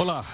Olá, 0.00 0.24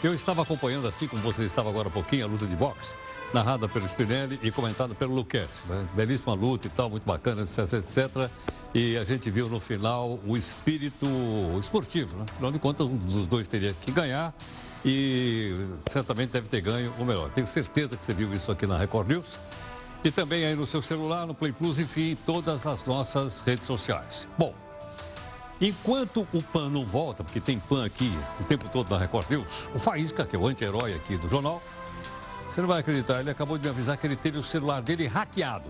eu 0.00 0.14
estava 0.14 0.42
acompanhando, 0.42 0.86
assim 0.86 1.08
como 1.08 1.20
você 1.20 1.42
estava 1.42 1.68
agora 1.68 1.88
há 1.88 1.90
pouquinho, 1.90 2.24
a 2.24 2.28
luta 2.28 2.46
de 2.46 2.54
boxe, 2.54 2.94
narrada 3.34 3.68
pelo 3.68 3.84
Spinelli 3.88 4.38
e 4.44 4.52
comentada 4.52 4.94
pelo 4.94 5.12
Luquete. 5.12 5.60
Né? 5.68 5.88
Belíssima 5.92 6.34
luta 6.34 6.68
e 6.68 6.70
tal, 6.70 6.88
muito 6.88 7.02
bacana, 7.02 7.42
etc, 7.42 7.72
etc. 7.72 8.30
E 8.72 8.96
a 8.96 9.02
gente 9.02 9.28
viu 9.28 9.48
no 9.48 9.58
final 9.58 10.20
o 10.24 10.36
espírito 10.36 11.08
esportivo, 11.58 12.16
né? 12.16 12.26
Afinal 12.30 12.52
de 12.52 12.60
contas, 12.60 12.86
um 12.86 12.96
dos 12.96 13.26
dois 13.26 13.48
teria 13.48 13.74
que 13.80 13.90
ganhar 13.90 14.32
e 14.84 15.66
certamente 15.90 16.30
deve 16.30 16.46
ter 16.46 16.60
ganho 16.60 16.94
o 16.96 17.04
melhor. 17.04 17.28
Tenho 17.30 17.48
certeza 17.48 17.96
que 17.96 18.06
você 18.06 18.14
viu 18.14 18.32
isso 18.32 18.52
aqui 18.52 18.68
na 18.68 18.78
Record 18.78 19.08
News. 19.08 19.36
E 20.04 20.12
também 20.12 20.44
aí 20.44 20.54
no 20.54 20.64
seu 20.64 20.80
celular, 20.80 21.26
no 21.26 21.34
Play 21.34 21.50
Plus, 21.50 21.80
enfim, 21.80 22.16
todas 22.24 22.68
as 22.68 22.86
nossas 22.86 23.40
redes 23.40 23.66
sociais. 23.66 24.28
Bom, 24.38 24.54
Enquanto 25.60 26.26
o 26.32 26.42
PAN 26.42 26.68
não 26.68 26.86
volta, 26.86 27.24
porque 27.24 27.40
tem 27.40 27.58
PAN 27.58 27.84
aqui 27.84 28.16
o 28.40 28.44
tempo 28.44 28.68
todo 28.68 28.90
na 28.90 28.98
Record 28.98 29.28
News, 29.30 29.68
o 29.74 29.78
Faísca, 29.78 30.24
que 30.24 30.36
é 30.36 30.38
o 30.38 30.46
anti-herói 30.46 30.94
aqui 30.94 31.16
do 31.16 31.28
jornal, 31.28 31.60
você 32.48 32.60
não 32.60 32.68
vai 32.68 32.80
acreditar, 32.80 33.20
ele 33.20 33.30
acabou 33.30 33.58
de 33.58 33.64
me 33.64 33.70
avisar 33.70 33.96
que 33.96 34.06
ele 34.06 34.16
teve 34.16 34.38
o 34.38 34.42
celular 34.42 34.80
dele 34.80 35.06
hackeado. 35.06 35.68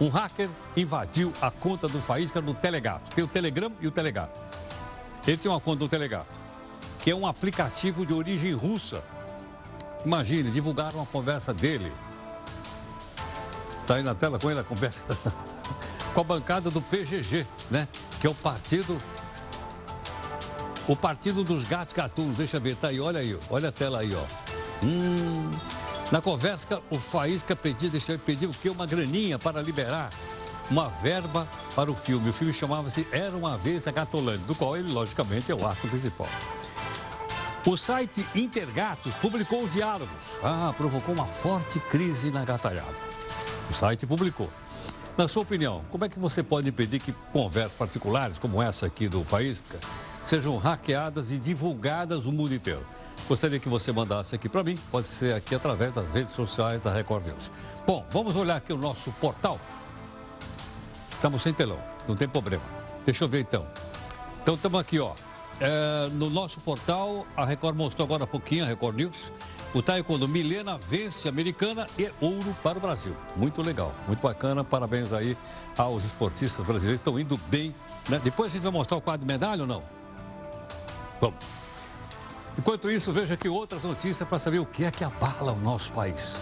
Um 0.00 0.08
hacker 0.08 0.48
invadiu 0.76 1.32
a 1.40 1.50
conta 1.50 1.88
do 1.88 2.00
Faísca 2.00 2.40
no 2.40 2.54
Telegato. 2.54 3.14
Tem 3.14 3.24
o 3.24 3.28
Telegram 3.28 3.72
e 3.80 3.86
o 3.86 3.90
Telegato. 3.90 4.40
Ele 5.26 5.36
tem 5.36 5.50
uma 5.50 5.60
conta 5.60 5.82
no 5.82 5.88
Telegato, 5.88 6.30
que 7.00 7.10
é 7.10 7.14
um 7.14 7.26
aplicativo 7.26 8.04
de 8.06 8.12
origem 8.12 8.52
russa. 8.52 9.02
Imagine, 10.04 10.50
divulgaram 10.50 10.98
uma 10.98 11.06
conversa 11.06 11.52
dele. 11.52 11.92
Está 13.82 13.96
aí 13.96 14.02
na 14.02 14.14
tela 14.14 14.38
com 14.38 14.50
ele 14.50 14.60
a 14.60 14.64
conversa. 14.64 15.04
com 16.14 16.20
a 16.20 16.24
bancada 16.24 16.70
do 16.70 16.80
PGG, 16.80 17.46
né? 17.70 17.88
Que 18.20 18.26
é 18.26 18.30
o 18.30 18.34
partido. 18.34 18.98
O 20.86 20.96
partido 20.96 21.44
dos 21.44 21.66
gatos 21.66 21.92
gatunos. 21.92 22.36
Deixa 22.36 22.56
eu 22.56 22.60
ver, 22.60 22.76
tá 22.76 22.88
aí, 22.88 23.00
olha 23.00 23.20
aí, 23.20 23.38
olha 23.50 23.68
a 23.68 23.72
tela 23.72 24.00
aí, 24.00 24.14
ó. 24.14 24.24
Hum, 24.84 25.50
na 26.10 26.20
conversa, 26.20 26.82
o 26.90 26.98
Faísca 26.98 27.54
pediu, 27.54 27.90
deixa 27.90 28.12
eu 28.12 28.18
pedir 28.18 28.46
o 28.46 28.50
quê? 28.50 28.70
Uma 28.70 28.86
graninha 28.86 29.38
para 29.38 29.60
liberar 29.60 30.10
uma 30.70 30.88
verba 30.88 31.48
para 31.74 31.90
o 31.90 31.96
filme. 31.96 32.30
O 32.30 32.32
filme 32.32 32.52
chamava-se 32.52 33.06
Era 33.10 33.36
uma 33.36 33.56
Vez 33.56 33.82
da 33.82 33.90
Gatolândia, 33.90 34.46
do 34.46 34.54
qual 34.54 34.76
ele, 34.76 34.92
logicamente, 34.92 35.50
é 35.50 35.54
o 35.54 35.66
ato 35.66 35.88
principal. 35.88 36.28
O 37.66 37.76
site 37.76 38.26
Intergatos 38.34 39.12
publicou 39.16 39.64
os 39.64 39.72
diálogos. 39.72 40.08
Ah, 40.42 40.72
provocou 40.76 41.14
uma 41.14 41.26
forte 41.26 41.78
crise 41.80 42.30
na 42.30 42.44
gatalhada. 42.44 42.94
O 43.70 43.74
site 43.74 44.06
publicou. 44.06 44.50
Na 45.18 45.26
sua 45.26 45.42
opinião, 45.42 45.82
como 45.90 46.04
é 46.04 46.08
que 46.08 46.16
você 46.16 46.44
pode 46.44 46.68
impedir 46.68 47.00
que 47.00 47.12
conversas 47.32 47.72
particulares, 47.72 48.38
como 48.38 48.62
essa 48.62 48.86
aqui 48.86 49.08
do 49.08 49.24
Faísca, 49.24 49.76
sejam 50.22 50.56
hackeadas 50.58 51.32
e 51.32 51.38
divulgadas 51.38 52.22
no 52.26 52.30
mundo 52.30 52.54
inteiro? 52.54 52.86
Gostaria 53.28 53.58
que 53.58 53.68
você 53.68 53.90
mandasse 53.90 54.36
aqui 54.36 54.48
para 54.48 54.62
mim, 54.62 54.78
pode 54.92 55.08
ser 55.08 55.34
aqui 55.34 55.56
através 55.56 55.92
das 55.92 56.08
redes 56.12 56.32
sociais 56.34 56.80
da 56.80 56.92
Record 56.92 57.26
News. 57.26 57.50
Bom, 57.84 58.06
vamos 58.12 58.36
olhar 58.36 58.58
aqui 58.58 58.72
o 58.72 58.76
nosso 58.76 59.10
portal. 59.20 59.58
Estamos 61.10 61.42
sem 61.42 61.52
telão, 61.52 61.80
não 62.06 62.14
tem 62.14 62.28
problema. 62.28 62.62
Deixa 63.04 63.24
eu 63.24 63.28
ver 63.28 63.40
então. 63.40 63.66
Então 64.40 64.54
estamos 64.54 64.80
aqui, 64.80 65.00
ó. 65.00 65.14
É, 65.60 66.08
no 66.12 66.30
nosso 66.30 66.60
portal, 66.60 67.26
a 67.36 67.44
Record 67.44 67.74
mostrou 67.74 68.04
agora 68.04 68.22
há 68.22 68.26
pouquinho, 68.28 68.62
a 68.62 68.68
Record 68.68 68.94
News, 68.94 69.32
o 69.74 69.82
taekwondo 69.82 70.26
Milena 70.26 70.78
vence 70.78 71.28
americana 71.28 71.86
e 71.98 72.10
ouro 72.20 72.56
para 72.62 72.78
o 72.78 72.80
Brasil. 72.80 73.14
Muito 73.36 73.60
legal, 73.60 73.94
muito 74.06 74.20
bacana. 74.20 74.64
Parabéns 74.64 75.12
aí 75.12 75.36
aos 75.76 76.04
esportistas 76.04 76.64
brasileiros 76.64 77.02
que 77.02 77.08
estão 77.08 77.20
indo 77.20 77.36
bem. 77.48 77.74
Né? 78.08 78.20
Depois 78.22 78.50
a 78.50 78.54
gente 78.54 78.62
vai 78.62 78.72
mostrar 78.72 78.96
o 78.96 79.00
quadro 79.00 79.26
de 79.26 79.32
medalha 79.32 79.62
ou 79.62 79.66
não? 79.66 79.82
Vamos. 81.20 81.38
Enquanto 82.58 82.90
isso, 82.90 83.12
veja 83.12 83.34
aqui 83.34 83.48
outras 83.48 83.82
notícias 83.82 84.28
para 84.28 84.38
saber 84.38 84.58
o 84.58 84.66
que 84.66 84.84
é 84.84 84.90
que 84.90 85.04
abala 85.04 85.52
o 85.52 85.60
nosso 85.60 85.92
país. 85.92 86.36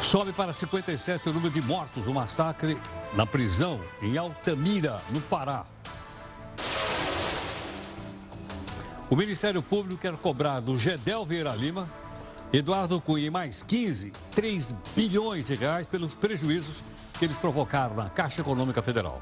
Sobe 0.00 0.32
para 0.32 0.52
57 0.52 1.28
o 1.28 1.32
número 1.32 1.52
de 1.52 1.62
mortos 1.62 2.04
no 2.04 2.12
massacre 2.12 2.76
na 3.14 3.24
prisão 3.24 3.80
em 4.00 4.18
Altamira, 4.18 5.00
no 5.10 5.20
Pará. 5.20 5.64
O 9.12 9.14
Ministério 9.14 9.62
Público 9.62 10.00
quer 10.00 10.16
cobrar 10.16 10.60
do 10.60 10.74
Gedel 10.78 11.26
Vieira 11.26 11.54
Lima, 11.54 11.86
Eduardo 12.50 12.98
Cunha 12.98 13.26
e 13.26 13.30
mais 13.30 13.62
15, 13.62 14.10
3 14.34 14.74
bilhões 14.96 15.48
de 15.48 15.54
reais 15.54 15.86
pelos 15.86 16.14
prejuízos 16.14 16.76
que 17.18 17.26
eles 17.26 17.36
provocaram 17.36 17.94
na 17.94 18.08
Caixa 18.08 18.40
Econômica 18.40 18.80
Federal. 18.80 19.20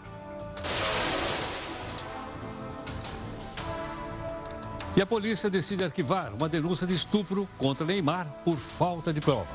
E 4.97 5.03
a 5.03 5.07
polícia 5.07 5.51
decide 5.51 5.83
arquivar 5.83 6.33
uma 6.35 6.49
denúncia 6.49 6.87
de 6.87 6.95
estupro 6.95 7.49
contra 7.59 7.85
Neymar 7.85 8.29
por 8.45 8.59
falta 8.59 9.13
de 9.13 9.21
provas. 9.21 9.49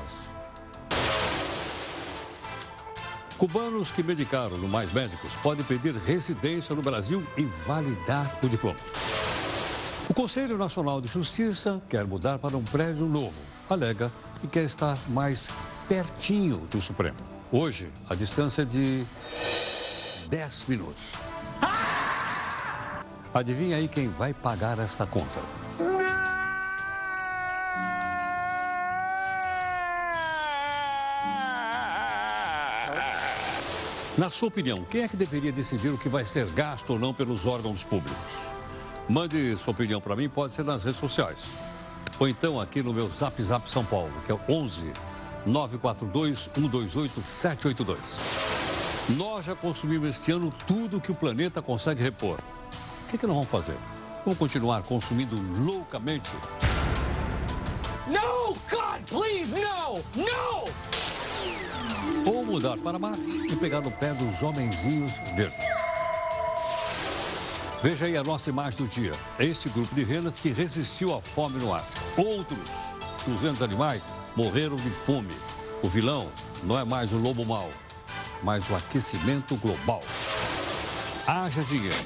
Cubanos 3.38 3.90
que 3.90 4.02
medicaram 4.02 4.58
no 4.58 4.68
Mais 4.68 4.92
Médicos 4.92 5.34
podem 5.42 5.64
pedir 5.64 5.94
residência 5.94 6.74
no 6.74 6.82
Brasil 6.82 7.26
e 7.38 7.44
validar 7.66 8.38
o 8.42 8.50
diploma. 8.50 8.76
Conselho 10.16 10.56
Nacional 10.56 10.98
de 10.98 11.08
Justiça 11.08 11.78
quer 11.90 12.06
mudar 12.06 12.38
para 12.38 12.56
um 12.56 12.64
prédio 12.64 13.04
novo. 13.04 13.34
Alega 13.68 14.10
que 14.40 14.46
quer 14.46 14.64
estar 14.64 14.96
mais 15.08 15.50
pertinho 15.86 16.56
do 16.70 16.80
Supremo. 16.80 17.18
Hoje, 17.52 17.92
a 18.08 18.14
distância 18.14 18.62
é 18.62 18.64
de 18.64 19.04
10 20.30 20.64
minutos. 20.68 21.02
Adivinha 23.34 23.76
aí 23.76 23.88
quem 23.88 24.08
vai 24.08 24.32
pagar 24.32 24.78
esta 24.78 25.04
conta? 25.04 25.38
Na 34.16 34.30
sua 34.30 34.48
opinião, 34.48 34.82
quem 34.84 35.02
é 35.02 35.08
que 35.08 35.16
deveria 35.16 35.52
decidir 35.52 35.90
o 35.90 35.98
que 35.98 36.08
vai 36.08 36.24
ser 36.24 36.46
gasto 36.46 36.94
ou 36.94 36.98
não 36.98 37.12
pelos 37.12 37.44
órgãos 37.44 37.84
públicos? 37.84 38.55
Mande 39.08 39.56
sua 39.56 39.70
opinião 39.70 40.00
para 40.00 40.16
mim, 40.16 40.28
pode 40.28 40.52
ser 40.52 40.64
nas 40.64 40.82
redes 40.82 40.98
sociais. 40.98 41.38
Ou 42.18 42.28
então 42.28 42.60
aqui 42.60 42.82
no 42.82 42.92
meu 42.92 43.08
Zap 43.08 43.40
Zap 43.42 43.70
São 43.70 43.84
Paulo, 43.84 44.12
que 44.24 44.32
é 44.32 44.34
o 44.34 44.40
11 44.48 44.92
942 45.46 46.50
128 46.52 47.22
782. 47.22 48.16
Nós 49.10 49.44
já 49.44 49.54
consumimos 49.54 50.08
este 50.08 50.32
ano 50.32 50.52
tudo 50.66 51.00
que 51.00 51.12
o 51.12 51.14
planeta 51.14 51.62
consegue 51.62 52.02
repor. 52.02 52.38
O 53.04 53.10
que, 53.10 53.16
que 53.16 53.26
nós 53.26 53.36
vamos 53.36 53.50
fazer? 53.50 53.76
Vamos 54.24 54.38
continuar 54.38 54.82
consumindo 54.82 55.36
loucamente? 55.62 56.32
No, 58.08 58.54
God, 58.68 59.02
please, 59.08 59.52
no, 59.52 60.02
no! 60.20 60.66
Ou 62.28 62.44
mudar 62.44 62.76
para 62.78 62.98
Marte 62.98 63.20
e 63.20 63.54
pegar 63.54 63.80
no 63.80 63.92
pé 63.92 64.12
dos 64.14 64.42
homenzinhos 64.42 65.12
verdes. 65.36 65.75
Veja 67.82 68.06
aí 68.06 68.16
a 68.16 68.22
nossa 68.22 68.48
imagem 68.48 68.78
do 68.78 68.88
dia. 68.88 69.12
Este 69.38 69.68
grupo 69.68 69.94
de 69.94 70.02
renas 70.02 70.36
que 70.36 70.50
resistiu 70.50 71.14
à 71.14 71.20
fome 71.20 71.58
no 71.58 71.74
ar. 71.74 71.84
Outros 72.16 72.58
200 73.26 73.60
animais 73.60 74.02
morreram 74.34 74.76
de 74.76 74.90
fome. 74.90 75.34
O 75.82 75.88
vilão 75.88 76.28
não 76.62 76.78
é 76.78 76.84
mais 76.84 77.12
o 77.12 77.18
lobo 77.18 77.44
mau, 77.44 77.70
mas 78.42 78.68
o 78.70 78.74
aquecimento 78.74 79.56
global. 79.56 80.00
Haja 81.26 81.62
dinheiro. 81.64 81.96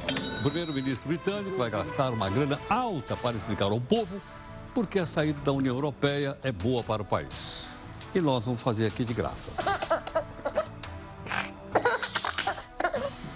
O 0.40 0.42
primeiro-ministro 0.42 1.08
britânico 1.08 1.56
vai 1.56 1.70
gastar 1.70 2.10
uma 2.12 2.28
grana 2.28 2.58
alta 2.68 3.16
para 3.16 3.36
explicar 3.36 3.66
ao 3.66 3.80
povo 3.80 4.20
por 4.74 4.86
que 4.86 4.98
a 4.98 5.06
saída 5.06 5.40
da 5.40 5.52
União 5.52 5.74
Europeia 5.74 6.36
é 6.42 6.50
boa 6.50 6.82
para 6.82 7.02
o 7.02 7.04
país. 7.04 7.64
E 8.12 8.20
nós 8.20 8.44
vamos 8.44 8.60
fazer 8.60 8.86
aqui 8.86 9.04
de 9.04 9.14
graça. 9.14 9.50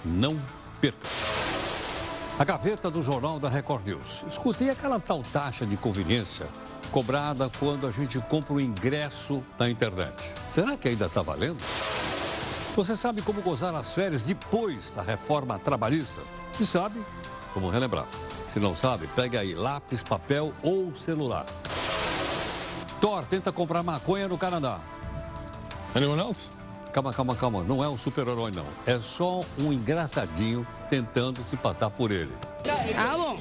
Não 0.05 0.41
perca. 0.81 1.34
A 2.37 2.43
gaveta 2.43 2.91
do 2.91 3.01
Jornal 3.01 3.39
da 3.39 3.49
Record 3.49 3.87
News. 3.87 4.25
Escutei 4.27 4.69
aquela 4.69 4.99
tal 4.99 5.23
taxa 5.23 5.65
de 5.65 5.77
conveniência 5.77 6.49
cobrada 6.91 7.49
quando 7.61 7.87
a 7.87 7.93
gente 7.93 8.19
compra 8.19 8.55
o 8.55 8.61
ingresso 8.61 9.41
na 9.57 9.71
internet. 9.71 10.15
Será 10.51 10.77
que 10.77 10.89
ainda 10.89 11.07
está 11.07 11.23
valendo? 11.23 11.61
Você 12.75 12.97
sabe 12.97 13.23
como 13.23 13.41
gozar 13.41 13.73
as 13.77 13.95
férias 13.95 14.25
depois 14.25 14.95
da 14.97 15.03
reforma 15.03 15.61
trabalhista? 15.61 16.23
E 16.59 16.67
sabe? 16.67 17.01
Como 17.53 17.71
relembrar. 17.71 18.07
Se 18.49 18.59
não 18.59 18.75
sabe, 18.75 19.09
pegue 19.15 19.39
aí 19.39 19.55
lápis, 19.55 20.03
papel 20.03 20.53
ou 20.61 20.95
celular. 20.97 21.47
Thor 23.01 23.25
tenta 23.27 23.53
comprar 23.53 23.85
maconha 23.85 24.27
no 24.27 24.37
Canadá. 24.37 24.81
Anyone 25.95 26.21
else? 26.21 26.49
Calma, 26.95 27.13
calma, 27.13 27.35
calma. 27.35 27.65
Não 27.65 27.83
é 27.83 27.89
um 27.89 27.99
super-herói, 27.99 28.53
não. 28.53 28.65
É 28.87 29.01
só 29.01 29.41
um 29.59 29.73
engraçadinho 29.73 30.65
tentando 30.89 31.43
se 31.51 31.57
passar 31.57 31.91
por 31.91 32.13
ele. 32.13 32.31
Ah, 32.97 33.17
bom. 33.17 33.41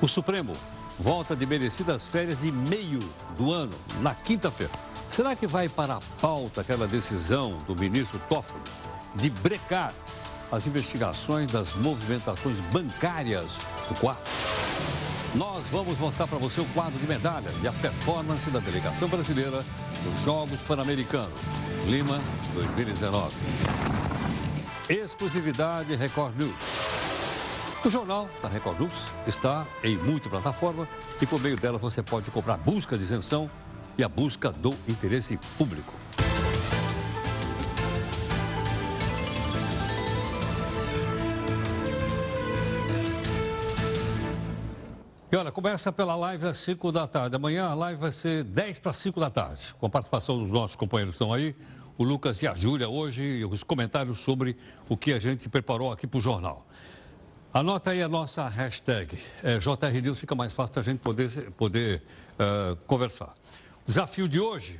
O 0.00 0.08
Supremo 0.08 0.54
volta 0.98 1.36
de 1.36 1.44
merecidas 1.44 2.06
férias 2.06 2.40
de 2.40 2.50
meio 2.50 3.00
do 3.36 3.52
ano, 3.52 3.74
na 4.00 4.14
quinta-feira. 4.14 4.72
Será 5.10 5.36
que 5.36 5.46
vai 5.46 5.68
para 5.68 5.96
a 5.96 6.00
pauta 6.18 6.62
aquela 6.62 6.86
decisão 6.86 7.58
do 7.66 7.76
ministro 7.76 8.18
Toffoli 8.26 8.62
de 9.14 9.28
brecar 9.28 9.92
as 10.50 10.66
investigações 10.66 11.50
das 11.50 11.74
movimentações 11.74 12.56
bancárias 12.72 13.58
do 13.86 13.94
quadro. 14.00 14.22
Nós 15.34 15.64
vamos 15.72 15.98
mostrar 15.98 16.28
para 16.28 16.38
você 16.38 16.60
o 16.60 16.64
quadro 16.66 16.96
de 16.96 17.06
medalha 17.08 17.50
e 17.60 17.66
a 17.66 17.72
performance 17.72 18.48
da 18.50 18.60
delegação 18.60 19.08
brasileira 19.08 19.64
nos 20.04 20.20
Jogos 20.24 20.62
Pan-Americanos, 20.62 21.40
Lima 21.86 22.20
2019. 22.54 23.34
Exclusividade 24.88 25.96
Record 25.96 26.38
News. 26.38 26.54
O 27.84 27.90
jornal 27.90 28.28
da 28.40 28.48
Record 28.48 28.78
News 28.78 28.92
está 29.26 29.66
em 29.82 29.96
multiplataforma 29.96 30.88
e 31.20 31.26
por 31.26 31.40
meio 31.40 31.56
dela 31.56 31.78
você 31.78 32.00
pode 32.00 32.30
comprar 32.30 32.56
busca 32.56 32.96
de 32.96 33.02
isenção 33.02 33.50
e 33.98 34.04
a 34.04 34.08
busca 34.08 34.52
do 34.52 34.72
interesse 34.86 35.36
público. 35.58 36.03
E 45.34 45.36
olha, 45.36 45.50
começa 45.50 45.90
pela 45.90 46.14
live 46.14 46.46
às 46.46 46.58
5 46.58 46.92
da 46.92 47.08
tarde. 47.08 47.34
Amanhã 47.34 47.66
a 47.66 47.74
live 47.74 48.00
vai 48.00 48.12
ser 48.12 48.44
10 48.44 48.78
para 48.78 48.92
5 48.92 49.18
da 49.18 49.28
tarde, 49.28 49.74
com 49.80 49.86
a 49.86 49.90
participação 49.90 50.38
dos 50.38 50.48
nossos 50.48 50.76
companheiros 50.76 51.16
que 51.16 51.24
estão 51.24 51.34
aí, 51.34 51.56
o 51.98 52.04
Lucas 52.04 52.40
e 52.40 52.46
a 52.46 52.54
Júlia 52.54 52.88
hoje, 52.88 53.44
os 53.44 53.64
comentários 53.64 54.20
sobre 54.20 54.56
o 54.88 54.96
que 54.96 55.12
a 55.12 55.18
gente 55.18 55.48
preparou 55.48 55.90
aqui 55.90 56.06
para 56.06 56.18
o 56.18 56.20
jornal. 56.20 56.64
Anota 57.52 57.90
aí 57.90 58.00
a 58.00 58.08
nossa 58.08 58.48
hashtag. 58.48 59.18
É, 59.42 59.58
JR 59.58 60.00
News 60.00 60.20
fica 60.20 60.36
mais 60.36 60.52
fácil 60.52 60.78
a 60.78 60.84
gente 60.84 61.00
poder, 61.00 61.50
poder 61.56 62.04
uh, 62.34 62.76
conversar. 62.86 63.34
O 63.82 63.86
desafio 63.86 64.28
de 64.28 64.38
hoje 64.38 64.78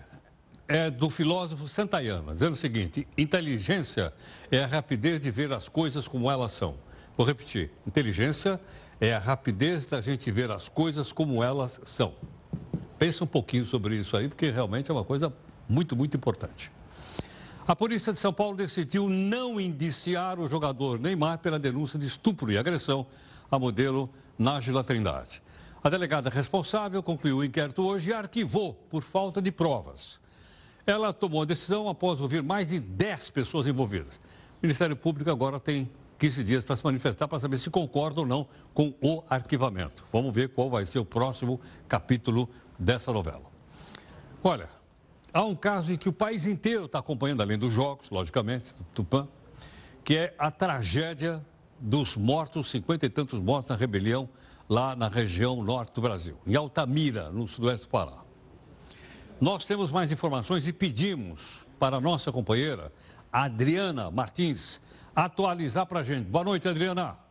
é 0.68 0.88
do 0.88 1.10
filósofo 1.10 1.66
Santayana, 1.66 2.32
dizendo 2.32 2.52
o 2.52 2.56
seguinte: 2.56 3.08
inteligência 3.18 4.14
é 4.52 4.62
a 4.62 4.68
rapidez 4.68 5.20
de 5.20 5.32
ver 5.32 5.52
as 5.52 5.68
coisas 5.68 6.06
como 6.06 6.30
elas 6.30 6.52
são. 6.52 6.76
Vou 7.16 7.26
repetir: 7.26 7.72
inteligência 7.84 8.50
é 8.50 8.60
a 9.00 9.18
rapidez 9.18 9.86
da 9.86 10.00
gente 10.00 10.30
ver 10.30 10.50
as 10.50 10.68
coisas 10.68 11.12
como 11.12 11.42
elas 11.42 11.80
são. 11.84 12.14
Pensa 12.98 13.24
um 13.24 13.26
pouquinho 13.26 13.66
sobre 13.66 13.96
isso 13.96 14.16
aí, 14.16 14.28
porque 14.28 14.50
realmente 14.50 14.90
é 14.90 14.94
uma 14.94 15.04
coisa 15.04 15.32
muito, 15.68 15.96
muito 15.96 16.16
importante. 16.16 16.70
A 17.66 17.74
polícia 17.74 18.12
de 18.12 18.18
São 18.18 18.32
Paulo 18.32 18.56
decidiu 18.56 19.08
não 19.08 19.60
indiciar 19.60 20.38
o 20.38 20.46
jogador 20.46 20.98
Neymar 20.98 21.38
pela 21.38 21.58
denúncia 21.58 21.98
de 21.98 22.06
estupro 22.06 22.52
e 22.52 22.58
agressão 22.58 23.06
a 23.50 23.58
modelo 23.58 24.10
Nájila 24.38 24.84
Trindade. 24.84 25.42
A 25.82 25.88
delegada 25.88 26.30
responsável 26.30 27.02
concluiu 27.02 27.38
o 27.38 27.44
inquérito 27.44 27.82
hoje 27.82 28.10
e 28.10 28.12
arquivou 28.12 28.74
por 28.90 29.02
falta 29.02 29.40
de 29.40 29.50
provas. 29.50 30.20
Ela 30.86 31.12
tomou 31.12 31.42
a 31.42 31.44
decisão 31.46 31.88
após 31.88 32.20
ouvir 32.20 32.42
mais 32.42 32.68
de 32.68 32.78
10 32.78 33.30
pessoas 33.30 33.66
envolvidas. 33.66 34.16
O 34.16 34.20
Ministério 34.62 34.96
Público 34.96 35.30
agora 35.30 35.58
tem 35.58 35.90
15 36.18 36.44
dias 36.44 36.64
para 36.64 36.76
se 36.76 36.84
manifestar 36.84 37.28
para 37.28 37.38
saber 37.38 37.58
se 37.58 37.70
concorda 37.70 38.20
ou 38.20 38.26
não 38.26 38.46
com 38.72 38.94
o 39.00 39.22
arquivamento. 39.28 40.04
Vamos 40.12 40.34
ver 40.34 40.50
qual 40.50 40.70
vai 40.70 40.86
ser 40.86 40.98
o 40.98 41.04
próximo 41.04 41.60
capítulo 41.88 42.48
dessa 42.78 43.12
novela. 43.12 43.44
Olha, 44.42 44.68
há 45.32 45.42
um 45.42 45.54
caso 45.54 45.92
em 45.92 45.96
que 45.96 46.08
o 46.08 46.12
país 46.12 46.46
inteiro 46.46 46.84
está 46.84 46.98
acompanhando, 46.98 47.40
além 47.40 47.58
dos 47.58 47.72
jogos, 47.72 48.10
logicamente, 48.10 48.74
do 48.74 48.84
Tupã, 48.94 49.28
que 50.04 50.16
é 50.16 50.34
a 50.38 50.50
tragédia 50.50 51.44
dos 51.80 52.16
mortos, 52.16 52.70
cinquenta 52.70 53.06
e 53.06 53.10
tantos 53.10 53.38
mortos 53.38 53.70
na 53.70 53.76
rebelião 53.76 54.28
lá 54.68 54.96
na 54.96 55.08
região 55.08 55.62
norte 55.62 55.94
do 55.94 56.00
Brasil, 56.00 56.36
em 56.46 56.54
Altamira, 56.54 57.30
no 57.30 57.46
sudoeste 57.46 57.86
do 57.86 57.90
Pará. 57.90 58.18
Nós 59.40 59.64
temos 59.64 59.90
mais 59.90 60.10
informações 60.10 60.66
e 60.66 60.72
pedimos 60.72 61.66
para 61.78 61.96
a 61.96 62.00
nossa 62.00 62.32
companheira, 62.32 62.92
Adriana 63.32 64.10
Martins, 64.10 64.80
atualizar 65.14 65.86
para 65.86 66.00
a 66.00 66.04
gente. 66.04 66.28
Boa 66.28 66.44
noite, 66.44 66.68
Adriana. 66.68 67.24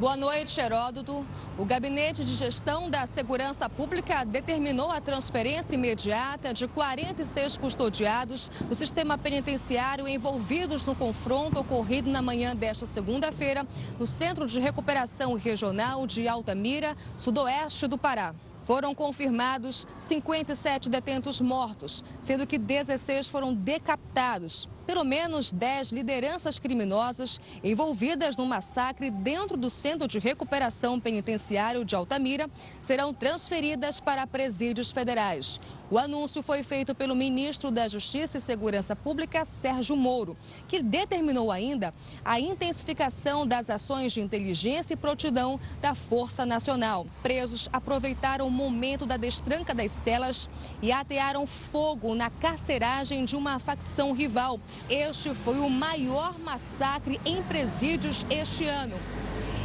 Boa 0.00 0.16
noite, 0.16 0.58
Heródoto. 0.58 1.26
O 1.58 1.64
Gabinete 1.64 2.24
de 2.24 2.34
Gestão 2.34 2.88
da 2.88 3.06
Segurança 3.06 3.68
Pública 3.68 4.24
determinou 4.24 4.90
a 4.90 4.98
transferência 4.98 5.74
imediata 5.74 6.54
de 6.54 6.66
46 6.66 7.58
custodiados 7.58 8.50
do 8.66 8.74
sistema 8.74 9.18
penitenciário 9.18 10.08
envolvidos 10.08 10.86
no 10.86 10.94
confronto 10.94 11.60
ocorrido 11.60 12.10
na 12.10 12.22
manhã 12.22 12.56
desta 12.56 12.86
segunda-feira 12.86 13.66
no 13.98 14.06
Centro 14.06 14.46
de 14.46 14.58
Recuperação 14.58 15.34
Regional 15.34 16.06
de 16.06 16.26
Altamira, 16.26 16.96
sudoeste 17.14 17.86
do 17.86 17.98
Pará. 17.98 18.34
Foram 18.64 18.94
confirmados 18.94 19.86
57 19.98 20.88
detentos 20.88 21.40
mortos, 21.42 22.02
sendo 22.18 22.46
que 22.46 22.56
16 22.56 23.28
foram 23.28 23.52
decapitados 23.52 24.66
pelo 24.90 25.04
menos 25.04 25.52
10 25.52 25.92
lideranças 25.92 26.58
criminosas 26.58 27.40
envolvidas 27.62 28.36
no 28.36 28.44
massacre 28.44 29.08
dentro 29.08 29.56
do 29.56 29.70
Centro 29.70 30.08
de 30.08 30.18
Recuperação 30.18 30.98
Penitenciário 30.98 31.84
de 31.84 31.94
Altamira 31.94 32.50
serão 32.82 33.14
transferidas 33.14 34.00
para 34.00 34.26
presídios 34.26 34.90
federais. 34.90 35.60
O 35.90 35.98
anúncio 35.98 36.40
foi 36.40 36.62
feito 36.62 36.94
pelo 36.94 37.16
ministro 37.16 37.68
da 37.68 37.88
Justiça 37.88 38.38
e 38.38 38.40
Segurança 38.40 38.94
Pública, 38.94 39.44
Sérgio 39.44 39.96
Moro, 39.96 40.36
que 40.68 40.80
determinou 40.80 41.50
ainda 41.50 41.92
a 42.24 42.38
intensificação 42.38 43.44
das 43.44 43.68
ações 43.68 44.12
de 44.12 44.20
inteligência 44.20 44.94
e 44.94 44.96
prontidão 44.96 45.58
da 45.80 45.92
Força 45.96 46.46
Nacional. 46.46 47.08
Presos 47.24 47.68
aproveitaram 47.72 48.46
o 48.46 48.50
momento 48.52 49.04
da 49.04 49.16
destranca 49.16 49.74
das 49.74 49.90
celas 49.90 50.48
e 50.80 50.92
atearam 50.92 51.44
fogo 51.44 52.14
na 52.14 52.30
carceragem 52.30 53.24
de 53.24 53.34
uma 53.34 53.58
facção 53.58 54.12
rival. 54.12 54.60
Este 54.88 55.34
foi 55.34 55.58
o 55.58 55.68
maior 55.68 56.38
massacre 56.38 57.20
em 57.24 57.42
presídios 57.42 58.24
este 58.30 58.66
ano. 58.66 58.96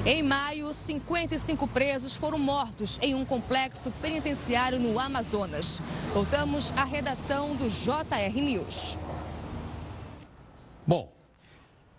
Em 0.05 0.21
maio, 0.21 0.71
55 0.71 1.67
presos 1.67 2.15
foram 2.15 2.37
mortos 2.37 2.99
em 3.01 3.15
um 3.15 3.25
complexo 3.25 3.91
penitenciário 4.01 4.79
no 4.79 4.99
Amazonas. 4.99 5.81
Voltamos 6.13 6.71
à 6.77 6.83
redação 6.83 7.55
do 7.55 7.67
JR 7.67 8.39
News. 8.39 8.95
Bom, 10.85 11.11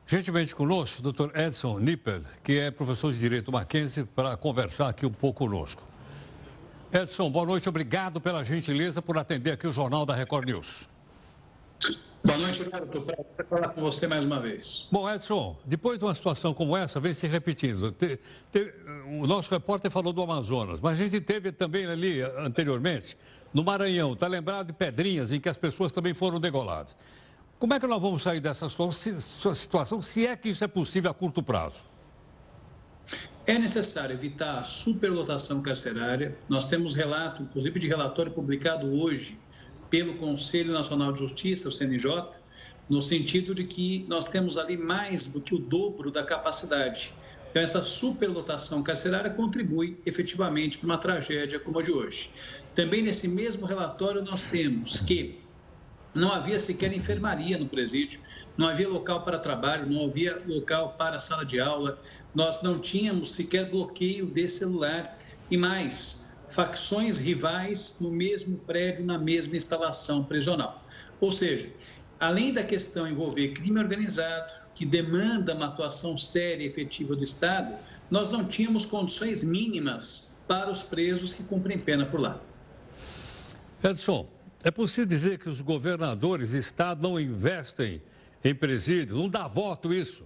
gentilmente 0.07 0.55
conosco, 0.55 1.01
o 1.01 1.03
doutor 1.03 1.37
Edson 1.37 1.81
Nippel, 1.81 2.23
que 2.45 2.61
é 2.61 2.71
professor 2.71 3.13
de 3.13 3.19
Direito 3.19 3.51
Mackenzie, 3.51 4.05
para 4.05 4.37
conversar 4.37 4.89
aqui 4.89 5.05
um 5.05 5.13
pouco 5.13 5.41
conosco. 5.41 5.85
Edson, 6.93 7.29
boa 7.29 7.45
noite, 7.45 7.69
obrigado 7.69 8.21
pela 8.21 8.45
gentileza 8.45 9.03
por 9.03 9.19
atender 9.19 9.51
aqui 9.51 9.67
o 9.67 9.73
Jornal 9.73 10.07
da 10.07 10.15
Record 10.15 10.47
News. 10.49 10.89
Boa 12.25 12.39
noite. 12.39 12.63
Estou 12.63 13.03
para 13.03 13.45
falar 13.45 13.69
com 13.69 13.81
você 13.81 14.07
mais 14.07 14.25
uma 14.25 14.41
vez. 14.41 14.89
Bom, 14.91 15.09
Edson, 15.09 15.57
depois 15.65 15.99
de 15.99 16.05
uma 16.05 16.15
situação 16.15 16.53
como 16.53 16.77
essa, 16.77 16.99
vem 16.99 17.15
se 17.15 17.27
repetindo. 17.29 17.93
Te, 17.93 18.19
te, 18.51 18.75
o 19.21 19.27
nosso 19.27 19.49
repórter 19.51 19.91
falou 19.91 20.13
do 20.13 20.23
Amazonas, 20.23 20.81
mas 20.81 21.01
a 21.01 21.03
gente 21.05 21.21
teve 21.21 21.53
também 21.53 21.87
ali, 21.87 22.21
anteriormente, 22.39 23.17
no 23.55 23.63
Maranhão. 23.63 24.15
Está 24.15 24.27
lembrado 24.27 24.69
de 24.69 24.73
Pedrinhas, 24.73 25.31
em 25.31 25.39
que 25.39 25.49
as 25.49 25.57
pessoas 25.57 25.93
também 25.93 26.15
foram 26.15 26.41
degoladas. 26.41 26.97
Como 27.59 27.73
é 27.73 27.81
que 27.81 27.87
nós 27.87 28.03
vamos 28.03 28.23
sair 28.23 28.41
dessa 28.41 28.69
situação, 28.69 30.03
se 30.03 30.27
é 30.27 30.37
que 30.37 30.49
isso 30.49 30.65
é 30.65 30.69
possível 30.69 31.11
a 31.11 31.15
curto 31.15 31.43
prazo? 31.43 31.85
É 33.47 33.57
necessário 33.57 34.13
evitar 34.13 34.57
a 34.57 34.65
superlotação 34.65 35.63
carcerária. 35.63 36.37
Nós 36.49 36.67
temos 36.67 36.97
relato, 36.97 37.43
inclusive 37.43 37.79
de 37.79 37.87
relatório 37.87 38.33
publicado 38.33 38.89
hoje, 39.01 39.39
pelo 39.91 40.15
Conselho 40.15 40.73
Nacional 40.73 41.13
de 41.13 41.21
Justiça, 41.21 41.69
o 41.69 41.73
CNJ, 41.73 42.39
no 42.89 43.03
sentido 43.03 43.55
de 43.55 43.65
que 43.65 44.05
nós 44.09 44.29
temos 44.29 44.57
ali 44.57 44.77
mais 44.77 45.29
do 45.29 45.41
que 45.41 45.55
o 45.55 45.59
dobro 45.59 46.11
da 46.11 46.23
capacidade. 46.23 47.13
Então, 47.51 47.63
essa 47.63 47.83
superlotação 47.83 48.83
carcerária 48.83 49.31
contribui 49.31 49.99
efetivamente 50.05 50.79
para 50.79 50.87
uma 50.87 50.99
tragédia 50.99 51.59
como 51.59 51.79
a 51.79 51.83
de 51.83 51.91
hoje. 51.91 52.31
Também 52.75 53.03
nesse 53.03 53.27
mesmo 53.27 53.67
relatório, 53.67 54.23
nós 54.23 54.45
temos 54.45 55.01
que 55.01 55.41
não 56.15 56.31
havia 56.31 56.59
sequer 56.59 56.93
enfermaria 56.93 57.59
no 57.59 57.67
presídio, 57.67 58.21
não 58.57 58.69
havia 58.69 58.89
local 58.89 59.23
para 59.23 59.39
trabalho, 59.39 59.89
não 59.89 60.05
havia 60.05 60.39
local 60.47 60.95
para 60.99 61.21
sala 61.21 61.45
de 61.45 61.61
aula, 61.61 61.99
nós 62.35 62.63
não 62.63 62.79
tínhamos 62.79 63.33
sequer 63.35 63.71
bloqueio 63.71 64.27
de 64.27 64.49
celular 64.49 65.19
e 65.51 65.57
mais 65.57 66.26
facções 66.49 67.19
rivais 67.19 67.97
no 68.01 68.11
mesmo 68.11 68.59
prédio, 68.59 69.05
na 69.05 69.19
mesma 69.19 69.57
instalação 69.57 70.25
prisional. 70.25 70.85
Ou 71.21 71.31
seja, 71.31 71.71
além 72.19 72.53
da 72.53 72.63
questão 72.63 73.09
envolver 73.09 73.49
crime 73.49 73.81
organizado, 73.81 74.53
que 74.75 74.85
demanda 74.85 75.55
uma 75.55 75.67
atuação 75.67 76.19
séria 76.19 76.63
e 76.63 76.67
efetiva 76.67 77.17
do 77.17 77.25
Estado, 77.25 77.75
nós 78.11 78.31
não 78.31 78.45
tínhamos 78.45 78.85
condições 78.85 79.43
mínimas 79.43 80.37
para 80.47 80.71
os 80.71 80.83
presos 80.83 81.33
que 81.33 81.43
cumprem 81.43 81.79
pena 81.79 82.05
por 82.05 82.21
lá. 82.21 82.41
Edson, 83.83 84.29
é 84.63 84.71
possível 84.71 85.07
dizer 85.07 85.39
que 85.39 85.49
os 85.49 85.61
governadores 85.61 86.53
e 86.53 86.59
Estado 86.59 87.03
não 87.03 87.19
investem 87.19 88.03
em 88.45 88.55
presídio? 88.55 89.17
Não 89.17 89.29
dá 89.29 89.49
voto 89.49 89.93
isso? 89.93 90.25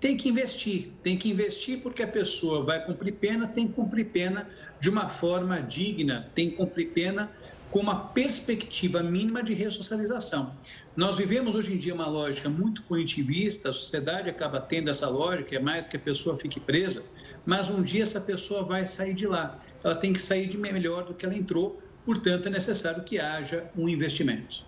Tem 0.00 0.16
que 0.16 0.28
investir, 0.28 0.90
tem 1.02 1.16
que 1.16 1.30
investir 1.30 1.80
porque 1.82 2.02
a 2.02 2.08
pessoa 2.08 2.64
vai 2.64 2.82
cumprir 2.84 3.12
pena, 3.12 3.46
tem 3.46 3.68
que 3.68 3.74
cumprir 3.74 4.06
pena 4.06 4.48
de 4.80 4.88
uma 4.88 5.10
forma 5.10 5.60
digna, 5.60 6.30
tem 6.34 6.50
que 6.50 6.56
cumprir 6.56 6.88
pena 6.92 7.30
com 7.70 7.78
uma 7.78 7.94
perspectiva 7.94 9.02
mínima 9.02 9.42
de 9.42 9.54
ressocialização. 9.54 10.52
Nós 10.96 11.16
vivemos 11.16 11.54
hoje 11.54 11.74
em 11.74 11.76
dia 11.76 11.94
uma 11.94 12.08
lógica 12.08 12.48
muito 12.48 12.82
punitivista, 12.82 13.70
a 13.70 13.72
sociedade 13.72 14.28
acaba 14.28 14.60
tendo 14.60 14.90
essa 14.90 15.08
lógica, 15.08 15.54
é 15.54 15.60
mais 15.60 15.86
que 15.86 15.96
a 15.96 16.00
pessoa 16.00 16.36
fique 16.36 16.58
presa, 16.58 17.04
mas 17.46 17.70
um 17.70 17.82
dia 17.82 18.02
essa 18.02 18.20
pessoa 18.20 18.64
vai 18.64 18.86
sair 18.86 19.14
de 19.14 19.26
lá. 19.26 19.60
Ela 19.84 19.94
tem 19.94 20.12
que 20.12 20.20
sair 20.20 20.48
de 20.48 20.58
melhor 20.58 21.04
do 21.04 21.14
que 21.14 21.24
ela 21.24 21.36
entrou, 21.36 21.80
portanto 22.04 22.46
é 22.46 22.50
necessário 22.50 23.04
que 23.04 23.20
haja 23.20 23.70
um 23.76 23.88
investimento. 23.88 24.64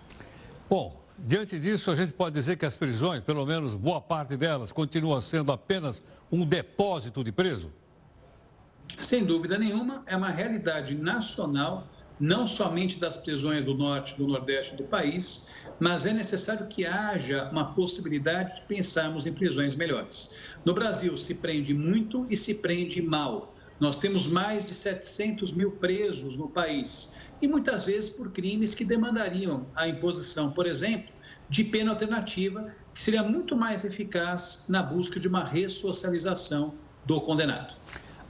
Bom, 0.69 1.02
diante 1.17 1.59
disso, 1.59 1.91
a 1.91 1.95
gente 1.95 2.13
pode 2.13 2.35
dizer 2.35 2.57
que 2.57 2.65
as 2.65 2.75
prisões, 2.75 3.21
pelo 3.21 3.45
menos 3.45 3.75
boa 3.75 4.01
parte 4.01 4.35
delas, 4.35 4.71
continua 4.71 5.21
sendo 5.21 5.51
apenas 5.51 6.01
um 6.31 6.45
depósito 6.45 7.23
de 7.23 7.31
preso? 7.31 7.71
Sem 8.99 9.25
dúvida 9.25 9.57
nenhuma, 9.57 10.03
é 10.05 10.15
uma 10.15 10.29
realidade 10.29 10.95
nacional 10.95 11.87
não 12.19 12.45
somente 12.45 12.99
das 12.99 13.17
prisões 13.17 13.65
do 13.65 13.73
norte 13.73 14.13
e 14.13 14.17
do 14.17 14.27
nordeste 14.27 14.75
do 14.75 14.83
país, 14.83 15.49
mas 15.79 16.05
é 16.05 16.13
necessário 16.13 16.67
que 16.67 16.85
haja 16.85 17.49
uma 17.51 17.73
possibilidade 17.73 18.55
de 18.55 18.61
pensarmos 18.61 19.25
em 19.25 19.33
prisões 19.33 19.75
melhores. 19.75 20.33
No 20.63 20.73
Brasil, 20.73 21.17
se 21.17 21.35
prende 21.35 21.73
muito 21.73 22.25
e 22.29 22.37
se 22.37 22.53
prende 22.53 23.01
mal. 23.01 23.52
Nós 23.83 23.97
temos 23.97 24.25
mais 24.25 24.65
de 24.65 24.73
700 24.73 25.51
mil 25.51 25.69
presos 25.69 26.37
no 26.37 26.47
país 26.47 27.15
e 27.41 27.49
muitas 27.49 27.85
vezes 27.85 28.09
por 28.09 28.31
crimes 28.31 28.73
que 28.73 28.85
demandariam 28.85 29.67
a 29.75 29.89
imposição, 29.89 30.53
por 30.53 30.65
exemplo, 30.65 31.11
de 31.49 31.65
pena 31.65 31.91
alternativa, 31.91 32.73
que 32.93 33.01
seria 33.01 33.21
muito 33.21 33.57
mais 33.57 33.83
eficaz 33.83 34.63
na 34.69 34.81
busca 34.81 35.19
de 35.19 35.27
uma 35.27 35.43
ressocialização 35.43 36.75
do 37.03 37.19
condenado. 37.19 37.73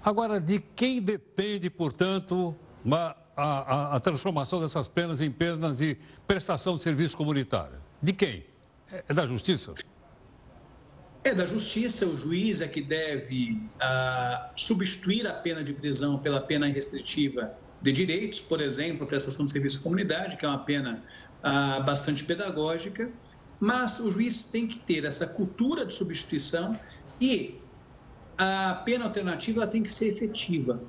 Agora, 0.03 0.41
de 0.41 0.59
quem 0.75 0.99
depende, 0.99 1.69
portanto, 1.69 2.55
uma 2.83 3.15
a, 3.37 3.43
a, 3.43 3.95
a, 3.97 3.99
transformação 3.99 4.59
dessas 4.59 4.87
penas 4.87 5.21
em 5.21 5.29
penas 5.29 5.77
de 5.77 5.95
prestação 6.25 6.77
de 6.77 6.81
serviço 6.81 7.15
comunitário? 7.15 7.77
De 8.01 8.11
quem? 8.11 8.43
É, 8.91 9.03
é 9.07 9.13
da 9.13 9.27
Justiça? 9.27 9.75
É 11.23 11.33
da 11.33 11.45
Justiça, 11.45 12.05
o 12.05 12.17
juiz 12.17 12.59
é 12.59 12.67
que 12.67 12.81
deve 12.81 13.61
ah, 13.79 14.51
substituir 14.55 15.25
a 15.25 15.33
pena 15.33 15.63
de 15.63 15.73
prisão 15.73 16.19
pela 16.19 16.41
pena 16.41 16.67
restritiva 16.67 17.53
de 17.81 17.91
direitos, 17.91 18.39
por 18.39 18.61
exemplo, 18.61 19.07
prestação 19.07 19.45
de 19.45 19.51
serviço 19.51 19.79
à 19.79 19.81
comunidade, 19.81 20.35
que 20.35 20.45
é 20.45 20.47
uma 20.47 20.65
pena 20.65 21.03
ah, 21.41 21.79
bastante 21.79 22.23
pedagógica, 22.23 23.09
mas 23.59 23.99
o 23.99 24.11
juiz 24.11 24.45
tem 24.45 24.67
que 24.67 24.79
ter 24.79 25.05
essa 25.05 25.25
cultura 25.25 25.85
de 25.85 25.93
substituição 25.93 26.77
e 27.21 27.61
a 28.37 28.81
pena 28.83 29.05
alternativa 29.05 29.65
tem 29.65 29.81
que 29.81 29.91
ser 29.91 30.07
efetiva 30.07 30.81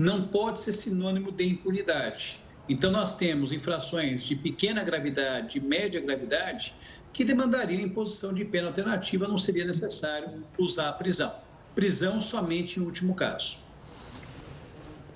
não 0.00 0.28
pode 0.28 0.60
ser 0.60 0.72
sinônimo 0.72 1.30
de 1.30 1.46
impunidade. 1.46 2.40
Então, 2.68 2.90
nós 2.90 3.16
temos 3.16 3.52
infrações 3.52 4.24
de 4.24 4.34
pequena 4.34 4.82
gravidade, 4.82 5.60
de 5.60 5.66
média 5.66 6.00
gravidade, 6.00 6.74
que 7.12 7.24
demandariam 7.24 7.80
imposição 7.80 8.32
de 8.32 8.44
pena 8.44 8.68
alternativa, 8.68 9.26
não 9.26 9.38
seria 9.38 9.64
necessário 9.64 10.44
usar 10.58 10.88
a 10.88 10.92
prisão. 10.92 11.32
Prisão 11.74 12.20
somente 12.20 12.78
em 12.78 12.82
último 12.82 13.14
caso. 13.14 13.58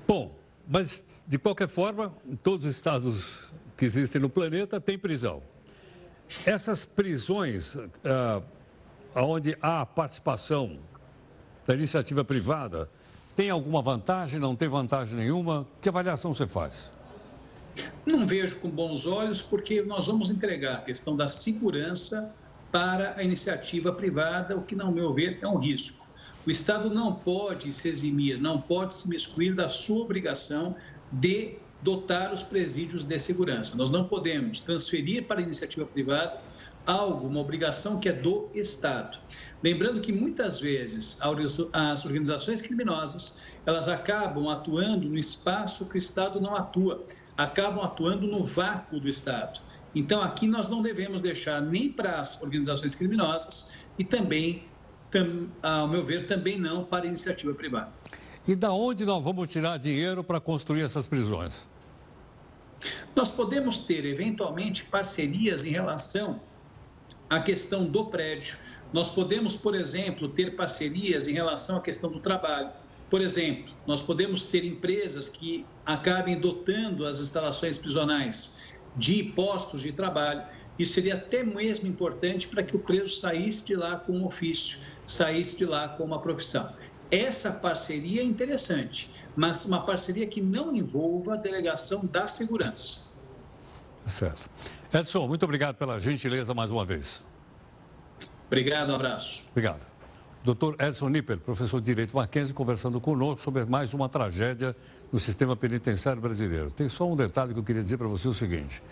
Bom, 0.06 0.34
mas 0.68 1.04
de 1.26 1.38
qualquer 1.38 1.68
forma, 1.68 2.12
em 2.26 2.36
todos 2.36 2.66
os 2.66 2.76
estados 2.76 3.48
que 3.76 3.84
existem 3.84 4.20
no 4.20 4.28
planeta 4.28 4.80
tem 4.80 4.98
prisão. 4.98 5.42
Essas 6.44 6.84
prisões, 6.84 7.76
ah, 8.04 8.42
onde 9.14 9.56
há 9.60 9.84
participação 9.84 10.78
da 11.66 11.74
iniciativa 11.74 12.24
privada, 12.24 12.88
tem 13.36 13.50
alguma 13.50 13.82
vantagem? 13.82 14.38
Não 14.38 14.54
tem 14.54 14.68
vantagem 14.68 15.16
nenhuma? 15.16 15.66
Que 15.80 15.88
avaliação 15.88 16.34
você 16.34 16.46
faz? 16.46 16.93
Não 18.06 18.26
vejo 18.26 18.60
com 18.60 18.68
bons 18.68 19.06
olhos, 19.06 19.40
porque 19.40 19.82
nós 19.82 20.06
vamos 20.06 20.30
entregar 20.30 20.74
a 20.74 20.82
questão 20.82 21.16
da 21.16 21.28
segurança 21.28 22.34
para 22.70 23.14
a 23.16 23.22
iniciativa 23.22 23.92
privada, 23.92 24.56
o 24.56 24.62
que, 24.62 24.74
não 24.74 24.92
meu 24.92 25.12
ver, 25.12 25.38
é 25.40 25.46
um 25.46 25.58
risco. 25.58 26.06
O 26.46 26.50
Estado 26.50 26.92
não 26.92 27.14
pode 27.14 27.72
se 27.72 27.88
eximir, 27.88 28.40
não 28.40 28.60
pode 28.60 28.94
se 28.94 29.08
miscuir 29.08 29.54
da 29.54 29.68
sua 29.68 30.02
obrigação 30.04 30.76
de 31.10 31.56
dotar 31.80 32.32
os 32.32 32.42
presídios 32.42 33.04
de 33.04 33.18
segurança. 33.18 33.76
Nós 33.76 33.90
não 33.90 34.06
podemos 34.06 34.60
transferir 34.60 35.26
para 35.26 35.40
a 35.40 35.42
iniciativa 35.42 35.86
privada 35.86 36.40
algo, 36.86 37.26
uma 37.26 37.40
obrigação 37.40 37.98
que 37.98 38.08
é 38.08 38.12
do 38.12 38.50
Estado. 38.54 39.18
Lembrando 39.62 40.00
que 40.00 40.12
muitas 40.12 40.60
vezes 40.60 41.18
as 41.72 42.04
organizações 42.04 42.60
criminosas 42.60 43.40
elas 43.64 43.88
acabam 43.88 44.48
atuando 44.48 45.08
no 45.08 45.18
espaço 45.18 45.88
que 45.88 45.96
o 45.96 45.98
Estado 45.98 46.40
não 46.40 46.54
atua, 46.54 47.06
acabam 47.36 47.84
atuando 47.84 48.26
no 48.26 48.44
vácuo 48.44 49.00
do 49.00 49.08
Estado. 49.08 49.60
Então 49.94 50.20
aqui 50.20 50.46
nós 50.46 50.68
não 50.68 50.82
devemos 50.82 51.20
deixar 51.20 51.60
nem 51.60 51.90
para 51.90 52.20
as 52.20 52.42
organizações 52.42 52.94
criminosas 52.94 53.72
e 53.98 54.04
também, 54.04 54.64
tam, 55.10 55.48
ao 55.62 55.88
meu 55.88 56.04
ver, 56.04 56.26
também 56.26 56.58
não 56.58 56.84
para 56.84 57.04
a 57.04 57.08
iniciativa 57.08 57.54
privada. 57.54 57.92
E 58.46 58.54
da 58.54 58.72
onde 58.72 59.04
nós 59.04 59.22
vamos 59.22 59.48
tirar 59.48 59.78
dinheiro 59.78 60.22
para 60.22 60.40
construir 60.40 60.82
essas 60.82 61.06
prisões? 61.06 61.64
Nós 63.14 63.30
podemos 63.30 63.80
ter 63.80 64.04
eventualmente 64.04 64.84
parcerias 64.84 65.64
em 65.64 65.70
relação 65.70 66.40
à 67.30 67.40
questão 67.40 67.86
do 67.86 68.06
prédio 68.06 68.58
nós 68.94 69.10
podemos, 69.10 69.56
por 69.56 69.74
exemplo, 69.74 70.28
ter 70.28 70.54
parcerias 70.54 71.26
em 71.26 71.32
relação 71.32 71.78
à 71.78 71.80
questão 71.80 72.12
do 72.12 72.20
trabalho. 72.20 72.70
Por 73.10 73.20
exemplo, 73.20 73.72
nós 73.86 74.02
podemos 74.02 74.44
ter 74.44 74.64
empresas 74.64 75.28
que 75.28 75.64
acabem 75.84 76.38
dotando 76.38 77.06
as 77.06 77.20
instalações 77.20 77.78
prisionais 77.78 78.58
de 78.96 79.22
postos 79.22 79.82
de 79.82 79.92
trabalho. 79.92 80.42
Isso 80.78 80.94
seria 80.94 81.14
até 81.14 81.44
mesmo 81.44 81.86
importante 81.86 82.48
para 82.48 82.62
que 82.62 82.74
o 82.74 82.78
preso 82.78 83.16
saísse 83.16 83.64
de 83.64 83.76
lá 83.76 83.96
com 83.96 84.12
um 84.12 84.26
ofício, 84.26 84.78
saísse 85.04 85.56
de 85.56 85.64
lá 85.64 85.88
com 85.88 86.04
uma 86.04 86.20
profissão. 86.20 86.72
Essa 87.10 87.52
parceria 87.52 88.22
é 88.22 88.24
interessante, 88.24 89.10
mas 89.36 89.64
uma 89.64 89.84
parceria 89.84 90.26
que 90.26 90.40
não 90.40 90.74
envolva 90.74 91.34
a 91.34 91.36
delegação 91.36 92.04
da 92.06 92.26
segurança. 92.26 93.00
Certo. 94.04 94.50
Edson, 94.92 95.28
muito 95.28 95.44
obrigado 95.44 95.76
pela 95.76 96.00
gentileza 96.00 96.52
mais 96.54 96.70
uma 96.70 96.84
vez. 96.84 97.22
Obrigado, 98.46 98.90
um 98.90 98.94
abraço. 98.94 99.42
Obrigado. 99.50 99.93
Doutor 100.44 100.76
Edson 100.78 101.08
Nipper, 101.08 101.38
professor 101.38 101.80
de 101.80 101.86
Direito 101.86 102.14
Mackenzie, 102.14 102.52
conversando 102.52 103.00
conosco 103.00 103.40
sobre 103.40 103.64
mais 103.64 103.94
uma 103.94 104.10
tragédia 104.10 104.76
no 105.10 105.18
sistema 105.18 105.56
penitenciário 105.56 106.20
brasileiro. 106.20 106.70
Tem 106.70 106.86
só 106.86 107.10
um 107.10 107.16
detalhe 107.16 107.54
que 107.54 107.58
eu 107.58 107.64
queria 107.64 107.82
dizer 107.82 107.96
para 107.96 108.06
você, 108.06 108.28
o 108.28 108.34
seguinte. 108.34 108.82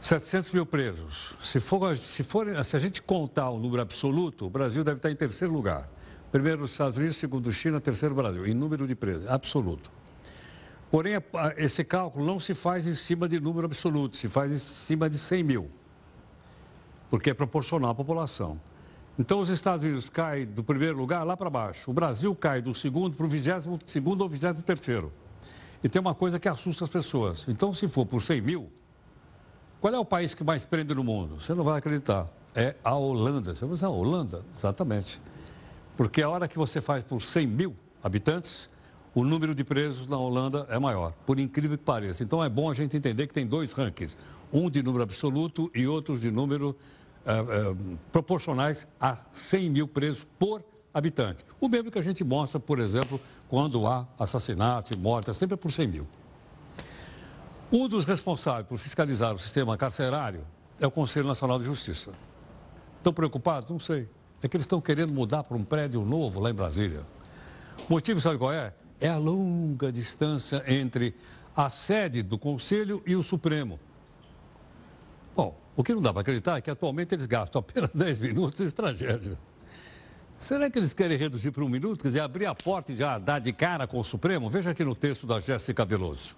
700 0.00 0.50
mil 0.52 0.64
presos. 0.64 1.34
Se, 1.42 1.60
for, 1.60 1.94
se, 1.94 2.24
for, 2.24 2.46
se 2.64 2.74
a 2.74 2.78
gente 2.78 3.02
contar 3.02 3.50
o 3.50 3.58
número 3.58 3.82
absoluto, 3.82 4.46
o 4.46 4.50
Brasil 4.50 4.82
deve 4.82 4.96
estar 4.96 5.10
em 5.10 5.14
terceiro 5.14 5.52
lugar. 5.52 5.86
Primeiro 6.32 6.64
os 6.64 6.70
Estados 6.70 6.96
Unidos, 6.96 7.18
segundo 7.18 7.52
China, 7.52 7.78
terceiro 7.78 8.14
Brasil, 8.14 8.46
em 8.46 8.54
número 8.54 8.86
de 8.86 8.94
presos, 8.94 9.28
absoluto. 9.28 9.90
Porém, 10.90 11.16
esse 11.58 11.84
cálculo 11.84 12.24
não 12.24 12.40
se 12.40 12.54
faz 12.54 12.86
em 12.86 12.94
cima 12.94 13.28
de 13.28 13.38
número 13.38 13.66
absoluto, 13.66 14.16
se 14.16 14.26
faz 14.26 14.50
em 14.50 14.58
cima 14.58 15.10
de 15.10 15.18
100 15.18 15.42
mil 15.42 15.68
porque 17.10 17.30
é 17.30 17.34
proporcional 17.34 17.90
à 17.90 17.94
população. 17.94 18.60
Então, 19.18 19.40
os 19.40 19.48
Estados 19.48 19.84
Unidos 19.84 20.08
caem 20.08 20.46
do 20.46 20.62
primeiro 20.62 20.96
lugar 20.96 21.24
lá 21.24 21.36
para 21.36 21.50
baixo. 21.50 21.90
O 21.90 21.94
Brasil 21.94 22.32
cai 22.36 22.62
do 22.62 22.72
segundo 22.72 23.16
para 23.16 23.26
o 23.26 23.28
vigésimo 23.28 23.80
segundo 23.84 24.20
ou 24.20 24.28
vigésimo 24.28 24.62
terceiro. 24.62 25.12
E 25.82 25.88
tem 25.88 26.00
uma 26.00 26.14
coisa 26.14 26.38
que 26.38 26.48
assusta 26.48 26.84
as 26.84 26.90
pessoas. 26.90 27.44
Então, 27.48 27.74
se 27.74 27.88
for 27.88 28.06
por 28.06 28.22
100 28.22 28.40
mil, 28.40 28.70
qual 29.80 29.92
é 29.92 29.98
o 29.98 30.04
país 30.04 30.34
que 30.34 30.44
mais 30.44 30.64
prende 30.64 30.94
no 30.94 31.02
mundo? 31.02 31.40
Você 31.40 31.52
não 31.52 31.64
vai 31.64 31.78
acreditar. 31.78 32.28
É 32.54 32.76
a 32.84 32.94
Holanda. 32.94 33.54
Você 33.54 33.64
vai 33.64 33.74
dizer, 33.74 33.86
a 33.86 33.90
Holanda? 33.90 34.44
Exatamente. 34.56 35.20
Porque 35.96 36.22
a 36.22 36.28
hora 36.28 36.46
que 36.46 36.56
você 36.56 36.80
faz 36.80 37.02
por 37.02 37.20
100 37.20 37.46
mil 37.46 37.76
habitantes, 38.02 38.70
o 39.14 39.24
número 39.24 39.52
de 39.52 39.64
presos 39.64 40.06
na 40.06 40.16
Holanda 40.16 40.64
é 40.70 40.78
maior, 40.78 41.12
por 41.26 41.40
incrível 41.40 41.76
que 41.76 41.84
pareça. 41.84 42.22
Então, 42.22 42.42
é 42.42 42.48
bom 42.48 42.70
a 42.70 42.74
gente 42.74 42.96
entender 42.96 43.26
que 43.26 43.34
tem 43.34 43.46
dois 43.46 43.72
rankings. 43.72 44.16
Um 44.52 44.70
de 44.70 44.80
número 44.80 45.02
absoluto 45.02 45.68
e 45.74 45.88
outro 45.88 46.16
de 46.16 46.30
número 46.30 46.76
proporcionais 48.10 48.86
a 49.00 49.18
100 49.32 49.70
mil 49.70 49.88
presos 49.88 50.26
por 50.38 50.64
habitante. 50.92 51.44
O 51.60 51.68
mesmo 51.68 51.90
que 51.90 51.98
a 51.98 52.02
gente 52.02 52.24
mostra, 52.24 52.58
por 52.58 52.78
exemplo, 52.78 53.20
quando 53.48 53.86
há 53.86 54.06
assassinatos 54.18 54.90
e 54.90 54.96
mortes, 54.96 55.30
é 55.30 55.34
sempre 55.34 55.56
por 55.56 55.70
100 55.70 55.88
mil. 55.88 56.06
Um 57.70 57.86
dos 57.86 58.04
responsáveis 58.06 58.66
por 58.66 58.78
fiscalizar 58.78 59.34
o 59.34 59.38
sistema 59.38 59.76
carcerário 59.76 60.40
é 60.80 60.86
o 60.86 60.90
Conselho 60.90 61.26
Nacional 61.26 61.58
de 61.58 61.64
Justiça. 61.64 62.12
Estão 62.96 63.12
preocupados? 63.12 63.68
Não 63.68 63.78
sei. 63.78 64.08
É 64.42 64.48
que 64.48 64.56
eles 64.56 64.64
estão 64.64 64.80
querendo 64.80 65.12
mudar 65.12 65.44
para 65.44 65.56
um 65.56 65.64
prédio 65.64 66.02
novo 66.04 66.40
lá 66.40 66.50
em 66.50 66.54
Brasília. 66.54 67.02
O 67.88 67.92
motivo, 67.92 68.20
sabe 68.20 68.38
qual 68.38 68.52
é? 68.52 68.72
É 69.00 69.08
a 69.08 69.18
longa 69.18 69.92
distância 69.92 70.64
entre 70.66 71.14
a 71.54 71.68
sede 71.68 72.22
do 72.22 72.38
Conselho 72.38 73.02
e 73.04 73.14
o 73.16 73.22
Supremo. 73.22 73.78
O 75.78 75.84
que 75.84 75.94
não 75.94 76.02
dá 76.02 76.12
para 76.12 76.22
acreditar 76.22 76.58
é 76.58 76.60
que 76.60 76.72
atualmente 76.72 77.14
eles 77.14 77.24
gastam 77.24 77.60
apenas 77.60 77.88
10 77.94 78.18
minutos 78.18 78.60
em 78.60 78.68
tragédia. 78.68 79.38
Será 80.36 80.68
que 80.68 80.76
eles 80.76 80.92
querem 80.92 81.16
reduzir 81.16 81.52
para 81.52 81.64
um 81.64 81.68
minuto? 81.68 82.02
Quer 82.02 82.08
dizer, 82.08 82.20
abrir 82.20 82.46
a 82.46 82.54
porta 82.54 82.92
e 82.92 82.96
já 82.96 83.16
dar 83.16 83.38
de 83.38 83.52
cara 83.52 83.86
com 83.86 84.00
o 84.00 84.02
Supremo? 84.02 84.50
Veja 84.50 84.70
aqui 84.70 84.84
no 84.84 84.96
texto 84.96 85.24
da 85.24 85.38
Jéssica 85.38 85.84
Veloso. 85.84 86.36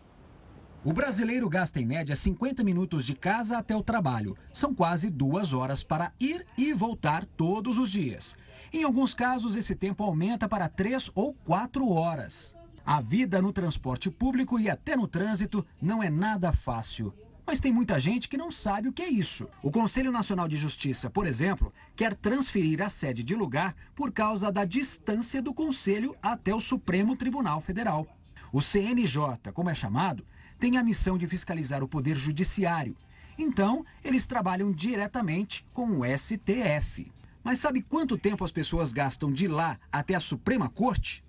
O 0.85 0.93
brasileiro 0.93 1.49
gasta 1.49 1.81
em 1.81 1.87
média 1.87 2.15
50 2.15 2.63
minutos 2.63 3.07
de 3.07 3.15
casa 3.15 3.57
até 3.57 3.75
o 3.75 3.83
trabalho. 3.83 4.37
São 4.53 4.75
quase 4.75 5.09
duas 5.09 5.55
horas 5.55 5.83
para 5.83 6.13
ir 6.21 6.45
e 6.59 6.75
voltar 6.75 7.25
todos 7.25 7.79
os 7.79 7.91
dias. 7.91 8.37
Em 8.71 8.85
alguns 8.85 9.15
casos, 9.15 9.57
esse 9.57 9.75
tempo 9.75 10.05
aumenta 10.05 10.47
para 10.51 10.69
três 10.69 11.11
ou 11.15 11.33
quatro 11.33 11.89
horas. 11.89 12.55
A 12.85 13.01
vida 13.01 13.41
no 13.41 13.55
transporte 13.55 14.11
público 14.11 14.61
e 14.61 14.69
até 14.69 14.95
no 14.97 15.09
trânsito 15.09 15.65
não 15.81 16.03
é 16.03 16.11
nada 16.11 16.53
fácil. 16.53 17.15
Mas 17.50 17.59
tem 17.59 17.73
muita 17.73 17.99
gente 17.99 18.28
que 18.28 18.37
não 18.37 18.49
sabe 18.49 18.88
o 18.88 18.92
que 18.92 19.02
é 19.02 19.09
isso. 19.09 19.49
O 19.61 19.73
Conselho 19.73 20.12
Nacional 20.12 20.47
de 20.47 20.57
Justiça, 20.57 21.11
por 21.11 21.26
exemplo, 21.26 21.75
quer 21.97 22.14
transferir 22.14 22.80
a 22.80 22.88
sede 22.88 23.25
de 23.25 23.35
lugar 23.35 23.75
por 23.92 24.12
causa 24.12 24.52
da 24.52 24.64
distância 24.64 25.42
do 25.42 25.52
Conselho 25.52 26.14
até 26.23 26.54
o 26.54 26.61
Supremo 26.61 27.16
Tribunal 27.16 27.61
Federal. 27.61 28.07
O 28.52 28.61
CNJ, 28.61 29.50
como 29.52 29.69
é 29.69 29.75
chamado, 29.75 30.25
tem 30.61 30.76
a 30.76 30.83
missão 30.85 31.19
de 31.19 31.26
fiscalizar 31.26 31.83
o 31.83 31.88
Poder 31.88 32.14
Judiciário. 32.14 32.97
Então, 33.37 33.85
eles 34.04 34.28
trabalham 34.28 34.71
diretamente 34.71 35.66
com 35.75 35.99
o 35.99 36.04
STF. 36.04 37.11
Mas 37.42 37.59
sabe 37.59 37.83
quanto 37.83 38.16
tempo 38.16 38.45
as 38.45 38.52
pessoas 38.52 38.92
gastam 38.92 39.33
de 39.33 39.49
lá 39.49 39.76
até 39.90 40.14
a 40.14 40.21
Suprema 40.21 40.69
Corte? 40.69 41.25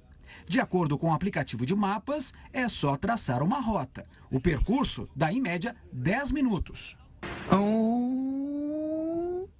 De 0.47 0.59
acordo 0.59 0.97
com 0.97 1.09
o 1.09 1.13
aplicativo 1.13 1.65
de 1.65 1.75
mapas, 1.75 2.33
é 2.51 2.67
só 2.67 2.95
traçar 2.95 3.41
uma 3.43 3.59
rota. 3.59 4.05
O 4.29 4.39
percurso 4.39 5.09
dá, 5.15 5.31
em 5.31 5.41
média, 5.41 5.75
10 5.91 6.31
minutos. 6.31 6.97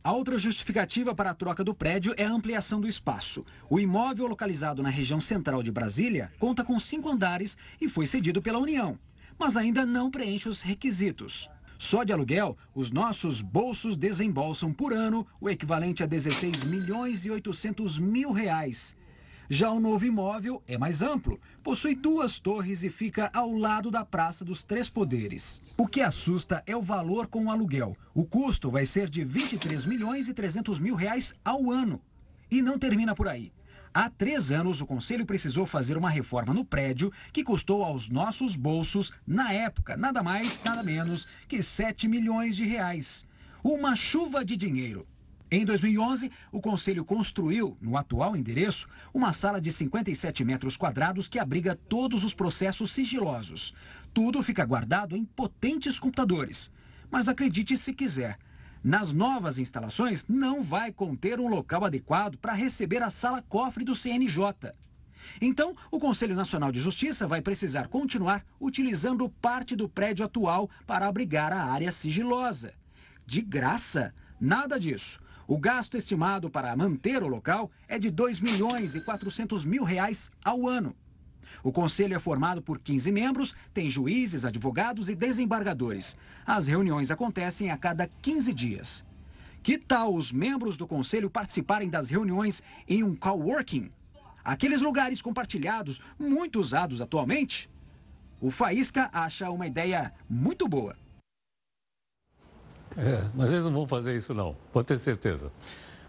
A 0.04 0.12
outra 0.12 0.38
justificativa 0.38 1.14
para 1.14 1.30
a 1.30 1.36
troca 1.36 1.64
do 1.64 1.76
prédio 1.76 2.14
é 2.18 2.26
a 2.26 2.32
ampliação 2.32 2.82
do 2.82 2.88
espaço. 2.88 3.46
O 3.70 3.80
imóvel 3.80 4.28
localizado 4.28 4.82
na 4.82 4.90
região 4.90 5.22
central 5.22 5.62
de 5.62 5.72
Brasília 5.72 6.32
conta 6.40 6.64
com 6.64 6.80
cinco 6.80 7.10
andares 7.10 7.58
e 7.80 7.88
foi 7.88 8.08
cedido 8.08 8.42
pela 8.42 8.60
União 8.60 8.98
mas 9.42 9.58
ainda 9.58 9.88
não 9.88 10.12
preenche 10.12 10.48
os 10.48 10.62
requisitos. 10.62 11.50
Só 11.76 12.04
de 12.04 12.14
aluguel, 12.14 12.56
os 12.76 12.92
nossos 12.92 13.42
bolsos 13.42 13.96
desembolsam 13.96 14.72
por 14.72 14.94
ano 14.94 15.26
o 15.42 15.50
equivalente 15.50 16.04
a 16.04 16.06
16 16.06 16.64
milhões 16.66 17.26
e 17.26 17.32
800 17.32 17.98
mil 17.98 18.32
reais. 18.32 18.96
Já 19.54 19.70
o 19.70 19.82
novo 19.82 20.06
imóvel 20.06 20.64
é 20.66 20.78
mais 20.78 21.02
amplo, 21.02 21.38
possui 21.62 21.94
duas 21.94 22.40
torres 22.40 22.86
e 22.86 22.90
fica 22.90 23.30
ao 23.34 23.52
lado 23.52 23.92
da 23.92 24.06
Praça 24.06 24.46
dos 24.46 24.64
Três 24.64 24.90
Poderes. 24.90 25.62
O 25.76 25.86
que 25.86 26.00
assusta 26.00 26.64
é 26.66 26.74
o 26.74 26.82
valor 26.82 27.28
com 27.28 27.44
o 27.44 27.52
aluguel. 27.52 27.98
O 28.14 28.24
custo 28.24 28.72
vai 28.72 28.86
ser 28.86 29.10
de 29.10 29.26
23 29.26 29.86
milhões 29.86 30.30
e 30.30 30.34
300 30.34 30.80
mil 30.80 30.96
reais 30.96 31.36
ao 31.44 31.70
ano. 31.70 32.02
E 32.50 32.62
não 32.62 32.80
termina 32.80 33.14
por 33.14 33.28
aí. 33.28 33.52
Há 33.94 34.10
três 34.10 34.54
anos, 34.54 34.80
o 34.80 34.86
Conselho 34.86 35.26
precisou 35.26 35.66
fazer 35.66 35.98
uma 35.98 36.10
reforma 36.10 36.54
no 36.54 36.64
prédio 36.64 37.12
que 37.34 37.44
custou 37.44 37.84
aos 37.84 38.08
nossos 38.08 38.56
bolsos, 38.56 39.12
na 39.28 39.52
época, 39.52 39.98
nada 39.98 40.24
mais, 40.24 40.62
nada 40.64 40.82
menos 40.82 41.28
que 41.50 41.62
7 41.62 42.08
milhões 42.08 42.56
de 42.56 42.64
reais. 42.64 43.28
Uma 43.62 43.98
chuva 43.98 44.46
de 44.46 44.56
dinheiro. 44.56 45.06
Em 45.54 45.66
2011, 45.66 46.32
o 46.50 46.62
Conselho 46.62 47.04
construiu, 47.04 47.78
no 47.82 47.98
atual 47.98 48.38
endereço, 48.38 48.88
uma 49.14 49.34
sala 49.34 49.60
de 49.60 49.70
57 49.70 50.46
metros 50.46 50.78
quadrados 50.78 51.28
que 51.28 51.38
abriga 51.38 51.76
todos 51.76 52.24
os 52.24 52.34
processos 52.34 52.94
sigilosos. 52.94 53.74
Tudo 54.14 54.42
fica 54.42 54.64
guardado 54.64 55.14
em 55.14 55.26
potentes 55.26 56.00
computadores. 56.00 56.72
Mas 57.12 57.28
acredite 57.28 57.76
se 57.76 57.92
quiser, 57.92 58.40
nas 58.82 59.12
novas 59.12 59.60
instalações, 59.60 60.26
não 60.26 60.64
vai 60.64 60.90
conter 60.90 61.38
um 61.38 61.50
local 61.50 61.84
adequado 61.84 62.38
para 62.38 62.54
receber 62.54 63.04
a 63.04 63.10
sala 63.10 63.42
cofre 63.42 63.84
do 63.84 63.94
CNJ. 63.94 64.72
Então, 65.42 65.76
o 65.92 66.00
Conselho 66.00 66.34
Nacional 66.34 66.72
de 66.72 66.80
Justiça 66.80 67.28
vai 67.28 67.42
precisar 67.42 67.90
continuar 67.90 68.46
utilizando 68.58 69.30
parte 69.30 69.76
do 69.76 69.90
prédio 69.90 70.26
atual 70.26 70.70
para 70.88 71.08
abrigar 71.08 71.52
a 71.52 71.66
área 71.66 71.92
sigilosa. 71.92 72.74
De 73.26 73.42
graça? 73.42 74.14
Nada 74.40 74.80
disso. 74.80 75.20
O 75.52 75.58
gasto 75.58 75.98
estimado 75.98 76.50
para 76.50 76.74
manter 76.78 77.22
o 77.22 77.28
local 77.28 77.70
é 77.86 78.00
de 78.00 78.10
2 78.10 78.40
milhões 78.40 78.96
e 78.96 79.04
400 79.04 79.66
mil 79.66 79.84
reais 79.84 80.32
ao 80.42 80.66
ano. 80.66 80.96
O 81.62 81.74
conselho 81.74 82.16
é 82.16 82.20
formado 82.20 82.62
por 82.62 82.80
15 82.80 83.12
membros, 83.12 83.54
tem 83.74 83.90
juízes, 83.90 84.46
advogados 84.46 85.10
e 85.10 85.14
desembargadores. 85.14 86.16
As 86.46 86.68
reuniões 86.68 87.12
acontecem 87.12 87.70
a 87.70 87.76
cada 87.76 88.08
15 88.22 88.54
dias. 88.54 89.06
Que 89.62 89.78
tal 89.78 90.16
os 90.16 90.32
membros 90.32 90.78
do 90.78 90.88
conselho 90.88 91.30
participarem 91.30 91.90
das 91.90 92.10
reuniões 92.10 92.64
em 92.88 93.04
um 93.04 93.14
coworking? 93.14 93.92
Aqueles 94.46 94.82
lugares 94.82 95.22
compartilhados, 95.22 96.00
muito 96.18 96.62
usados 96.62 97.02
atualmente? 97.02 97.70
O 98.40 98.52
Faísca 98.52 99.10
acha 99.12 99.52
uma 99.52 99.68
ideia 99.68 100.14
muito 100.30 100.66
boa. 100.70 100.96
É, 102.98 103.24
mas 103.34 103.52
eles 103.52 103.64
não 103.64 103.72
vão 103.72 103.88
fazer 103.88 104.16
isso 104.18 104.34
não, 104.34 104.56
pode 104.72 104.88
ter 104.88 105.00
certeza. 105.00 105.52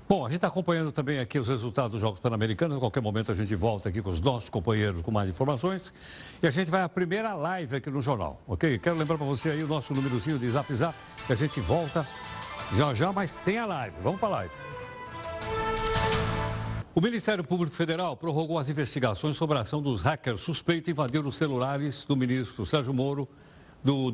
Bom, 0.08 0.26
a 0.26 0.28
gente 0.28 0.36
está 0.36 0.48
acompanhando 0.48 0.92
também 0.92 1.18
aqui 1.20 1.38
os 1.38 1.48
resultados 1.48 1.92
dos 1.92 2.00
Jogos 2.00 2.20
Pan-Americanos. 2.20 2.76
A 2.76 2.80
qualquer 2.80 3.00
momento 3.00 3.32
a 3.32 3.34
gente 3.34 3.54
volta 3.54 3.88
aqui 3.88 4.02
com 4.02 4.10
os 4.10 4.20
nossos 4.20 4.50
companheiros 4.50 5.00
com 5.00 5.10
mais 5.10 5.30
informações. 5.30 5.94
E 6.42 6.46
a 6.46 6.50
gente 6.50 6.70
vai 6.70 6.82
à 6.82 6.88
primeira 6.88 7.34
live 7.34 7.76
aqui 7.76 7.88
no 7.88 8.02
jornal, 8.02 8.38
ok? 8.46 8.78
Quero 8.78 8.96
lembrar 8.96 9.16
para 9.16 9.26
você 9.26 9.50
aí 9.50 9.62
o 9.62 9.66
nosso 9.66 9.94
númerozinho 9.94 10.38
de 10.38 10.50
Zap 10.50 10.74
Zap, 10.74 10.94
que 11.26 11.32
a 11.32 11.36
gente 11.36 11.60
volta 11.60 12.06
já 12.74 12.92
já, 12.92 13.10
mas 13.10 13.36
tem 13.44 13.58
a 13.58 13.64
live. 13.64 13.96
Vamos 14.02 14.20
para 14.20 14.28
a 14.28 14.32
live. 14.32 14.54
O 16.94 17.00
Ministério 17.00 17.42
Público 17.42 17.74
Federal 17.74 18.14
prorrogou 18.14 18.58
as 18.58 18.68
investigações 18.68 19.34
sobre 19.34 19.56
a 19.56 19.62
ação 19.62 19.80
dos 19.80 20.02
hackers 20.02 20.42
suspeitos 20.42 20.90
invadir 20.90 21.26
os 21.26 21.36
celulares 21.36 22.04
do 22.04 22.14
ministro 22.14 22.66
Sérgio 22.66 22.92
Moro, 22.92 23.26
do 23.82 24.12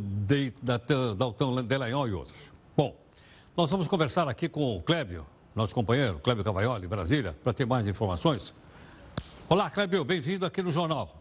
Dalton 1.17 1.61
Delagnol 1.65 2.07
e 2.07 2.13
outros. 2.13 2.58
Bom, 2.79 2.95
nós 3.57 3.69
vamos 3.73 3.89
conversar 3.89 4.29
aqui 4.29 4.49
com 4.49 4.77
o 4.77 4.81
Clébio, 4.81 5.27
nosso 5.53 5.75
companheiro 5.75 6.21
Clébio 6.21 6.45
Cavaioli, 6.45 6.87
Brasília, 6.87 7.37
para 7.43 7.53
ter 7.53 7.67
mais 7.67 7.89
informações. 7.89 8.55
Olá, 9.49 9.69
Clébio, 9.69 10.05
bem-vindo 10.05 10.47
aqui 10.47 10.63
no 10.63 10.71
Jornal. 10.71 11.18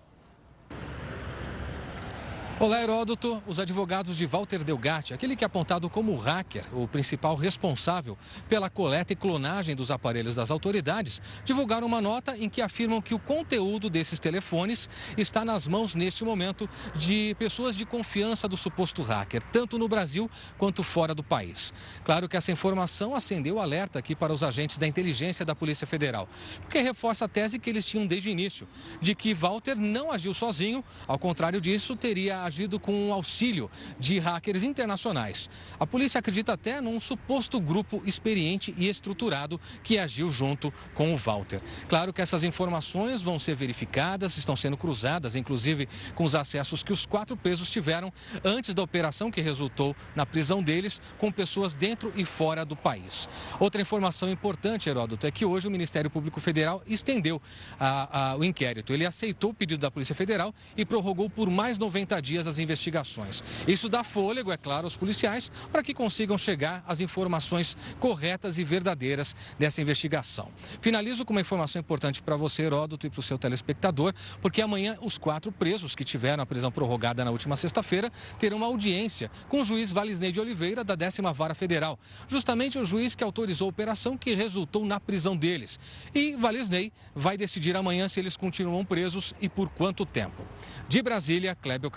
Olá, 2.59 2.81
Heródoto. 2.81 3.39
Os 3.45 3.59
advogados 3.59 4.17
de 4.17 4.25
Walter 4.25 4.63
Delgatti, 4.63 5.13
aquele 5.13 5.35
que 5.35 5.43
é 5.43 5.47
apontado 5.47 5.87
como 5.91 6.15
hacker, 6.15 6.65
o 6.73 6.87
principal 6.87 7.35
responsável 7.35 8.17
pela 8.49 8.67
coleta 8.67 9.13
e 9.13 9.15
clonagem 9.15 9.75
dos 9.75 9.91
aparelhos 9.91 10.33
das 10.33 10.49
autoridades, 10.49 11.21
divulgaram 11.45 11.85
uma 11.85 12.01
nota 12.01 12.35
em 12.35 12.49
que 12.49 12.59
afirmam 12.59 12.99
que 12.99 13.13
o 13.13 13.19
conteúdo 13.19 13.91
desses 13.91 14.19
telefones 14.19 14.89
está 15.15 15.45
nas 15.45 15.67
mãos, 15.67 15.93
neste 15.93 16.23
momento, 16.23 16.67
de 16.95 17.35
pessoas 17.37 17.75
de 17.75 17.85
confiança 17.85 18.47
do 18.47 18.57
suposto 18.57 19.03
hacker, 19.03 19.43
tanto 19.51 19.77
no 19.77 19.87
Brasil 19.87 20.27
quanto 20.57 20.81
fora 20.81 21.13
do 21.13 21.21
país. 21.21 21.71
Claro 22.03 22.27
que 22.27 22.35
essa 22.35 22.51
informação 22.51 23.13
acendeu 23.13 23.59
alerta 23.59 23.99
aqui 23.99 24.15
para 24.15 24.33
os 24.33 24.41
agentes 24.41 24.79
da 24.79 24.87
inteligência 24.87 25.45
da 25.45 25.53
Polícia 25.53 25.85
Federal, 25.85 26.27
porque 26.61 26.81
reforça 26.81 27.25
a 27.25 27.27
tese 27.27 27.59
que 27.59 27.69
eles 27.69 27.85
tinham 27.85 28.07
desde 28.07 28.29
o 28.29 28.31
início, 28.31 28.67
de 28.99 29.13
que 29.13 29.31
Walter 29.35 29.75
não 29.75 30.11
agiu 30.11 30.33
sozinho, 30.33 30.83
ao 31.07 31.19
contrário 31.19 31.61
disso, 31.61 31.95
teria 31.95 32.46
agido 32.47 32.79
com 32.79 33.09
o 33.09 33.13
auxílio 33.13 33.69
de 33.99 34.17
hackers 34.17 34.63
internacionais. 34.63 35.49
A 35.79 35.85
polícia 35.85 36.19
acredita 36.19 36.53
até 36.53 36.81
num 36.81 36.99
suposto 36.99 37.59
grupo 37.59 38.01
experiente 38.05 38.73
e 38.77 38.87
estruturado 38.87 39.59
que 39.83 39.97
agiu 39.97 40.29
junto 40.29 40.73
com 40.93 41.13
o 41.13 41.17
Walter. 41.17 41.61
Claro 41.87 42.11
que 42.11 42.21
essas 42.21 42.43
informações 42.43 43.21
vão 43.21 43.37
ser 43.37 43.55
verificadas, 43.55 44.37
estão 44.37 44.55
sendo 44.55 44.77
cruzadas, 44.77 45.35
inclusive 45.35 45.87
com 46.15 46.23
os 46.23 46.33
acessos 46.33 46.81
que 46.83 46.93
os 46.93 47.05
quatro 47.05 47.37
presos 47.37 47.69
tiveram 47.69 48.11
antes 48.43 48.73
da 48.73 48.81
operação 48.81 49.29
que 49.29 49.41
resultou 49.41 49.95
na 50.15 50.25
prisão 50.25 50.63
deles, 50.63 51.01
com 51.17 51.31
pessoas 51.31 51.73
dentro 51.73 52.11
e 52.15 52.25
fora 52.25 52.65
do 52.65 52.75
país. 52.75 53.27
Outra 53.59 53.81
informação 53.81 54.29
importante, 54.29 54.89
Heródoto, 54.89 55.27
é 55.27 55.31
que 55.31 55.45
hoje 55.45 55.67
o 55.67 55.71
Ministério 55.71 56.09
Público 56.09 56.39
Federal 56.39 56.81
estendeu 56.87 57.41
a, 57.79 58.31
a, 58.31 58.37
o 58.37 58.43
inquérito. 58.43 58.93
Ele 58.93 59.05
aceitou 59.05 59.51
o 59.51 59.53
pedido 59.53 59.79
da 59.79 59.91
Polícia 59.91 60.15
Federal 60.15 60.53
e 60.75 60.85
prorrogou 60.85 61.29
por 61.29 61.49
mais 61.49 61.77
90 61.77 62.21
dias 62.21 62.36
dias 62.37 62.47
as 62.47 62.59
investigações. 62.59 63.43
Isso 63.67 63.89
dá 63.89 64.03
fôlego, 64.03 64.51
é 64.51 64.57
claro, 64.57 64.85
aos 64.85 64.95
policiais 64.95 65.51
para 65.71 65.81
que 65.81 65.93
consigam 65.93 66.37
chegar 66.37 66.83
às 66.87 66.99
informações 66.99 67.75
corretas 67.99 68.57
e 68.57 68.63
verdadeiras 68.63 69.35
dessa 69.57 69.81
investigação. 69.81 70.49
Finalizo 70.81 71.25
com 71.25 71.33
uma 71.33 71.41
informação 71.41 71.79
importante 71.79 72.21
para 72.21 72.35
você, 72.35 72.63
Heródoto, 72.63 73.07
e 73.07 73.09
para 73.09 73.19
o 73.19 73.23
seu 73.23 73.37
telespectador, 73.37 74.13
porque 74.41 74.61
amanhã 74.61 74.97
os 75.01 75.17
quatro 75.17 75.51
presos 75.51 75.95
que 75.95 76.03
tiveram 76.03 76.43
a 76.43 76.45
prisão 76.45 76.71
prorrogada 76.71 77.25
na 77.25 77.31
última 77.31 77.57
sexta-feira 77.57 78.11
terão 78.37 78.57
uma 78.57 78.67
audiência 78.67 79.31
com 79.49 79.61
o 79.61 79.65
juiz 79.65 79.91
Valisney 79.91 80.31
de 80.31 80.39
Oliveira, 80.39 80.83
da 80.83 80.95
décima 80.95 81.33
Vara 81.33 81.55
Federal. 81.55 81.99
Justamente 82.27 82.77
o 82.77 82.83
juiz 82.83 83.15
que 83.15 83.23
autorizou 83.23 83.67
a 83.67 83.69
operação 83.69 84.17
que 84.17 84.33
resultou 84.33 84.85
na 84.85 84.99
prisão 84.99 85.35
deles. 85.35 85.79
E 86.13 86.35
Valisney 86.35 86.91
vai 87.15 87.37
decidir 87.37 87.75
amanhã 87.75 88.07
se 88.07 88.19
eles 88.19 88.37
continuam 88.37 88.85
presos 88.85 89.33
e 89.41 89.49
por 89.49 89.69
quanto 89.69 90.05
tempo. 90.05 90.43
De 90.87 91.01
Brasília, 91.01 91.55
Clébio 91.55 91.89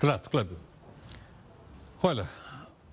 Trato, 0.00 0.28
Clébio. 0.28 0.58
Olha, 2.02 2.28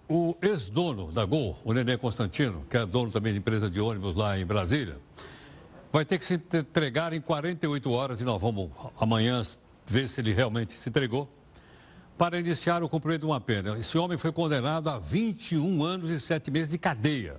o 0.08 0.36
ex-dono 0.42 1.12
da 1.12 1.26
Gol, 1.26 1.58
o 1.64 1.74
Nenê 1.74 1.98
Constantino, 1.98 2.66
que 2.70 2.78
é 2.78 2.86
dono 2.86 3.12
também 3.12 3.34
de 3.34 3.40
empresa 3.40 3.70
de 3.70 3.80
ônibus 3.80 4.16
lá 4.16 4.38
em 4.38 4.46
Brasília, 4.46 4.98
vai 5.92 6.06
ter 6.06 6.18
que 6.18 6.26
se 6.26 6.36
entregar 6.36 7.12
em 7.12 7.20
48 7.20 7.92
horas 7.92 8.22
e 8.22 8.24
nós 8.24 8.42
vamos 8.42 8.70
amanhã 9.00 9.42
ver 9.86 10.08
se 10.08 10.22
ele 10.22 10.34
realmente 10.34 10.74
se 10.74 10.88
entregou 10.88 11.30
para 12.18 12.40
iniciar 12.40 12.84
o 12.84 12.90
cumprimento 12.90 13.22
de 13.22 13.26
uma 13.26 13.42
pena. 13.42 13.78
Esse 13.78 13.98
homem 13.98 14.18
foi 14.18 14.32
condenado 14.32 14.90
a 14.90 15.00
21 15.00 15.84
anos 15.84 16.10
e 16.10 16.20
7 16.20 16.52
meses 16.52 16.70
de 16.70 16.78
cadeia. 16.78 17.38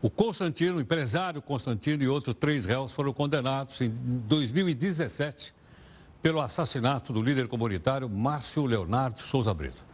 O 0.00 0.10
Constantino, 0.10 0.78
o 0.78 0.80
empresário 0.80 1.40
Constantino 1.40 2.02
e 2.02 2.08
outros 2.08 2.34
três 2.34 2.64
réus 2.64 2.92
foram 2.92 3.12
condenados 3.12 3.80
em 3.80 3.90
2017 3.90 5.54
pelo 6.24 6.40
assassinato 6.40 7.12
do 7.12 7.20
líder 7.20 7.48
comunitário 7.48 8.08
Márcio 8.08 8.64
Leonardo 8.64 9.20
Souza 9.20 9.52
Brito. 9.52 9.84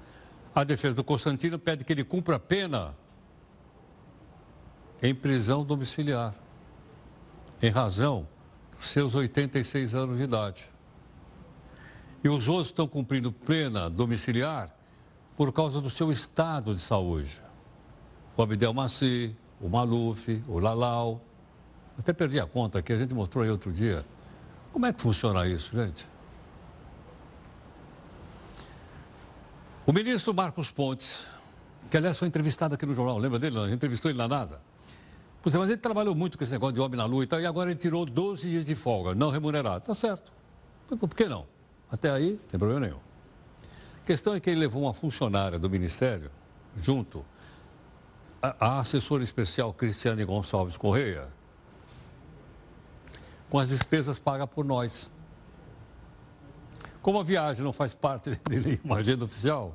A 0.55 0.63
defesa 0.63 0.95
do 0.95 1.03
Constantino 1.03 1.59
pede 1.59 1.85
que 1.85 1.93
ele 1.93 2.05
cumpra 2.05 2.37
a 2.37 2.39
pena 2.39 2.95
em 5.03 5.13
prisão 5.13 5.65
domiciliar, 5.65 6.33
em 7.61 7.69
razão 7.69 8.29
dos 8.79 8.91
seus 8.91 9.13
86 9.17 9.97
anos 9.97 10.19
de 10.19 10.23
idade. 10.23 10.71
E 12.23 12.29
os 12.29 12.47
outros 12.47 12.69
estão 12.69 12.87
cumprindo 12.87 13.33
pena 13.33 13.91
domiciliar 13.91 14.73
por 15.37 15.53
causa 15.53 15.81
do 15.81 15.91
seu 15.91 16.13
estado 16.13 16.73
de 16.73 16.81
saúde. 16.81 17.43
O 18.37 18.43
Abdel 18.43 18.73
Maci, 18.73 19.35
o 19.61 19.69
Maluf, 19.69 20.41
o 20.47 20.61
Lalau. 20.61 21.21
Até 21.99 22.13
perdi 22.13 22.39
a 22.39 22.47
conta 22.47 22.81
que 22.81 22.93
a 22.93 22.97
gente 22.97 23.13
mostrou 23.13 23.43
aí 23.43 23.51
outro 23.51 23.73
dia. 23.73 24.07
Como 24.73 24.87
é 24.87 24.93
que 24.93 25.01
funciona 25.01 25.45
isso, 25.49 25.75
gente? 25.75 26.09
O 29.91 29.93
ministro 29.93 30.33
Marcos 30.33 30.71
Pontes, 30.71 31.27
que 31.91 31.97
aliás 31.97 32.17
foi 32.17 32.29
entrevistado 32.29 32.77
aqui 32.77 32.87
no 32.87 32.95
jornal, 32.95 33.19
lembra 33.19 33.41
dele? 33.41 33.59
A 33.59 33.65
gente 33.65 33.75
entrevistou 33.75 34.09
ele 34.09 34.19
na 34.19 34.29
NASA. 34.29 34.61
Pois 35.43 35.53
é, 35.53 35.59
mas 35.59 35.69
ele 35.69 35.81
trabalhou 35.81 36.15
muito 36.15 36.39
com 36.39 36.45
esse 36.45 36.53
negócio 36.53 36.75
de 36.75 36.81
homem 36.81 36.97
na 36.97 37.07
lua 37.07 37.25
e 37.25 37.27
tal, 37.27 37.41
e 37.41 37.45
agora 37.45 37.73
ele 37.73 37.81
tirou 37.81 38.07
12 38.07 38.49
dias 38.49 38.65
de 38.65 38.77
folga, 38.77 39.17
não 39.17 39.31
remunerado. 39.31 39.85
Tá 39.85 39.93
certo. 39.93 40.31
Por 40.89 41.13
que 41.13 41.25
não? 41.25 41.45
Até 41.91 42.09
aí, 42.09 42.31
não 42.31 42.49
tem 42.49 42.61
problema 42.61 42.87
nenhum. 42.87 43.01
A 44.05 44.07
questão 44.07 44.33
é 44.33 44.39
que 44.39 44.49
ele 44.49 44.61
levou 44.61 44.83
uma 44.83 44.95
funcionária 44.95 45.59
do 45.59 45.69
Ministério, 45.69 46.31
junto, 46.77 47.25
a, 48.41 48.55
a 48.65 48.79
assessora 48.79 49.25
especial 49.25 49.73
Cristiane 49.73 50.25
Gonçalves 50.25 50.77
Correia, 50.77 51.27
com 53.49 53.59
as 53.59 53.71
despesas 53.71 54.21
pagas 54.21 54.49
por 54.49 54.65
nós. 54.65 55.11
Como 57.03 57.19
a 57.19 57.23
viagem 57.23 57.65
não 57.65 57.73
faz 57.73 57.95
parte 57.95 58.31
de 58.49 58.61
nenhuma 58.61 58.97
agenda 58.97 59.25
oficial, 59.25 59.75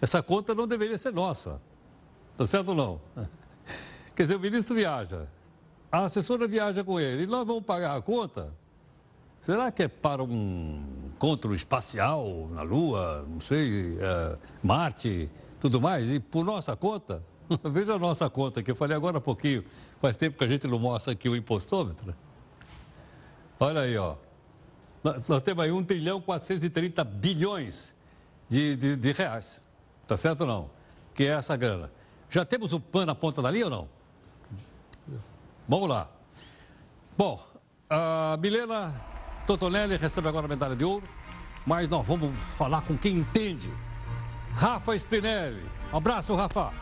essa 0.00 0.22
conta 0.22 0.54
não 0.54 0.66
deveria 0.66 0.98
ser 0.98 1.12
nossa. 1.12 1.60
Tá 2.36 2.46
certo 2.46 2.68
ou 2.68 2.74
não? 2.74 3.00
Quer 4.14 4.24
dizer, 4.24 4.36
o 4.36 4.40
ministro 4.40 4.74
viaja, 4.74 5.28
a 5.90 6.04
assessora 6.04 6.46
viaja 6.48 6.82
com 6.82 6.98
ele, 6.98 7.24
e 7.24 7.26
nós 7.26 7.46
vamos 7.46 7.64
pagar 7.64 7.96
a 7.96 8.02
conta? 8.02 8.52
Será 9.40 9.72
que 9.72 9.84
é 9.84 9.88
para 9.88 10.22
um 10.22 10.84
encontro 11.14 11.54
espacial 11.54 12.46
na 12.50 12.62
Lua, 12.62 13.24
não 13.26 13.40
sei, 13.40 13.96
é, 13.98 14.36
Marte, 14.62 15.30
tudo 15.58 15.80
mais? 15.80 16.10
E 16.10 16.20
por 16.20 16.44
nossa 16.44 16.76
conta? 16.76 17.22
Veja 17.64 17.94
a 17.94 17.98
nossa 17.98 18.28
conta, 18.28 18.62
que 18.62 18.70
eu 18.70 18.76
falei 18.76 18.96
agora 18.96 19.18
há 19.18 19.20
pouquinho. 19.20 19.64
Faz 20.00 20.16
tempo 20.16 20.38
que 20.38 20.44
a 20.44 20.46
gente 20.46 20.66
não 20.66 20.78
mostra 20.78 21.12
aqui 21.12 21.28
o 21.28 21.34
impostômetro. 21.34 22.14
Olha 23.58 23.80
aí, 23.80 23.96
ó. 23.96 24.16
Nós, 25.02 25.28
nós 25.28 25.42
temos 25.42 25.64
aí 25.64 25.72
1 25.72 25.84
trilhão 25.84 26.20
430 26.20 27.02
bilhões 27.04 27.94
de, 28.48 28.76
de, 28.76 28.96
de 28.96 29.12
reais. 29.12 29.60
Tá 30.06 30.16
certo 30.16 30.42
ou 30.42 30.46
não? 30.46 30.70
Que 31.14 31.24
é 31.24 31.28
essa 31.28 31.56
grana. 31.56 31.90
Já 32.28 32.44
temos 32.44 32.72
o 32.72 32.80
PAN 32.80 33.06
na 33.06 33.14
ponta 33.14 33.40
da 33.40 33.50
linha 33.50 33.64
ou 33.66 33.70
não? 33.70 33.88
Vamos 35.68 35.88
lá. 35.88 36.08
Bom, 37.16 37.40
a 37.88 38.36
Milena 38.40 38.94
Totonelli 39.46 39.96
recebe 39.96 40.28
agora 40.28 40.46
a 40.46 40.48
medalha 40.48 40.76
de 40.76 40.84
ouro, 40.84 41.06
mas 41.66 41.88
nós 41.88 42.06
vamos 42.06 42.36
falar 42.56 42.82
com 42.82 42.96
quem 42.96 43.18
entende. 43.18 43.70
Rafa 44.54 44.94
Spinelli. 44.96 45.64
Abraço, 45.92 46.34
Rafa. 46.34 46.72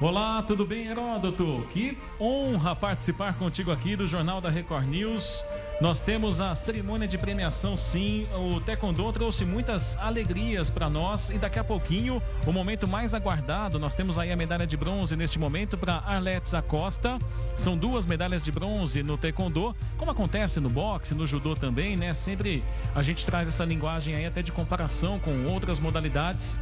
Olá, 0.00 0.42
tudo 0.42 0.64
bem, 0.64 0.86
Heródoto? 0.86 1.66
Que 1.72 1.98
honra 2.18 2.74
participar 2.74 3.36
contigo 3.38 3.70
aqui 3.70 3.94
do 3.96 4.06
Jornal 4.06 4.40
da 4.40 4.48
Record 4.48 4.86
News. 4.86 5.44
Nós 5.80 5.98
temos 5.98 6.42
a 6.42 6.54
cerimônia 6.54 7.08
de 7.08 7.16
premiação, 7.16 7.74
sim. 7.74 8.26
O 8.34 8.60
Taekwondo 8.60 9.10
trouxe 9.14 9.46
muitas 9.46 9.96
alegrias 9.96 10.68
para 10.68 10.90
nós 10.90 11.30
e 11.30 11.38
daqui 11.38 11.58
a 11.58 11.64
pouquinho, 11.64 12.22
o 12.46 12.52
momento 12.52 12.86
mais 12.86 13.14
aguardado, 13.14 13.78
nós 13.78 13.94
temos 13.94 14.18
aí 14.18 14.30
a 14.30 14.36
medalha 14.36 14.66
de 14.66 14.76
bronze 14.76 15.16
neste 15.16 15.38
momento 15.38 15.78
para 15.78 15.94
Arletes 15.94 16.52
Acosta. 16.52 17.18
São 17.56 17.78
duas 17.78 18.04
medalhas 18.04 18.42
de 18.42 18.52
bronze 18.52 19.02
no 19.02 19.16
Taekwondo, 19.16 19.74
como 19.96 20.10
acontece 20.10 20.60
no 20.60 20.68
boxe, 20.68 21.14
no 21.14 21.26
judô 21.26 21.54
também, 21.54 21.96
né? 21.96 22.12
Sempre 22.12 22.62
a 22.94 23.02
gente 23.02 23.24
traz 23.24 23.48
essa 23.48 23.64
linguagem 23.64 24.14
aí 24.14 24.26
até 24.26 24.42
de 24.42 24.52
comparação 24.52 25.18
com 25.18 25.46
outras 25.46 25.80
modalidades 25.80 26.58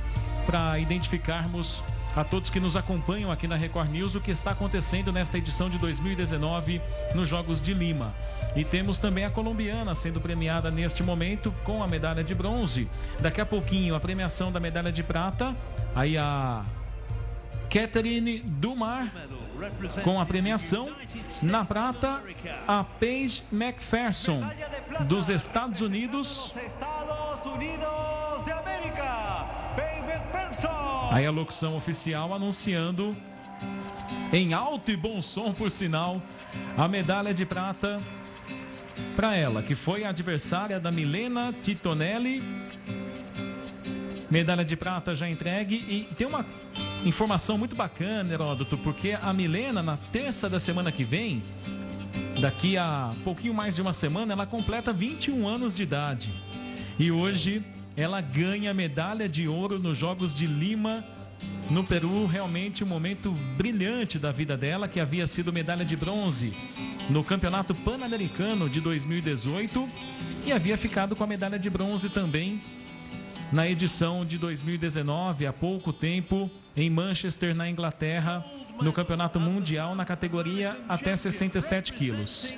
para 0.47 0.79
identificarmos 0.79 1.83
a 2.17 2.25
todos 2.25 2.51
que 2.51 2.59
nos 2.59 2.77
acompanham 2.77 3.31
aqui 3.31 3.47
na 3.47 3.57
Record 3.57 3.91
News 3.91 4.15
o 4.15 4.21
que 4.21 4.31
está 4.31 4.51
acontecendo 4.51 5.13
nesta 5.13 5.39
edição 5.39 5.71
de 5.71 5.79
2019 5.79 6.81
nos 7.15 7.29
Jogos 7.29 7.61
de 7.61 7.73
Lima. 7.75 8.15
E 8.57 8.65
temos 8.65 8.99
também 8.99 9.25
a 9.25 9.31
colombiana 9.31 9.95
sendo 9.95 10.21
premiada 10.21 10.71
neste 10.71 11.03
momento 11.03 11.55
com 11.65 11.83
a 11.83 11.87
medalha 11.87 12.25
de 12.25 12.35
bronze. 12.35 12.89
Daqui 13.21 13.41
a 13.41 13.47
pouquinho 13.47 13.95
a 13.95 14.01
premiação 14.01 14.51
da 14.51 14.59
medalha 14.59 14.91
de 14.91 15.03
prata. 15.03 15.55
Aí 15.95 16.17
a 16.17 16.65
Catherine 17.71 18.41
Dumar 18.41 19.13
com 20.03 20.21
a 20.21 20.27
premiação. 20.27 20.95
Na 21.43 21.65
prata, 21.65 22.23
a 22.67 22.85
Paige 22.85 23.43
McPherson 23.53 24.43
dos 25.07 25.29
Estados 25.29 25.81
Unidos. 25.81 26.53
Aí 31.11 31.25
a 31.27 31.31
locução 31.31 31.77
oficial 31.77 32.35
anunciando 32.35 33.17
em 34.33 34.53
alto 34.53 34.91
e 34.91 34.97
bom 34.97 35.23
som, 35.23 35.53
por 35.53 35.71
sinal, 35.71 36.21
a 36.77 36.87
medalha 36.87 37.33
de 37.33 37.47
prata 37.47 37.99
para 39.17 39.35
ela, 39.35 39.63
que 39.63 39.75
foi 39.75 40.05
a 40.05 40.11
adversária 40.11 40.79
da 40.79 40.91
Milena 40.91 41.53
Titonelli. 41.63 42.43
Medalha 44.31 44.65
de 44.65 44.77
prata 44.77 45.17
já 45.17 45.29
entregue 45.29 45.77
e 45.77 46.15
tem 46.15 46.27
uma 46.27 46.45
informação 47.05 47.57
muito 47.57 47.75
bacana, 47.75 48.33
Heródoto, 48.33 48.77
porque 48.79 49.17
a 49.21 49.33
Milena, 49.33 49.83
na 49.83 49.97
terça 49.97 50.49
da 50.49 50.61
semana 50.61 50.93
que 50.93 51.05
vem, 51.05 51.43
daqui 52.39 52.77
a 52.77 53.13
pouquinho 53.25 53.55
mais 53.55 53.75
de 53.75 53.83
uma 53.83 53.93
semana, 53.93 54.35
ela 54.35 54.47
completa 54.47 54.93
21 54.93 55.49
anos 55.49 55.75
de 55.75 55.83
idade. 55.83 56.33
E 56.99 57.11
hoje 57.11 57.65
ela 57.99 58.21
ganha 58.21 58.73
medalha 58.73 59.29
de 59.29 59.49
ouro 59.49 59.77
nos 59.77 59.99
Jogos 59.99 60.33
de 60.33 60.47
Lima, 60.47 61.05
no 61.69 61.83
Peru. 61.83 62.27
Realmente 62.27 62.85
um 62.85 62.87
momento 62.87 63.33
brilhante 63.57 64.21
da 64.21 64.31
vida 64.31 64.57
dela, 64.57 64.87
que 64.87 65.01
havia 65.01 65.27
sido 65.27 65.53
medalha 65.53 65.85
de 65.85 65.97
bronze 65.97 66.53
no 67.11 67.25
Campeonato 67.25 67.75
Pan-Americano 67.75 68.71
de 68.71 68.81
2018 68.81 69.89
e 70.47 70.53
havia 70.53 70.79
ficado 70.79 71.17
com 71.17 71.25
a 71.25 71.27
medalha 71.27 71.59
de 71.59 71.69
bronze 71.69 72.09
também 72.09 72.63
na 73.51 73.69
edição 73.69 74.25
de 74.25 74.39
2019, 74.39 75.47
há 75.47 75.53
pouco 75.53 75.93
tempo, 75.93 76.49
em 76.77 76.89
Manchester, 76.89 77.53
na 77.53 77.69
Inglaterra, 77.69 78.45
no 78.81 78.93
Campeonato 78.93 79.41
Mundial 79.41 79.97
na 79.97 80.05
categoria 80.05 80.77
até 80.89 81.17
67 81.17 81.95
quilos. 81.95 82.53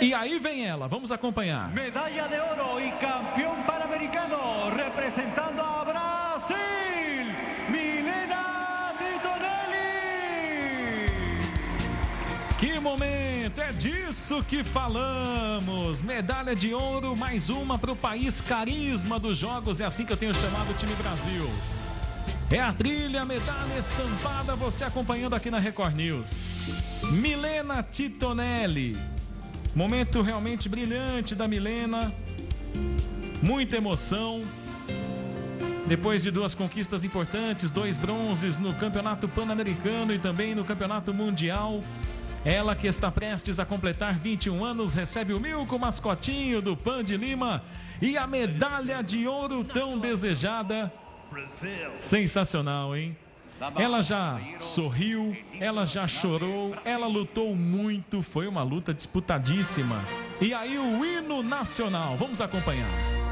E 0.00 0.12
aí 0.12 0.38
vem 0.38 0.66
ela, 0.66 0.86
vamos 0.86 1.10
acompanhar. 1.10 1.72
Medalha 1.72 2.28
de 2.28 2.38
ouro 2.38 2.80
e 2.80 2.90
campeão 2.92 3.62
pan-americano, 3.62 4.36
representando 4.76 5.60
a 5.60 5.84
Brasil, 5.84 6.56
Milena 7.68 8.94
Titonelli. 8.98 10.26
Que 12.58 12.78
momento, 12.78 13.60
é 13.60 13.70
disso 13.70 14.42
que 14.48 14.62
falamos. 14.62 16.02
Medalha 16.02 16.54
de 16.54 16.74
ouro, 16.74 17.16
mais 17.16 17.48
uma 17.48 17.78
para 17.78 17.92
o 17.92 17.96
país 17.96 18.40
carisma 18.40 19.18
dos 19.18 19.38
jogos, 19.38 19.80
é 19.80 19.84
assim 19.86 20.04
que 20.04 20.12
eu 20.12 20.16
tenho 20.16 20.34
chamado 20.34 20.70
o 20.70 20.74
time 20.74 20.94
Brasil. 20.94 21.50
É 22.50 22.60
a 22.60 22.72
trilha, 22.72 23.24
medalha 23.24 23.78
estampada, 23.78 24.54
você 24.54 24.84
acompanhando 24.84 25.34
aqui 25.34 25.50
na 25.50 25.58
Record 25.58 25.96
News. 25.96 26.52
Milena 27.10 27.82
Titonelli. 27.82 29.15
Momento 29.76 30.22
realmente 30.22 30.70
brilhante 30.70 31.34
da 31.34 31.46
Milena. 31.46 32.10
Muita 33.42 33.76
emoção. 33.76 34.42
Depois 35.86 36.22
de 36.22 36.30
duas 36.30 36.54
conquistas 36.54 37.04
importantes, 37.04 37.68
dois 37.68 37.98
bronzes 37.98 38.56
no 38.56 38.72
Campeonato 38.72 39.28
Pan-Americano 39.28 40.14
e 40.14 40.18
também 40.18 40.54
no 40.54 40.64
Campeonato 40.64 41.12
Mundial. 41.12 41.82
Ela 42.42 42.74
que 42.74 42.86
está 42.86 43.10
prestes 43.10 43.60
a 43.60 43.66
completar 43.66 44.18
21 44.18 44.64
anos 44.64 44.94
recebe 44.94 45.34
o 45.34 45.40
Milco 45.40 45.78
mascotinho 45.78 46.62
do 46.62 46.74
Pan 46.74 47.04
de 47.04 47.14
Lima 47.18 47.62
e 48.00 48.16
a 48.16 48.26
medalha 48.26 49.02
de 49.02 49.28
ouro 49.28 49.62
tão 49.62 49.98
desejada 49.98 50.90
Sensacional, 52.00 52.96
hein? 52.96 53.14
Ela 53.76 54.02
já 54.02 54.38
sorriu, 54.58 55.36
ela 55.58 55.86
já 55.86 56.06
chorou, 56.06 56.74
ela 56.84 57.06
lutou 57.06 57.56
muito, 57.56 58.22
foi 58.22 58.46
uma 58.46 58.62
luta 58.62 58.92
disputadíssima. 58.92 60.04
E 60.40 60.52
aí 60.52 60.78
o 60.78 61.04
hino 61.04 61.42
nacional, 61.42 62.16
vamos 62.16 62.40
acompanhar. 62.40 63.25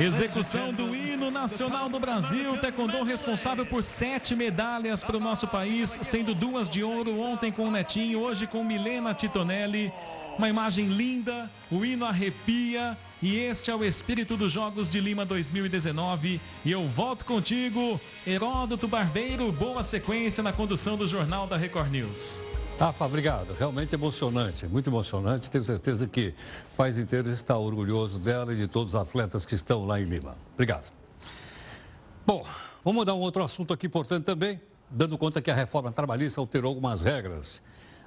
Execução 0.00 0.72
do 0.72 0.96
hino 0.96 1.30
nacional 1.30 1.90
do 1.90 2.00
Brasil. 2.00 2.56
Taekwondo 2.56 3.04
responsável 3.04 3.66
por 3.66 3.84
sete 3.84 4.34
medalhas 4.34 5.04
para 5.04 5.18
o 5.18 5.20
nosso 5.20 5.46
país, 5.46 5.98
sendo 6.00 6.34
duas 6.34 6.70
de 6.70 6.82
ouro 6.82 7.20
ontem 7.20 7.52
com 7.52 7.68
o 7.68 7.70
Netinho, 7.70 8.20
hoje 8.20 8.46
com 8.46 8.64
Milena 8.64 9.12
Titonelli. 9.12 9.92
Uma 10.38 10.48
imagem 10.48 10.86
linda, 10.86 11.50
o 11.70 11.84
hino 11.84 12.06
arrepia 12.06 12.96
e 13.22 13.36
este 13.36 13.70
é 13.70 13.76
o 13.76 13.84
espírito 13.84 14.38
dos 14.38 14.50
Jogos 14.50 14.88
de 14.88 15.00
Lima 15.00 15.26
2019. 15.26 16.40
E 16.64 16.70
eu 16.70 16.82
volto 16.86 17.26
contigo, 17.26 18.00
Heródoto 18.26 18.88
Barbeiro. 18.88 19.52
Boa 19.52 19.84
sequência 19.84 20.42
na 20.42 20.52
condução 20.52 20.96
do 20.96 21.06
Jornal 21.06 21.46
da 21.46 21.58
Record 21.58 21.90
News. 21.90 22.49
Rafa, 22.80 23.04
obrigado. 23.04 23.52
Realmente 23.58 23.94
emocionante, 23.94 24.66
muito 24.66 24.88
emocionante. 24.88 25.50
Tenho 25.50 25.62
certeza 25.62 26.06
que 26.06 26.32
o 26.72 26.76
país 26.78 26.96
inteiro 26.96 27.28
está 27.28 27.54
orgulhoso 27.58 28.18
dela 28.18 28.54
e 28.54 28.56
de 28.56 28.66
todos 28.66 28.94
os 28.94 28.98
atletas 28.98 29.44
que 29.44 29.54
estão 29.54 29.84
lá 29.84 30.00
em 30.00 30.04
Lima. 30.04 30.34
Obrigado. 30.54 30.90
Bom, 32.26 32.42
vamos 32.82 33.00
mudar 33.00 33.12
um 33.12 33.18
outro 33.18 33.44
assunto 33.44 33.74
aqui 33.74 33.86
importante 33.86 34.24
também, 34.24 34.58
dando 34.88 35.18
conta 35.18 35.42
que 35.42 35.50
a 35.50 35.54
reforma 35.54 35.92
trabalhista 35.92 36.40
alterou 36.40 36.70
algumas 36.70 37.02
regras 37.02 37.60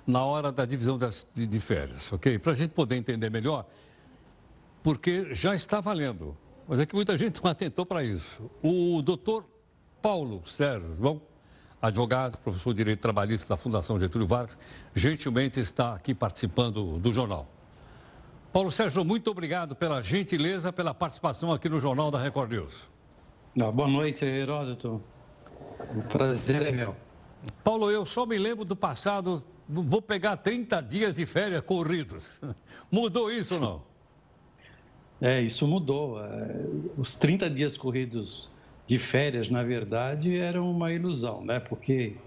na 0.07 0.25
hora 0.25 0.51
da 0.51 0.65
divisão 0.65 0.97
das, 0.97 1.27
de, 1.31 1.45
de 1.45 1.59
férias, 1.59 2.11
ok? 2.11 2.39
Para 2.39 2.53
a 2.53 2.55
gente 2.55 2.71
poder 2.71 2.95
entender 2.95 3.29
melhor, 3.29 3.67
porque 4.81 5.35
já 5.35 5.53
está 5.53 5.81
valendo. 5.81 6.35
Mas 6.67 6.79
é 6.79 6.87
que 6.87 6.95
muita 6.95 7.15
gente 7.15 7.39
não 7.45 7.51
atentou 7.51 7.85
para 7.85 8.03
isso. 8.03 8.49
O 8.63 9.03
doutor 9.03 9.45
Paulo 10.01 10.41
Sérgio 10.47 10.95
João, 10.95 11.21
advogado, 11.83 12.37
professor 12.39 12.73
de 12.73 12.77
Direito 12.77 13.01
Trabalhista 13.01 13.49
da 13.49 13.57
Fundação 13.57 13.99
Getúlio 13.99 14.25
Vargas, 14.25 14.57
gentilmente 14.95 15.59
está 15.59 15.93
aqui 15.93 16.15
participando 16.15 16.97
do 16.97 17.11
jornal. 17.11 17.45
Paulo 18.53 18.71
Sérgio, 18.71 19.03
muito 19.03 19.29
obrigado 19.29 19.75
pela 19.75 20.01
gentileza, 20.01 20.71
pela 20.71 20.93
participação 20.93 21.51
aqui 21.51 21.67
no 21.67 21.81
Jornal 21.81 22.09
da 22.09 22.17
Record 22.17 22.51
News. 22.51 22.89
boa 23.73 23.89
noite, 23.89 24.23
Heródoto. 24.23 25.03
O 25.93 26.01
prazer 26.03 26.61
é 26.61 26.71
meu. 26.71 26.95
Paulo, 27.65 27.91
eu 27.91 28.05
só 28.05 28.25
me 28.25 28.37
lembro 28.37 28.63
do 28.63 28.77
passado 28.77 29.43
vou 29.67 30.01
pegar 30.01 30.37
30 30.37 30.81
dias 30.81 31.15
de 31.17 31.25
férias 31.25 31.61
corridos. 31.61 32.39
Mudou 32.89 33.29
isso 33.29 33.55
ou 33.55 33.59
não? 33.59 33.83
É, 35.21 35.41
isso 35.41 35.65
mudou. 35.65 36.23
É, 36.23 36.65
os 36.97 37.15
30 37.15 37.49
dias 37.49 37.77
corridos 37.77 38.49
de 38.85 38.97
férias, 38.97 39.49
na 39.49 39.63
verdade, 39.63 40.35
eram 40.37 40.69
uma 40.69 40.91
ilusão, 40.91 41.43
né? 41.43 41.59
Porque 41.59 42.17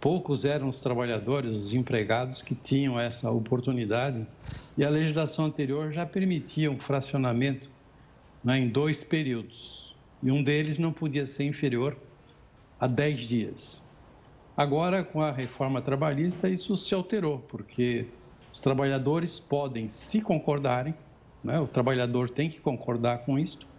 poucos 0.00 0.44
eram 0.44 0.68
os 0.68 0.80
trabalhadores, 0.80 1.52
os 1.52 1.72
empregados 1.72 2.42
que 2.42 2.54
tinham 2.54 2.98
essa 2.98 3.30
oportunidade 3.30 4.26
e 4.76 4.84
a 4.84 4.90
legislação 4.90 5.44
anterior 5.44 5.92
já 5.92 6.04
permitia 6.04 6.70
um 6.70 6.78
fracionamento 6.78 7.70
né, 8.42 8.58
em 8.58 8.68
dois 8.68 9.04
períodos 9.04 9.96
e 10.22 10.30
um 10.30 10.42
deles 10.42 10.78
não 10.78 10.92
podia 10.92 11.24
ser 11.24 11.44
inferior 11.44 11.96
a 12.78 12.86
10 12.88 13.20
dias. 13.20 13.82
Agora, 14.56 15.04
com 15.04 15.20
a 15.20 15.30
reforma 15.30 15.80
trabalhista, 15.80 16.48
isso 16.48 16.76
se 16.76 16.94
alterou, 16.94 17.38
porque 17.38 18.18
os 18.52 18.60
trabalhadores 18.60 19.38
podem, 19.40 19.88
se 19.88 20.20
concordarem, 20.20 20.94
né, 21.42 21.58
o 21.58 21.66
trabalhador 21.66 22.28
tem 22.28 22.50
que 22.50 22.60
concordar 22.60 23.24
com 23.24 23.38
isso. 23.38 23.71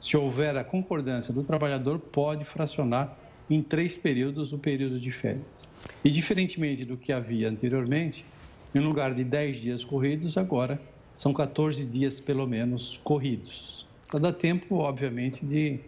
Se 0.00 0.16
houver 0.16 0.56
a 0.56 0.64
concordância 0.64 1.32
do 1.32 1.44
trabalhador, 1.44 1.98
pode 1.98 2.44
fracionar 2.44 3.16
em 3.50 3.62
três 3.62 3.96
períodos 3.96 4.52
o 4.52 4.58
período 4.58 4.98
de 4.98 5.12
férias. 5.12 5.68
E, 6.02 6.10
diferentemente 6.10 6.84
do 6.86 6.96
que 6.96 7.12
havia 7.12 7.50
anteriormente, 7.50 8.24
em 8.74 8.80
lugar 8.80 9.14
de 9.14 9.22
10 9.22 9.60
dias 9.60 9.84
corridos, 9.84 10.38
agora 10.38 10.80
são 11.12 11.34
14 11.34 11.84
dias, 11.84 12.18
pelo 12.18 12.48
menos, 12.48 12.98
corridos. 13.04 13.86
Para 14.08 14.20
dar 14.20 14.32
tempo, 14.32 14.76
obviamente, 14.76 15.44
de, 15.44 15.80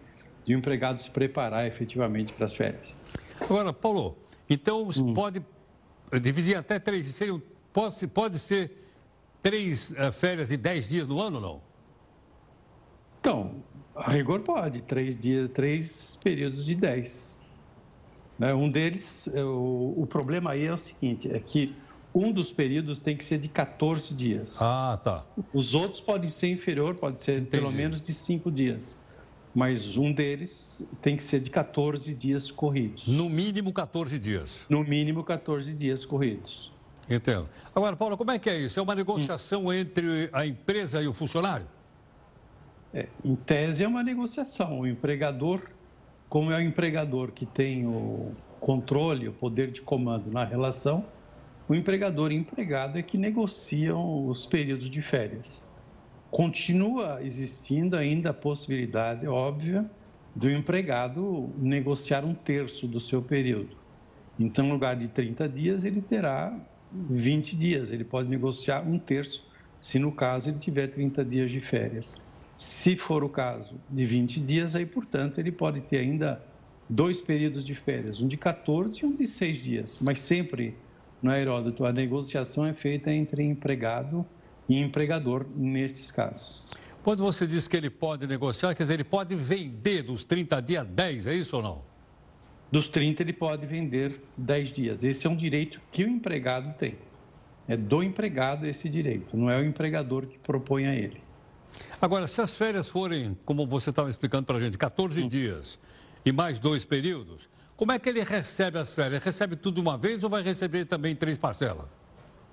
de 0.44 0.55
o 0.55 0.59
empregado 0.59 1.01
se 1.01 1.11
preparar 1.11 1.66
efetivamente 1.66 2.35
para 2.35 2.44
as 2.44 2.55
férias. 2.55 3.01
Agora, 3.40 3.72
Paulo, 3.72 4.18
então, 4.51 4.88
hum. 4.94 5.14
pode 5.14 5.42
dividir 6.20 6.57
até 6.57 6.79
três. 6.79 7.07
Seriam, 7.09 7.40
pode, 7.72 8.07
pode 8.09 8.38
ser 8.38 8.70
três 9.40 9.92
uh, 9.92 10.12
férias 10.12 10.51
de 10.51 10.59
dez 10.59 10.87
dias 10.87 11.09
no 11.09 11.18
ano, 11.18 11.40
não? 11.40 11.61
Então, 13.18 13.62
a 13.95 14.11
rigor 14.11 14.41
pode. 14.41 14.83
Três 14.83 15.17
dias, 15.17 15.49
três 15.51 16.19
períodos 16.23 16.65
de 16.65 16.75
dez. 16.75 17.37
Né? 18.39 18.55
Um 18.55 18.71
deles, 18.71 19.29
é, 19.33 19.45
o, 19.45 19.95
o 19.97 20.07
problema 20.07 20.53
aí 20.53 20.67
é 20.67 20.73
o 20.73 20.79
seguinte, 20.79 21.31
é 21.31 21.39
que 21.39 21.75
um 22.15 22.33
dos 22.33 22.53
períodos 22.53 23.01
tem 23.01 23.17
que 23.17 23.25
ser 23.25 23.39
de 23.39 23.49
14 23.49 24.15
dias. 24.15 24.61
Ah, 24.61 24.99
tá. 25.03 25.25
Os 25.53 25.75
outros 25.75 26.01
podem 26.01 26.29
ser 26.29 26.49
inferior, 26.49 26.95
pode 26.95 27.21
ser 27.21 27.41
Entendi. 27.41 27.51
pelo 27.51 27.71
menos 27.71 28.01
de 28.01 28.13
cinco 28.13 28.51
dias 28.51 29.01
mas 29.55 29.97
um 29.97 30.13
deles 30.13 30.87
tem 31.01 31.17
que 31.17 31.23
ser 31.23 31.41
de 31.41 31.51
14 31.51 32.13
dias 32.15 32.51
corridos. 32.51 33.07
No 33.07 33.29
mínimo 33.29 33.73
14 33.73 34.19
dias. 34.19 34.61
No 34.69 34.83
mínimo 34.83 35.23
14 35.23 35.75
dias 35.75 36.05
corridos. 36.05 36.73
Entendo. 37.09 37.49
Agora, 37.75 37.97
Paulo, 37.97 38.17
como 38.17 38.31
é 38.31 38.39
que 38.39 38.49
é 38.49 38.59
isso? 38.59 38.79
É 38.79 38.83
uma 38.83 38.95
negociação 38.95 39.73
entre 39.73 40.31
a 40.33 40.47
empresa 40.47 41.03
e 41.03 41.09
o 41.09 41.13
funcionário? 41.13 41.67
É, 42.95 43.09
em 43.25 43.35
tese 43.35 43.85
é 43.85 43.89
uma 43.89 44.03
negociação. 44.03 44.81
O 44.81 44.87
empregador, 44.87 45.63
como 46.29 46.53
é 46.53 46.59
o 46.59 46.61
empregador 46.61 47.33
que 47.33 47.47
tem 47.47 47.87
o 47.87 48.33
controle, 48.61 49.29
o 49.29 49.33
poder 49.33 49.71
de 49.71 49.83
comando 49.83 50.31
na 50.31 50.45
relação, 50.45 51.05
o 51.69 51.75
empregador 51.75 52.33
e 52.33 52.37
empregado 52.37 52.99
é 52.99 53.03
que 53.03 53.17
negociam 53.17 54.27
os 54.27 54.47
períodos 54.47 54.91
de 54.91 55.01
férias 55.01 55.71
continua 56.33 57.23
existindo 57.23 57.95
ainda 57.95 58.31
a 58.31 58.35
possibilidade 58.35 59.29
óbvia 59.29 59.89
do 60.35 60.51
empregado 60.51 61.53
negociar 61.59 62.25
um 62.25 62.33
terço 62.33 62.89
do 62.89 62.99
seu 62.99 63.21
período. 63.21 63.77
Então, 64.41 64.67
no 64.67 64.73
lugar 64.73 64.97
de 64.97 65.09
30 65.09 65.47
dias, 65.47 65.85
ele 65.85 66.01
terá 66.01 66.59
20 66.91 67.55
dias. 67.55 67.93
Ele 67.93 68.03
pode 68.03 68.31
negociar 68.31 68.81
um 68.81 68.99
terço, 68.99 69.47
se 69.79 69.99
no 69.99 70.11
caso 70.11 70.49
ele 70.49 70.59
tiver 70.59 70.87
30 70.87 71.23
dias 71.23 71.51
de 71.51 71.61
férias. 71.61 72.17
Se 72.57 72.97
for 72.97 73.25
o 73.25 73.29
caso 73.29 73.81
de 73.88 74.05
20 74.05 74.41
dias, 74.41 74.77
aí, 74.77 74.87
portanto, 74.87 75.38
ele 75.38 75.51
pode 75.51 75.81
ter 75.81 75.99
ainda 75.99 76.45
dois 76.88 77.21
períodos 77.21 77.65
de 77.65 77.75
férias, 77.75 78.21
um 78.21 78.29
de 78.29 78.37
14 78.37 79.01
e 79.03 79.07
um 79.07 79.15
de 79.15 79.27
6 79.27 79.57
dias. 79.57 79.99
Mas 80.01 80.21
sempre, 80.21 80.77
no 81.23 81.33
Heródoto, 81.33 81.85
a 81.85 81.93
negociação 81.93 82.67
é 82.67 82.75
feita 82.75 83.11
entre 83.11 83.43
empregado 83.43 84.27
e 84.38 84.43
e 84.69 84.81
empregador 84.81 85.47
nestes 85.55 86.11
casos. 86.11 86.65
Quando 87.03 87.23
você 87.23 87.47
diz 87.47 87.67
que 87.67 87.77
ele 87.77 87.91
pode 87.91 88.27
negociar, 88.27 88.75
quer 88.75 88.85
dizer, 88.85 88.95
ele 88.95 89.05
pode 89.05 89.35
vender 89.35 90.03
dos 90.03 90.25
30 90.25 90.61
dias 90.62 90.87
10, 90.87 91.27
é 91.27 91.35
isso 91.35 91.57
ou 91.57 91.62
não? 91.62 91.83
Dos 92.71 92.88
30 92.88 93.23
ele 93.23 93.33
pode 93.33 93.67
vender 93.67 94.21
10 94.37 94.69
dias. 94.73 95.05
Esse 95.05 95.27
é 95.27 95.31
um 95.31 95.37
direito 95.37 95.81
que 95.91 96.05
o 96.05 96.09
empregado 96.09 96.75
tem. 96.79 96.97
É 97.69 97.77
do 97.77 98.03
empregado 98.03 98.67
esse 98.67 98.88
direito, 98.88 99.37
não 99.37 99.51
é 99.51 99.61
o 99.61 99.65
empregador 99.65 100.27
que 100.27 100.38
propõe 100.38 100.87
a 100.87 100.95
ele. 100.95 101.21
Agora, 102.01 102.27
se 102.27 102.41
as 102.41 102.57
férias 102.57 102.89
forem, 102.89 103.37
como 103.45 103.67
você 103.67 103.91
estava 103.91 104.11
explicando 104.11 104.45
para 104.45 104.57
a 104.57 104.61
gente, 104.61 104.77
14 104.77 105.23
hum. 105.23 105.29
dias 105.29 105.79
e 106.25 106.33
mais 106.33 106.59
dois 106.59 106.85
períodos, 106.85 107.49
como 107.77 107.93
é 107.93 107.99
que 107.99 108.09
ele 108.09 108.23
recebe 108.23 108.79
as 108.79 108.95
férias? 108.95 109.23
Recebe 109.25 109.57
tudo 109.57 109.81
uma 109.81 109.97
vez 109.97 110.23
ou 110.23 110.31
vai 110.31 110.43
receber 110.43 110.85
também 110.85 111.17
três 111.17 111.37
parcelas? 111.37 111.87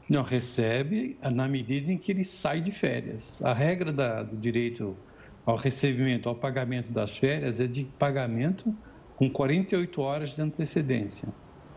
Não, 0.10 0.24
recebe 0.24 1.18
na 1.22 1.48
medida 1.48 1.92
em 1.92 1.98
que 1.98 2.12
ele 2.12 2.24
sai 2.24 2.62
de 2.62 2.72
férias. 2.72 3.44
A 3.44 3.54
regra 3.54 3.94
da, 3.94 4.24
do 4.24 4.36
direito 4.36 4.98
ao 5.46 5.56
recebimento, 5.56 6.28
ao 6.28 6.36
pagamento 6.36 6.92
das 6.92 7.16
férias 7.16 7.60
é 7.60 7.68
de 7.68 7.84
pagamento 7.84 8.76
com 9.16 9.30
48 9.30 10.02
horas 10.02 10.36
de 10.36 10.42
antecedência. 10.42 11.30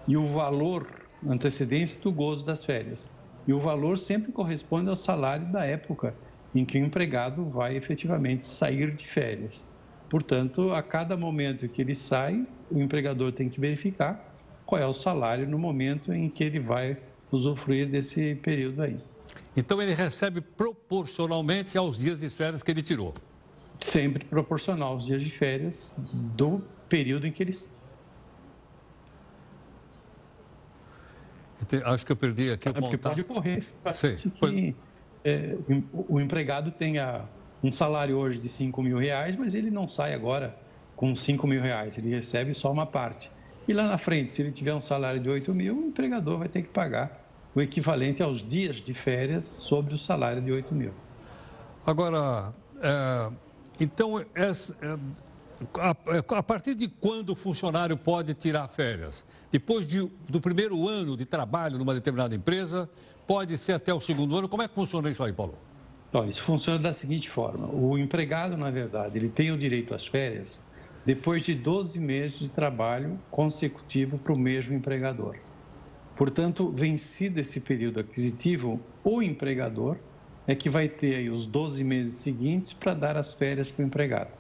E 0.09 0.17
o 0.17 0.27
valor, 0.27 0.87
antecedência 1.27 2.01
do 2.01 2.11
gozo 2.11 2.45
das 2.45 2.65
férias. 2.65 3.11
E 3.47 3.53
o 3.53 3.59
valor 3.59 3.99
sempre 3.99 4.33
corresponde 4.33 4.89
ao 4.89 4.97
salário 4.97 5.47
da 5.53 5.65
época 5.65 6.15
em 6.55 6.65
que 6.65 6.79
o 6.79 6.85
empregado 6.85 7.49
vai 7.49 7.77
efetivamente 7.77 8.45
sair 8.45 8.95
de 8.95 9.07
férias. 9.07 9.65
Portanto, 10.09 10.73
a 10.73 10.83
cada 10.83 11.17
momento 11.17 11.67
que 11.69 11.81
ele 11.81 11.95
sai, 11.95 12.47
o 12.71 12.79
empregador 12.79 13.33
tem 13.33 13.49
que 13.49 13.59
verificar 13.59 14.33
qual 14.67 14.81
é 14.81 14.87
o 14.87 14.93
salário 14.93 15.49
no 15.49 15.59
momento 15.59 16.13
em 16.13 16.29
que 16.29 16.45
ele 16.45 16.61
vai 16.61 16.97
usufruir 17.31 17.89
desse 17.89 18.35
período 18.37 18.83
aí. 18.83 19.01
Então 19.57 19.81
ele 19.81 19.95
recebe 19.95 20.41
proporcionalmente 20.41 21.77
aos 21.79 21.99
dias 21.99 22.21
de 22.21 22.29
férias 22.29 22.63
que 22.63 22.71
ele 22.71 22.83
tirou? 22.83 23.15
Sempre 23.81 24.25
proporcional 24.25 24.93
aos 24.93 25.07
dias 25.07 25.23
de 25.23 25.31
férias 25.31 25.95
do 26.13 26.63
período 26.89 27.27
em 27.27 27.33
que 27.33 27.43
ele. 27.43 27.57
Acho 31.85 32.05
que 32.05 32.13
eu 32.13 32.17
perdi 32.17 32.51
aqui 32.51 32.69
o 32.69 32.75
contato. 32.75 32.91
Porque 32.91 32.99
pode 32.99 33.21
ocorrer 33.23 33.63
Sim, 33.95 34.33
pois... 34.39 34.75
é, 35.25 35.57
o 36.09 36.21
empregado 36.21 36.71
tenha 36.71 37.25
um 37.63 37.71
salário 37.71 38.17
hoje 38.17 38.39
de 38.39 38.49
5 38.49 38.83
mil 38.83 38.99
reais, 38.99 39.37
mas 39.37 39.55
ele 39.55 39.71
não 39.71 39.87
sai 39.87 40.15
agora 40.15 40.57
com 40.97 41.15
5 41.15 41.47
mil 41.47 41.61
reais, 41.61 41.97
ele 41.99 42.11
recebe 42.11 42.53
só 42.53 42.71
uma 42.71 42.87
parte. 42.87 43.31
E 43.67 43.73
lá 43.73 43.87
na 43.87 43.99
frente, 43.99 44.33
se 44.33 44.43
ele 44.43 44.51
tiver 44.51 44.75
um 44.75 44.81
salário 44.81 45.21
de 45.21 45.29
8 45.29 45.55
mil, 45.55 45.79
o 45.79 45.87
empregador 45.87 46.39
vai 46.39 46.49
ter 46.49 46.63
que 46.63 46.69
pagar 46.69 47.23
o 47.55 47.61
equivalente 47.61 48.23
aos 48.23 48.43
dias 48.43 48.77
de 48.77 48.95
férias 48.95 49.45
sobre 49.45 49.95
o 49.95 49.99
salário 49.99 50.43
de 50.43 50.51
8 50.51 50.77
mil. 50.77 50.93
Agora, 51.87 52.53
é, 52.81 53.31
Então, 53.79 54.25
essa, 54.35 54.77
é, 54.81 54.99
a, 55.81 55.97
é, 56.17 56.19
a, 56.37 56.43
partir 56.43 56.75
de 56.75 56.89
quando 56.89 57.31
o 57.31 57.35
funcionário 57.35 57.97
pode 57.97 58.35
tirar 58.35 58.69
férias? 58.69 59.25
Depois 59.51 59.87
de, 59.87 60.11
do 60.29 60.41
primeiro 60.41 60.89
ano 60.89 61.17
de 61.17 61.25
trabalho 61.25 61.79
numa 61.79 61.95
determinada 61.95 62.35
empresa, 62.35 62.89
pode 63.27 63.57
ser 63.59 63.73
até 63.73 63.93
o 63.93 64.01
segundo 64.01 64.37
ano. 64.37 64.49
Como 64.49 64.63
é 64.63 64.69
que 64.69 64.75
funciona 64.75 65.11
isso 65.11 65.23
aí, 65.23 65.33
Paulo? 65.33 65.55
Então, 66.09 66.29
isso 66.29 66.43
funciona 66.43 66.79
da 66.79 66.93
seguinte 66.93 67.29
forma: 67.29 67.69
o 67.73 67.97
empregado, 67.97 68.57
na 68.57 68.71
verdade, 68.71 69.19
ele 69.19 69.29
tem 69.29 69.51
o 69.51 69.59
direito 69.59 69.95
às 69.95 70.07
férias 70.07 70.63
depois 71.05 71.43
de 71.43 71.55
12 71.55 71.99
meses 71.99 72.39
de 72.39 72.49
trabalho 72.49 73.19
consecutivo 73.31 74.19
para 74.19 74.33
o 74.33 74.39
mesmo 74.39 74.75
empregador. 74.75 75.37
Portanto, 76.15 76.71
vencido 76.71 77.41
esse 77.41 77.61
período 77.61 77.99
aquisitivo, 77.99 78.81
o 79.03 79.23
empregador 79.23 79.97
é 80.47 80.55
que 80.55 80.69
vai 80.69 80.89
ter 80.89 81.17
aí 81.17 81.31
os 81.31 81.47
12 81.47 81.83
meses 81.83 82.19
seguintes 82.19 82.73
para 82.73 82.95
dar 82.95 83.17
as 83.17 83.33
férias 83.35 83.71
para 83.71 83.83
o 83.83 83.87
empregado. 83.87 84.31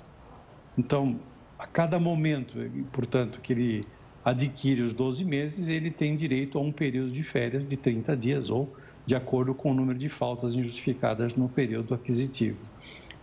Então, 0.76 1.18
a 1.58 1.66
cada 1.66 1.98
momento, 1.98 2.54
portanto, 2.92 3.40
que 3.40 3.52
ele 3.52 3.84
adquire 4.24 4.82
os 4.82 4.92
12 4.92 5.24
meses, 5.24 5.68
ele 5.68 5.90
tem 5.90 6.14
direito 6.14 6.58
a 6.58 6.60
um 6.60 6.72
período 6.72 7.10
de 7.10 7.22
férias 7.22 7.66
de 7.66 7.76
30 7.76 8.16
dias 8.16 8.50
ou 8.50 8.72
de 9.04 9.14
acordo 9.14 9.54
com 9.54 9.72
o 9.72 9.74
número 9.74 9.98
de 9.98 10.08
faltas 10.08 10.54
injustificadas 10.54 11.34
no 11.34 11.48
período 11.48 11.94
aquisitivo. 11.94 12.58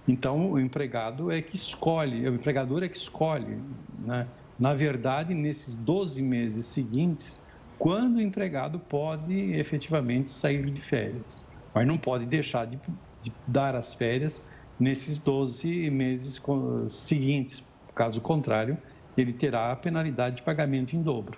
Então, 0.07 0.51
o 0.51 0.59
empregado 0.59 1.31
é 1.31 1.41
que 1.41 1.55
escolhe, 1.55 2.27
o 2.27 2.35
empregador 2.35 2.83
é 2.83 2.89
que 2.89 2.97
escolhe, 2.97 3.59
né? 3.99 4.27
na 4.59 4.73
verdade, 4.73 5.33
nesses 5.33 5.75
12 5.75 6.21
meses 6.21 6.65
seguintes, 6.65 7.39
quando 7.77 8.17
o 8.17 8.21
empregado 8.21 8.77
pode 8.77 9.53
efetivamente 9.53 10.31
sair 10.31 10.69
de 10.69 10.81
férias. 10.81 11.37
Mas 11.73 11.87
não 11.87 11.97
pode 11.97 12.25
deixar 12.25 12.65
de, 12.65 12.77
de 13.21 13.31
dar 13.47 13.73
as 13.73 13.93
férias 13.93 14.43
nesses 14.77 15.17
12 15.17 15.89
meses 15.89 16.41
seguintes. 16.87 17.63
Caso 17.95 18.19
contrário, 18.19 18.77
ele 19.17 19.33
terá 19.33 19.71
a 19.71 19.75
penalidade 19.75 20.37
de 20.37 20.41
pagamento 20.41 20.95
em 20.95 21.01
dobro. 21.01 21.37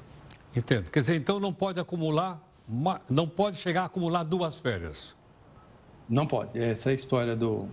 Entendo. 0.56 0.90
Quer 0.92 1.02
dizer, 1.02 1.16
então 1.16 1.40
não 1.40 1.54
pode 1.54 1.80
acumular, 1.80 2.42
não 3.10 3.28
pode 3.28 3.58
chegar 3.58 3.84
a 3.84 3.86
acumular 3.86 4.24
duas 4.24 4.56
férias. 4.56 5.16
Não 6.10 6.28
pode. 6.28 6.60
Essa 6.60 6.90
é 6.90 6.92
a 6.92 6.96
história 6.96 7.36
do 7.36 7.68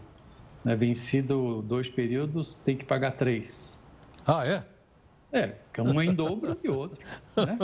né, 0.64 0.76
vencido 0.76 1.62
dois 1.62 1.88
períodos, 1.88 2.54
tem 2.56 2.76
que 2.76 2.84
pagar 2.84 3.12
três. 3.12 3.78
Ah, 4.26 4.46
é? 4.46 4.64
É, 5.30 5.52
um 5.80 6.00
é 6.00 6.06
em 6.06 6.14
dobro 6.14 6.56
e 6.64 6.68
outro. 6.70 6.98
Né? 7.36 7.58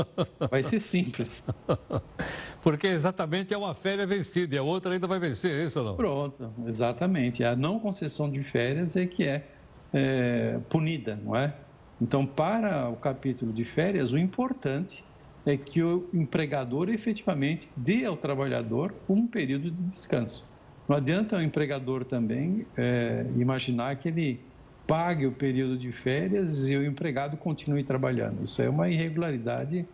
Vai 0.50 0.62
ser 0.62 0.80
simples. 0.80 1.42
Porque 2.62 2.86
exatamente 2.86 3.54
é 3.54 3.58
uma 3.58 3.74
férias 3.74 4.08
vencida 4.08 4.54
e 4.54 4.58
a 4.58 4.62
outra 4.62 4.92
ainda 4.92 5.06
vai 5.06 5.18
vencer, 5.18 5.50
é 5.50 5.64
isso 5.64 5.78
ou 5.78 5.86
não? 5.86 5.96
Pronto, 5.96 6.52
exatamente. 6.66 7.42
A 7.42 7.56
não 7.56 7.78
concessão 7.78 8.30
de 8.30 8.42
férias 8.42 8.96
é 8.96 9.06
que 9.06 9.26
é, 9.26 9.46
é 9.94 10.58
punida, 10.68 11.18
não 11.22 11.34
é? 11.34 11.54
Então, 12.00 12.26
para 12.26 12.88
o 12.88 12.96
capítulo 12.96 13.52
de 13.52 13.64
férias, 13.64 14.12
o 14.12 14.18
importante 14.18 15.04
é 15.46 15.56
que 15.56 15.82
o 15.82 16.08
empregador 16.12 16.88
efetivamente 16.88 17.70
dê 17.76 18.04
ao 18.04 18.16
trabalhador 18.16 18.94
um 19.08 19.26
período 19.26 19.70
de 19.70 19.82
descanso. 19.82 20.50
Não 20.88 20.96
adianta 20.96 21.36
o 21.36 21.42
empregador 21.42 22.04
também 22.04 22.66
é, 22.76 23.26
imaginar 23.36 23.96
que 23.96 24.08
ele 24.08 24.40
pague 24.86 25.26
o 25.26 25.32
período 25.32 25.78
de 25.78 25.90
férias 25.92 26.68
e 26.68 26.76
o 26.76 26.84
empregado 26.84 27.36
continue 27.36 27.84
trabalhando. 27.84 28.44
Isso 28.44 28.60
é 28.60 28.68
uma 28.68 28.88
irregularidade 28.88 29.86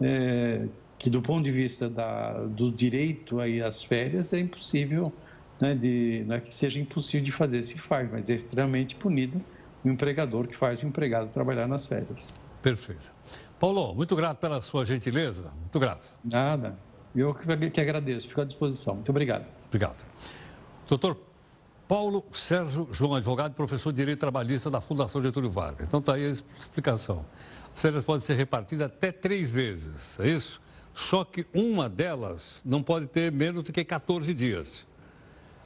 é, 0.00 0.66
que, 0.98 1.10
do 1.10 1.20
ponto 1.20 1.44
de 1.44 1.52
vista 1.52 1.88
da, 1.88 2.44
do 2.44 2.70
direito 2.70 3.38
aí 3.38 3.60
às 3.62 3.82
férias, 3.82 4.32
é 4.32 4.38
impossível, 4.38 5.12
né, 5.60 5.74
de, 5.74 6.24
não 6.26 6.36
é 6.36 6.40
que 6.40 6.54
seja 6.54 6.80
impossível 6.80 7.24
de 7.24 7.32
fazer, 7.32 7.62
se 7.62 7.78
faz, 7.78 8.10
mas 8.10 8.30
é 8.30 8.34
extremamente 8.34 8.96
punido 8.96 9.42
o 9.84 9.88
empregador 9.88 10.46
que 10.46 10.56
faz 10.56 10.82
o 10.82 10.86
empregado 10.86 11.30
trabalhar 11.30 11.66
nas 11.66 11.86
férias. 11.86 12.34
Perfeito. 12.62 13.12
Paulo, 13.58 13.94
muito 13.94 14.14
grato 14.16 14.38
pela 14.38 14.60
sua 14.60 14.84
gentileza, 14.84 15.50
muito 15.58 15.78
grato. 15.78 16.12
Nada, 16.24 16.78
eu 17.14 17.34
que 17.34 17.80
agradeço, 17.80 18.28
fico 18.28 18.40
à 18.40 18.44
disposição. 18.44 18.94
Muito 18.94 19.10
obrigado. 19.10 19.50
Obrigado. 19.66 20.04
Doutor 20.88 21.16
Paulo 21.86 22.24
Sérgio 22.30 22.88
João, 22.92 23.14
advogado 23.14 23.52
e 23.52 23.54
professor 23.54 23.92
de 23.92 23.96
Direito 23.96 24.20
Trabalhista 24.20 24.70
da 24.70 24.80
Fundação 24.80 25.20
Getúlio 25.20 25.50
Vargas. 25.50 25.86
Então 25.86 26.00
está 26.00 26.14
aí 26.14 26.24
a 26.24 26.28
explicação. 26.28 27.24
As 27.74 27.82
férias 27.82 28.04
podem 28.04 28.24
ser 28.24 28.34
repartidas 28.34 28.86
até 28.86 29.10
três 29.10 29.52
vezes, 29.52 30.18
é 30.20 30.28
isso? 30.28 30.60
Só 30.94 31.24
que 31.24 31.46
uma 31.54 31.88
delas 31.88 32.62
não 32.64 32.82
pode 32.82 33.06
ter 33.06 33.30
menos 33.32 33.64
do 33.64 33.72
que 33.72 33.84
14 33.84 34.32
dias. 34.34 34.86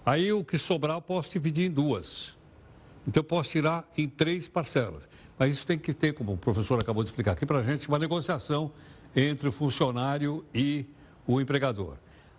Aí 0.05 0.33
o 0.33 0.45
que 0.45 0.59
sobrar 0.59 0.97
eu 0.97 1.03
posso 1.03 1.31
dividir 1.33 1.67
em 1.67 1.71
duas. 1.71 2.37
Então 3.07 3.21
eu 3.21 3.25
posso 3.25 3.51
tirar 3.51 3.89
em 3.97 4.09
três 4.09 4.49
parcelas. 4.49 5.09
Mas 5.39 5.53
isso 5.53 5.67
tem 5.67 5.79
que 5.79 5.93
ter, 5.93 6.13
como 6.13 6.33
o 6.33 6.37
professor 6.37 6.81
acabou 6.81 7.03
de 7.03 7.09
explicar 7.09 7.33
aqui 7.33 7.45
para 7.45 7.59
a 7.59 7.63
gente, 7.63 7.87
uma 7.89 7.99
negociação 7.99 8.73
entre 9.15 9.49
o 9.49 9.53
funcionário 9.53 10.45
e 10.55 10.87
o 11.27 11.41
empregador. 11.41 11.97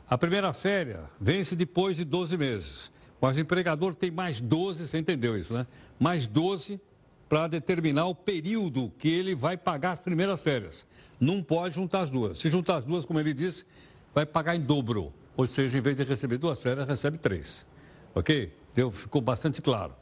A 0.08 0.17
primeira 0.17 0.54
férias 0.54 1.06
vence 1.19 1.56
depois 1.56 1.97
de 1.97 2.04
12 2.04 2.38
meses. 2.38 2.91
Mas 3.19 3.38
o 3.38 3.39
empregador 3.39 3.95
tem 3.95 4.12
mais 4.12 4.39
12, 4.39 4.88
você 4.88 4.97
entendeu 4.97 5.38
isso, 5.38 5.54
né? 5.54 5.65
Mais 5.99 6.28
12 6.28 6.80
para 7.28 7.47
determinar 7.47 8.06
o 8.06 8.13
período 8.13 8.91
que 8.97 9.10
ele 9.10 9.34
vai 9.34 9.58
pagar 9.58 9.91
as 9.91 9.99
primeiras 9.99 10.41
férias. 10.41 10.86
Não 11.19 11.41
pode 11.41 11.75
juntar 11.75 12.01
as 12.01 12.10
duas. 12.10 12.38
Se 12.38 12.51
juntar 12.51 12.78
as 12.78 12.86
duas, 12.86 13.06
como 13.06 13.19
ele 13.19 13.34
disse, 13.34 13.65
vai 14.13 14.25
pagar 14.25 14.56
em 14.56 14.62
dobro. 14.62 15.12
Ou 15.36 15.47
seja, 15.47 15.78
em 15.78 15.82
vez 15.82 15.95
de 15.95 16.04
receber 16.04 16.38
duas 16.38 16.62
férias, 16.62 16.88
recebe 16.88 17.17
três. 17.17 17.65
Ok? 18.13 18.54
Deu, 18.73 18.91
ficou 18.91 19.21
bastante 19.21 19.62
claro. 19.62 19.95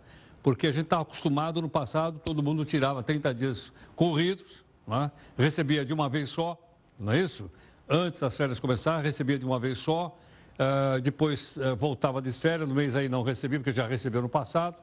Porque 0.43 0.67
a 0.67 0.71
gente 0.71 0.83
estava 0.83 1.01
acostumado 1.01 1.61
no 1.61 1.69
passado, 1.69 2.19
todo 2.19 2.43
mundo 2.43 2.63
tirava 2.63 3.01
30 3.01 3.33
dias 3.33 3.73
corridos, 3.95 4.63
né? 4.85 5.09
recebia 5.35 5.83
de 5.83 5.93
uma 5.93 6.07
vez 6.07 6.29
só, 6.29 6.59
não 6.99 7.13
é 7.13 7.21
isso? 7.21 7.49
Antes 7.89 8.19
das 8.19 8.37
férias 8.37 8.59
começar, 8.59 8.99
recebia 8.99 9.39
de 9.39 9.45
uma 9.45 9.57
vez 9.57 9.79
só 9.79 10.15
Uh, 10.53 11.01
depois 11.01 11.57
uh, 11.57 11.75
voltava 11.75 12.21
de 12.21 12.31
férias, 12.31 12.69
no 12.69 12.75
mês 12.75 12.95
aí 12.95 13.09
não 13.09 13.23
recebia, 13.23 13.59
porque 13.59 13.71
já 13.71 13.87
recebeu 13.87 14.21
no 14.21 14.29
passado. 14.29 14.77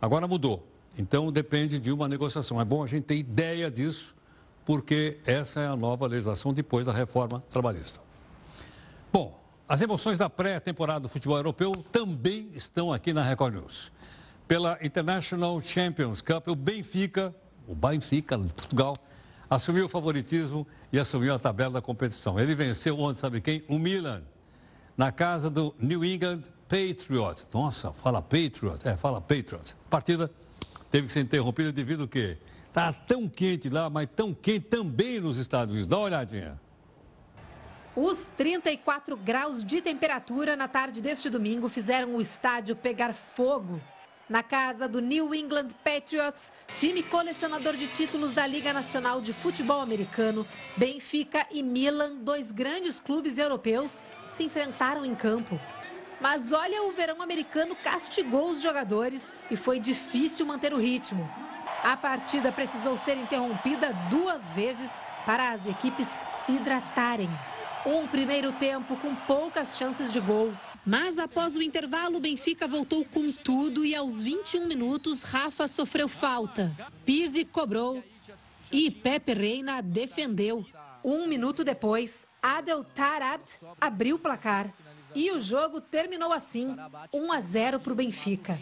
Agora 0.00 0.26
mudou. 0.26 0.66
Então 0.98 1.30
depende 1.30 1.78
de 1.78 1.92
uma 1.92 2.08
negociação. 2.08 2.60
É 2.60 2.64
bom 2.64 2.82
a 2.82 2.86
gente 2.86 3.04
ter 3.04 3.16
ideia 3.16 3.70
disso, 3.70 4.14
porque 4.64 5.18
essa 5.26 5.60
é 5.60 5.66
a 5.66 5.76
nova 5.76 6.06
legislação 6.06 6.52
depois 6.52 6.86
da 6.86 6.92
reforma 6.92 7.44
trabalhista. 7.48 8.00
Bom, 9.12 9.38
as 9.68 9.82
emoções 9.82 10.16
da 10.16 10.30
pré-temporada 10.30 11.00
do 11.00 11.08
futebol 11.08 11.36
europeu 11.36 11.72
também 11.92 12.48
estão 12.54 12.92
aqui 12.92 13.12
na 13.12 13.22
Record 13.22 13.54
News. 13.54 13.92
Pela 14.48 14.78
International 14.80 15.60
Champions 15.60 16.20
Cup, 16.20 16.48
o 16.48 16.54
Benfica, 16.54 17.34
o 17.66 17.74
Benfica 17.74 18.38
de 18.38 18.52
Portugal, 18.52 18.96
assumiu 19.50 19.86
o 19.86 19.88
favoritismo 19.88 20.66
e 20.92 21.00
assumiu 21.00 21.34
a 21.34 21.38
tabela 21.38 21.72
da 21.72 21.82
competição. 21.82 22.38
Ele 22.38 22.54
venceu 22.54 22.98
ontem, 22.98 23.18
sabe 23.18 23.40
quem? 23.40 23.64
O 23.68 23.78
Milan 23.78 24.22
na 24.96 25.12
casa 25.12 25.50
do 25.50 25.74
New 25.78 26.04
England 26.04 26.42
Patriots. 26.68 27.46
Nossa, 27.52 27.92
fala 27.92 28.22
Patriots, 28.22 28.84
é, 28.86 28.96
fala 28.96 29.20
Patriots. 29.20 29.76
A 29.86 29.90
partida 29.90 30.30
teve 30.90 31.06
que 31.06 31.12
ser 31.12 31.20
interrompida 31.20 31.72
devido 31.72 32.02
ao 32.02 32.08
quê? 32.08 32.38
Está 32.68 32.92
tão 32.92 33.28
quente 33.28 33.68
lá, 33.68 33.90
mas 33.90 34.08
tão 34.14 34.32
quente 34.32 34.66
também 34.66 35.20
nos 35.20 35.38
Estados 35.38 35.72
Unidos. 35.72 35.90
Dá 35.90 35.98
uma 35.98 36.04
olhadinha. 36.04 36.60
Os 37.94 38.26
34 38.36 39.16
graus 39.16 39.64
de 39.64 39.80
temperatura 39.80 40.54
na 40.54 40.68
tarde 40.68 41.00
deste 41.00 41.30
domingo 41.30 41.68
fizeram 41.68 42.14
o 42.14 42.20
estádio 42.20 42.76
pegar 42.76 43.14
fogo 43.14 43.80
na 44.28 44.42
casa 44.42 44.88
do 44.88 45.00
New 45.00 45.34
England 45.34 45.68
Patriots, 45.84 46.52
time 46.74 47.02
colecionador 47.02 47.76
de 47.76 47.86
títulos 47.86 48.32
da 48.32 48.46
Liga 48.46 48.72
Nacional 48.72 49.20
de 49.20 49.32
Futebol 49.32 49.80
Americano, 49.80 50.46
Benfica 50.76 51.46
e 51.50 51.62
Milan, 51.62 52.16
dois 52.16 52.50
grandes 52.50 52.98
clubes 52.98 53.38
europeus, 53.38 54.02
se 54.28 54.44
enfrentaram 54.44 55.04
em 55.04 55.14
campo. 55.14 55.58
Mas 56.20 56.50
olha, 56.50 56.82
o 56.82 56.92
verão 56.92 57.22
americano 57.22 57.76
castigou 57.76 58.50
os 58.50 58.60
jogadores 58.60 59.32
e 59.50 59.56
foi 59.56 59.78
difícil 59.78 60.46
manter 60.46 60.72
o 60.72 60.78
ritmo. 60.78 61.28
A 61.84 61.96
partida 61.96 62.50
precisou 62.50 62.96
ser 62.96 63.16
interrompida 63.16 63.92
duas 64.10 64.52
vezes 64.52 65.00
para 65.24 65.50
as 65.50 65.66
equipes 65.66 66.18
se 66.44 66.52
hidratarem. 66.52 67.30
Um 67.84 68.08
primeiro 68.08 68.52
tempo 68.52 68.96
com 68.96 69.14
poucas 69.14 69.76
chances 69.76 70.12
de 70.12 70.18
gol. 70.18 70.52
Mas 70.86 71.18
após 71.18 71.56
o 71.56 71.60
intervalo, 71.60 72.18
o 72.18 72.20
Benfica 72.20 72.68
voltou 72.68 73.04
com 73.04 73.32
tudo 73.32 73.84
e 73.84 73.92
aos 73.92 74.22
21 74.22 74.68
minutos, 74.68 75.22
Rafa 75.22 75.66
sofreu 75.66 76.06
falta. 76.06 76.72
Pise 77.04 77.44
cobrou 77.44 78.04
e 78.70 78.88
Pepe 78.88 79.34
Reina 79.34 79.82
defendeu. 79.82 80.64
Um 81.02 81.26
minuto 81.26 81.64
depois, 81.64 82.24
Adel 82.40 82.84
Tarabt 82.84 83.58
abriu 83.80 84.14
o 84.14 84.18
placar. 84.20 84.72
E 85.16 85.30
o 85.30 85.40
jogo 85.40 85.80
terminou 85.80 86.30
assim, 86.30 86.76
1 87.10 87.32
a 87.32 87.40
0 87.40 87.80
para 87.80 87.90
o 87.90 87.96
Benfica. 87.96 88.60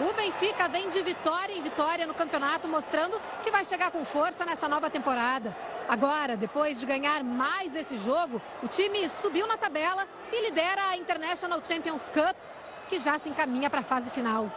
O 0.00 0.12
Benfica 0.12 0.68
vem 0.68 0.90
de 0.90 1.00
vitória 1.00 1.54
em 1.54 1.62
vitória 1.62 2.08
no 2.08 2.12
campeonato, 2.12 2.66
mostrando 2.66 3.20
que 3.44 3.52
vai 3.52 3.64
chegar 3.64 3.92
com 3.92 4.04
força 4.04 4.44
nessa 4.44 4.66
nova 4.66 4.90
temporada. 4.90 5.56
Agora, 5.88 6.36
depois 6.36 6.80
de 6.80 6.86
ganhar 6.86 7.22
mais 7.22 7.76
esse 7.76 7.96
jogo, 7.98 8.42
o 8.64 8.66
time 8.66 9.08
subiu 9.08 9.46
na 9.46 9.56
tabela 9.56 10.04
e 10.32 10.42
lidera 10.42 10.88
a 10.88 10.96
International 10.96 11.64
Champions 11.64 12.08
Cup, 12.08 12.36
que 12.88 12.98
já 12.98 13.16
se 13.20 13.28
encaminha 13.28 13.70
para 13.70 13.78
a 13.78 13.84
fase 13.84 14.10
final. 14.10 14.50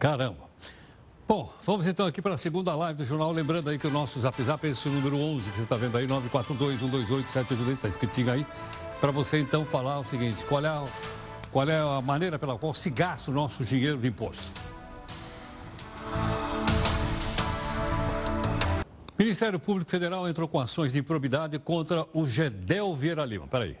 Caramba. 0.00 0.50
Bom, 1.28 1.48
vamos 1.62 1.86
então 1.86 2.08
aqui 2.08 2.20
para 2.20 2.34
a 2.34 2.38
segunda 2.38 2.74
live 2.74 2.98
do 2.98 3.04
jornal. 3.04 3.30
Lembrando 3.30 3.70
aí 3.70 3.78
que 3.78 3.86
o 3.86 3.90
nosso 3.90 4.18
zap 4.18 4.42
zap 4.42 4.66
é 4.66 4.70
esse 4.70 4.88
número 4.88 5.16
11 5.16 5.48
que 5.52 5.58
você 5.58 5.62
está 5.62 5.76
vendo 5.76 5.96
aí, 5.96 6.04
942-128-782, 6.08 7.72
está 7.74 7.86
escritinho 7.86 8.32
aí. 8.32 8.44
Para 9.00 9.10
você 9.10 9.38
então 9.38 9.64
falar 9.64 9.98
o 9.98 10.04
seguinte: 10.04 10.44
qual 10.44 10.62
é, 10.62 10.68
a, 10.68 10.84
qual 11.50 11.68
é 11.68 11.80
a 11.80 12.02
maneira 12.02 12.38
pela 12.38 12.58
qual 12.58 12.74
se 12.74 12.90
gasta 12.90 13.30
o 13.30 13.34
nosso 13.34 13.64
dinheiro 13.64 13.96
de 13.96 14.08
imposto? 14.08 14.52
O 19.18 19.22
Ministério 19.22 19.58
Público 19.58 19.90
Federal 19.90 20.28
entrou 20.28 20.46
com 20.46 20.60
ações 20.60 20.92
de 20.92 20.98
improbidade 20.98 21.58
contra 21.58 22.06
o 22.12 22.26
Gedel 22.26 22.94
Vieira 22.94 23.24
Lima. 23.24 23.46
Peraí. 23.46 23.76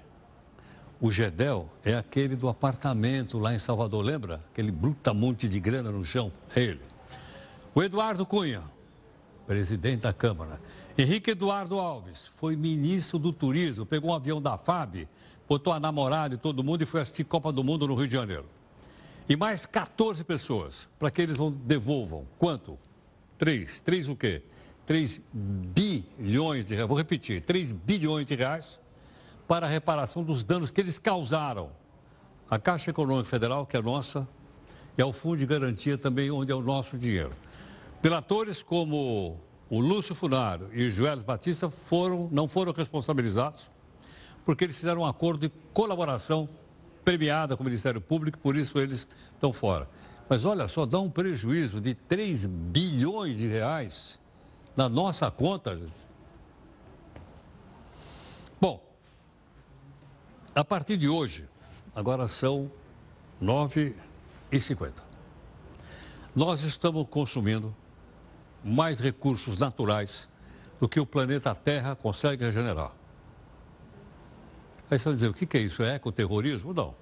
O 1.00 1.10
Gedel 1.10 1.68
é 1.82 1.94
aquele 1.94 2.36
do 2.36 2.48
apartamento 2.48 3.38
lá 3.38 3.54
em 3.54 3.58
Salvador, 3.58 4.04
lembra? 4.04 4.42
Aquele 4.52 4.70
brutamonte 4.70 5.48
de 5.48 5.58
grana 5.58 5.90
no 5.90 6.04
chão. 6.04 6.30
É 6.54 6.62
ele. 6.62 6.80
O 7.74 7.82
Eduardo 7.82 8.26
Cunha, 8.26 8.62
presidente 9.46 10.02
da 10.02 10.12
Câmara. 10.12 10.58
Henrique 10.98 11.30
Eduardo 11.30 11.78
Alves 11.78 12.26
foi 12.34 12.56
ministro 12.56 13.18
do 13.18 13.32
Turismo, 13.32 13.86
pegou 13.86 14.10
um 14.10 14.14
avião 14.14 14.40
da 14.40 14.58
FAB, 14.58 15.08
botou 15.48 15.72
a 15.72 15.80
namorada 15.80 16.34
e 16.34 16.38
todo 16.38 16.64
mundo 16.64 16.82
e 16.82 16.86
foi 16.86 17.00
assistir 17.00 17.24
Copa 17.24 17.52
do 17.52 17.62
Mundo 17.62 17.86
no 17.86 17.94
Rio 17.94 18.08
de 18.08 18.14
Janeiro. 18.14 18.46
E 19.28 19.36
mais 19.36 19.64
14 19.64 20.24
pessoas, 20.24 20.88
para 20.98 21.10
que 21.10 21.22
eles 21.22 21.36
vão, 21.36 21.50
devolvam. 21.50 22.26
Quanto? 22.38 22.78
Três. 23.38 23.80
Três 23.80 24.08
o 24.08 24.16
quê? 24.16 24.42
3 24.86 25.22
bilhões 25.32 26.64
de 26.64 26.74
reais, 26.74 26.88
vou 26.88 26.98
repetir, 26.98 27.40
3 27.42 27.70
bilhões 27.70 28.26
de 28.26 28.34
reais 28.34 28.80
para 29.46 29.66
a 29.66 29.70
reparação 29.70 30.24
dos 30.24 30.42
danos 30.42 30.72
que 30.72 30.80
eles 30.80 30.98
causaram. 30.98 31.70
A 32.50 32.58
Caixa 32.58 32.90
Econômica 32.90 33.28
Federal, 33.28 33.64
que 33.64 33.76
é 33.76 33.82
nossa, 33.82 34.28
e 34.98 35.02
ao 35.02 35.12
Fundo 35.12 35.36
de 35.36 35.46
Garantia 35.46 35.96
também, 35.96 36.28
onde 36.32 36.50
é 36.50 36.54
o 36.54 36.60
nosso 36.60 36.98
dinheiro. 36.98 37.30
Delatores 38.02 38.64
como 38.64 39.38
o 39.70 39.78
Lúcio 39.78 40.16
Funaro 40.16 40.68
e 40.72 40.88
o 40.88 40.90
Joel 40.90 41.20
Batista 41.20 41.70
foram, 41.70 42.28
não 42.32 42.48
foram 42.48 42.72
responsabilizados, 42.72 43.70
porque 44.44 44.64
eles 44.64 44.76
fizeram 44.76 45.02
um 45.02 45.06
acordo 45.06 45.48
de 45.48 45.54
colaboração 45.72 46.48
premiada 47.04 47.56
com 47.56 47.62
o 47.62 47.66
Ministério 47.66 48.00
Público, 48.00 48.36
por 48.38 48.56
isso 48.56 48.78
eles 48.80 49.06
estão 49.32 49.52
fora. 49.52 49.88
Mas 50.28 50.44
olha 50.44 50.66
só, 50.66 50.84
dá 50.84 50.98
um 50.98 51.08
prejuízo 51.08 51.80
de 51.80 51.94
3 51.94 52.46
bilhões 52.46 53.38
de 53.38 53.46
reais 53.46 54.18
na 54.76 54.88
nossa 54.88 55.30
conta, 55.30 55.76
gente. 55.76 55.92
Bom, 58.60 58.82
a 60.52 60.64
partir 60.64 60.96
de 60.96 61.08
hoje, 61.08 61.48
agora 61.94 62.26
são 62.26 62.70
9h50. 63.40 64.94
Nós 66.34 66.62
estamos 66.62 67.06
consumindo 67.08 67.74
mais 68.64 69.00
recursos 69.00 69.58
naturais 69.58 70.28
do 70.78 70.88
que 70.88 70.98
o 70.98 71.06
planeta 71.06 71.54
Terra 71.54 71.94
consegue 71.94 72.44
regenerar. 72.44 72.92
Aí 74.90 74.98
você 74.98 75.04
vai 75.04 75.14
dizer, 75.14 75.28
o 75.28 75.34
que 75.34 75.56
é 75.56 75.60
isso? 75.60 75.82
É 75.82 75.94
ecoterrorismo? 75.94 76.72
Não. 76.74 76.94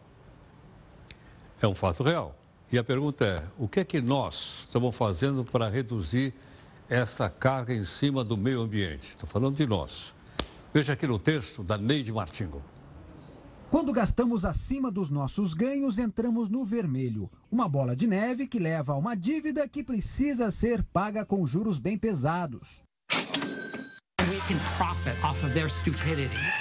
É 1.60 1.66
um 1.66 1.74
fato 1.74 2.02
real. 2.02 2.36
E 2.70 2.78
a 2.78 2.84
pergunta 2.84 3.24
é, 3.24 3.42
o 3.56 3.66
que 3.66 3.80
é 3.80 3.84
que 3.84 4.00
nós 4.00 4.64
estamos 4.66 4.94
fazendo 4.94 5.42
para 5.42 5.68
reduzir 5.68 6.34
essa 6.88 7.28
carga 7.28 7.72
em 7.72 7.84
cima 7.84 8.22
do 8.22 8.36
meio 8.36 8.60
ambiente. 8.60 9.10
Estou 9.10 9.28
falando 9.28 9.56
de 9.56 9.66
nós. 9.66 10.14
Veja 10.72 10.92
aqui 10.92 11.06
no 11.06 11.18
texto 11.18 11.62
da 11.62 11.78
Neide 11.78 12.12
Martingo. 12.12 12.62
Quando 13.70 13.92
gastamos 13.92 14.46
acima 14.46 14.90
dos 14.90 15.10
nossos 15.10 15.52
ganhos, 15.52 15.98
entramos 15.98 16.48
no 16.48 16.64
vermelho. 16.64 17.30
Uma 17.52 17.68
bola 17.68 17.94
de 17.94 18.06
neve 18.06 18.46
que 18.46 18.58
leva 18.58 18.94
a 18.94 18.96
uma 18.96 19.14
dívida 19.14 19.68
que 19.68 19.84
precisa 19.84 20.50
ser 20.50 20.82
paga 20.82 21.22
com 21.22 21.46
juros 21.46 21.78
bem 21.78 21.98
pesados. 21.98 22.82
We 24.22 24.40
can 24.48 24.58
profit 24.78 25.22
off 25.22 25.44
of 25.44 25.52
their 25.52 25.68
stupidity. 25.68 26.57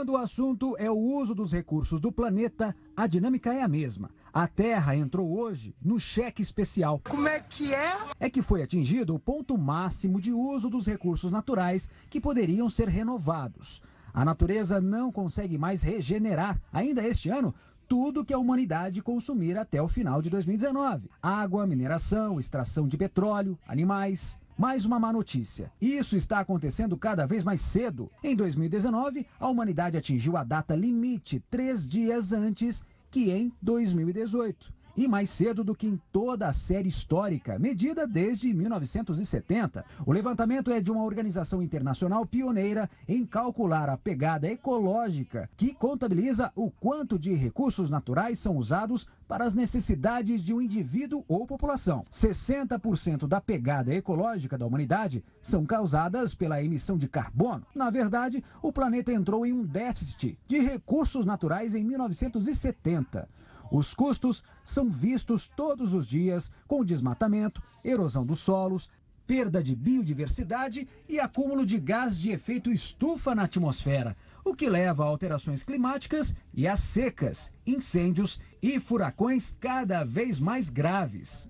Quando 0.00 0.14
o 0.14 0.16
assunto 0.16 0.74
é 0.78 0.90
o 0.90 0.96
uso 0.96 1.34
dos 1.34 1.52
recursos 1.52 2.00
do 2.00 2.10
planeta, 2.10 2.74
a 2.96 3.06
dinâmica 3.06 3.52
é 3.52 3.60
a 3.60 3.68
mesma. 3.68 4.08
A 4.32 4.48
Terra 4.48 4.96
entrou 4.96 5.30
hoje 5.30 5.76
no 5.78 6.00
cheque 6.00 6.40
especial. 6.40 7.02
Como 7.06 7.28
é 7.28 7.38
que 7.38 7.74
é? 7.74 7.98
É 8.18 8.30
que 8.30 8.40
foi 8.40 8.62
atingido 8.62 9.14
o 9.14 9.18
ponto 9.18 9.58
máximo 9.58 10.18
de 10.18 10.32
uso 10.32 10.70
dos 10.70 10.86
recursos 10.86 11.30
naturais 11.30 11.90
que 12.08 12.18
poderiam 12.18 12.70
ser 12.70 12.88
renovados. 12.88 13.82
A 14.10 14.24
natureza 14.24 14.80
não 14.80 15.12
consegue 15.12 15.58
mais 15.58 15.82
regenerar, 15.82 16.58
ainda 16.72 17.06
este 17.06 17.28
ano, 17.28 17.54
tudo 17.86 18.24
que 18.24 18.32
a 18.32 18.38
humanidade 18.38 19.02
consumir 19.02 19.58
até 19.58 19.82
o 19.82 19.88
final 19.88 20.22
de 20.22 20.30
2019: 20.30 21.10
água, 21.20 21.66
mineração, 21.66 22.40
extração 22.40 22.88
de 22.88 22.96
petróleo, 22.96 23.58
animais. 23.68 24.39
Mais 24.58 24.84
uma 24.84 24.98
má 24.98 25.12
notícia. 25.12 25.72
Isso 25.80 26.16
está 26.16 26.40
acontecendo 26.40 26.96
cada 26.96 27.26
vez 27.26 27.42
mais 27.42 27.60
cedo. 27.60 28.10
Em 28.22 28.36
2019, 28.36 29.26
a 29.38 29.48
humanidade 29.48 29.96
atingiu 29.96 30.36
a 30.36 30.44
data 30.44 30.74
limite 30.74 31.42
três 31.50 31.86
dias 31.86 32.32
antes 32.32 32.82
que 33.10 33.30
em 33.30 33.52
2018 33.62 34.79
e 34.96 35.08
mais 35.08 35.30
cedo 35.30 35.64
do 35.64 35.74
que 35.74 35.86
em 35.86 36.00
toda 36.12 36.48
a 36.48 36.52
série 36.52 36.88
histórica, 36.88 37.58
medida 37.58 38.06
desde 38.06 38.52
1970. 38.52 39.84
O 40.04 40.12
levantamento 40.12 40.70
é 40.70 40.80
de 40.80 40.90
uma 40.90 41.04
organização 41.04 41.62
internacional 41.62 42.26
pioneira 42.26 42.88
em 43.08 43.24
calcular 43.24 43.88
a 43.88 43.96
pegada 43.96 44.48
ecológica, 44.48 45.48
que 45.56 45.74
contabiliza 45.74 46.52
o 46.54 46.70
quanto 46.70 47.18
de 47.18 47.32
recursos 47.34 47.88
naturais 47.88 48.38
são 48.38 48.56
usados 48.56 49.06
para 49.30 49.44
as 49.44 49.54
necessidades 49.54 50.42
de 50.42 50.52
um 50.52 50.60
indivíduo 50.60 51.24
ou 51.28 51.46
população. 51.46 52.02
60% 52.10 53.28
da 53.28 53.40
pegada 53.40 53.94
ecológica 53.94 54.58
da 54.58 54.66
humanidade 54.66 55.24
são 55.40 55.64
causadas 55.64 56.34
pela 56.34 56.62
emissão 56.62 56.98
de 56.98 57.08
carbono. 57.08 57.64
Na 57.74 57.90
verdade, 57.90 58.42
o 58.60 58.72
planeta 58.72 59.12
entrou 59.12 59.46
em 59.46 59.52
um 59.52 59.64
déficit 59.64 60.36
de 60.48 60.58
recursos 60.58 61.24
naturais 61.24 61.74
em 61.74 61.84
1970. 61.84 63.28
Os 63.70 63.94
custos 63.94 64.42
são 64.64 64.90
vistos 64.90 65.48
todos 65.48 65.94
os 65.94 66.06
dias 66.06 66.50
com 66.66 66.84
desmatamento, 66.84 67.62
erosão 67.84 68.26
dos 68.26 68.40
solos, 68.40 68.90
perda 69.26 69.62
de 69.62 69.76
biodiversidade 69.76 70.88
e 71.08 71.20
acúmulo 71.20 71.64
de 71.64 71.78
gás 71.78 72.18
de 72.18 72.30
efeito 72.30 72.72
estufa 72.72 73.32
na 73.32 73.44
atmosfera, 73.44 74.16
o 74.44 74.54
que 74.54 74.68
leva 74.68 75.04
a 75.04 75.06
alterações 75.06 75.62
climáticas 75.62 76.34
e 76.52 76.66
a 76.66 76.74
secas, 76.74 77.52
incêndios 77.64 78.40
e 78.60 78.80
furacões 78.80 79.56
cada 79.60 80.02
vez 80.02 80.40
mais 80.40 80.68
graves. 80.68 81.48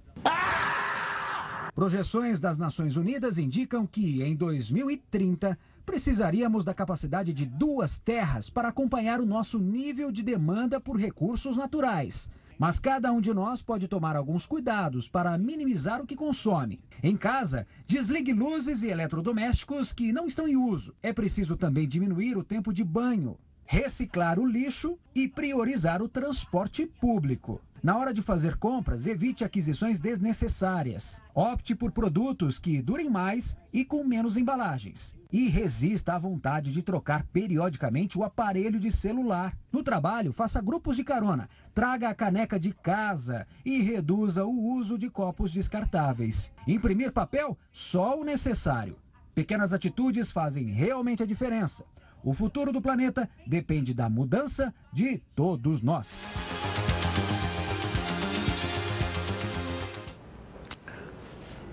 Projeções 1.74 2.38
das 2.38 2.58
Nações 2.58 2.96
Unidas 2.96 3.38
indicam 3.38 3.86
que 3.86 4.22
em 4.22 4.36
2030 4.36 5.58
precisaríamos 5.90 6.62
da 6.62 6.72
capacidade 6.72 7.32
de 7.32 7.44
duas 7.44 7.98
terras 7.98 8.48
para 8.48 8.68
acompanhar 8.68 9.20
o 9.20 9.26
nosso 9.26 9.58
nível 9.58 10.12
de 10.12 10.22
demanda 10.22 10.80
por 10.80 10.96
recursos 10.96 11.56
naturais. 11.56 12.30
Mas 12.56 12.78
cada 12.78 13.10
um 13.10 13.20
de 13.20 13.34
nós 13.34 13.60
pode 13.60 13.88
tomar 13.88 14.14
alguns 14.14 14.46
cuidados 14.46 15.08
para 15.08 15.36
minimizar 15.36 16.00
o 16.00 16.06
que 16.06 16.14
consome. 16.14 16.78
Em 17.02 17.16
casa, 17.16 17.66
desligue 17.88 18.32
luzes 18.32 18.84
e 18.84 18.86
eletrodomésticos 18.86 19.92
que 19.92 20.12
não 20.12 20.28
estão 20.28 20.46
em 20.46 20.56
uso. 20.56 20.94
É 21.02 21.12
preciso 21.12 21.56
também 21.56 21.88
diminuir 21.88 22.36
o 22.36 22.44
tempo 22.44 22.72
de 22.72 22.84
banho, 22.84 23.36
reciclar 23.66 24.38
o 24.38 24.46
lixo 24.46 24.96
e 25.12 25.26
priorizar 25.26 26.00
o 26.00 26.08
transporte 26.08 26.86
público. 26.86 27.60
Na 27.82 27.98
hora 27.98 28.14
de 28.14 28.22
fazer 28.22 28.56
compras, 28.58 29.08
evite 29.08 29.42
aquisições 29.42 29.98
desnecessárias. 29.98 31.20
Opte 31.34 31.74
por 31.74 31.90
produtos 31.90 32.60
que 32.60 32.80
durem 32.80 33.10
mais 33.10 33.56
e 33.72 33.84
com 33.84 34.04
menos 34.04 34.36
embalagens. 34.36 35.18
E 35.32 35.48
resista 35.48 36.14
à 36.14 36.18
vontade 36.18 36.72
de 36.72 36.82
trocar 36.82 37.22
periodicamente 37.24 38.18
o 38.18 38.24
aparelho 38.24 38.80
de 38.80 38.90
celular. 38.90 39.56
No 39.70 39.82
trabalho, 39.82 40.32
faça 40.32 40.60
grupos 40.60 40.96
de 40.96 41.04
carona, 41.04 41.48
traga 41.72 42.08
a 42.08 42.14
caneca 42.14 42.58
de 42.58 42.72
casa 42.72 43.46
e 43.64 43.80
reduza 43.80 44.44
o 44.44 44.74
uso 44.74 44.98
de 44.98 45.08
copos 45.08 45.52
descartáveis. 45.52 46.52
Imprimir 46.66 47.12
papel? 47.12 47.56
Só 47.70 48.18
o 48.18 48.24
necessário. 48.24 48.96
Pequenas 49.34 49.72
atitudes 49.72 50.32
fazem 50.32 50.66
realmente 50.66 51.22
a 51.22 51.26
diferença. 51.26 51.84
O 52.22 52.34
futuro 52.34 52.72
do 52.72 52.82
planeta 52.82 53.28
depende 53.46 53.94
da 53.94 54.10
mudança 54.10 54.74
de 54.92 55.22
todos 55.34 55.80
nós. 55.80 56.22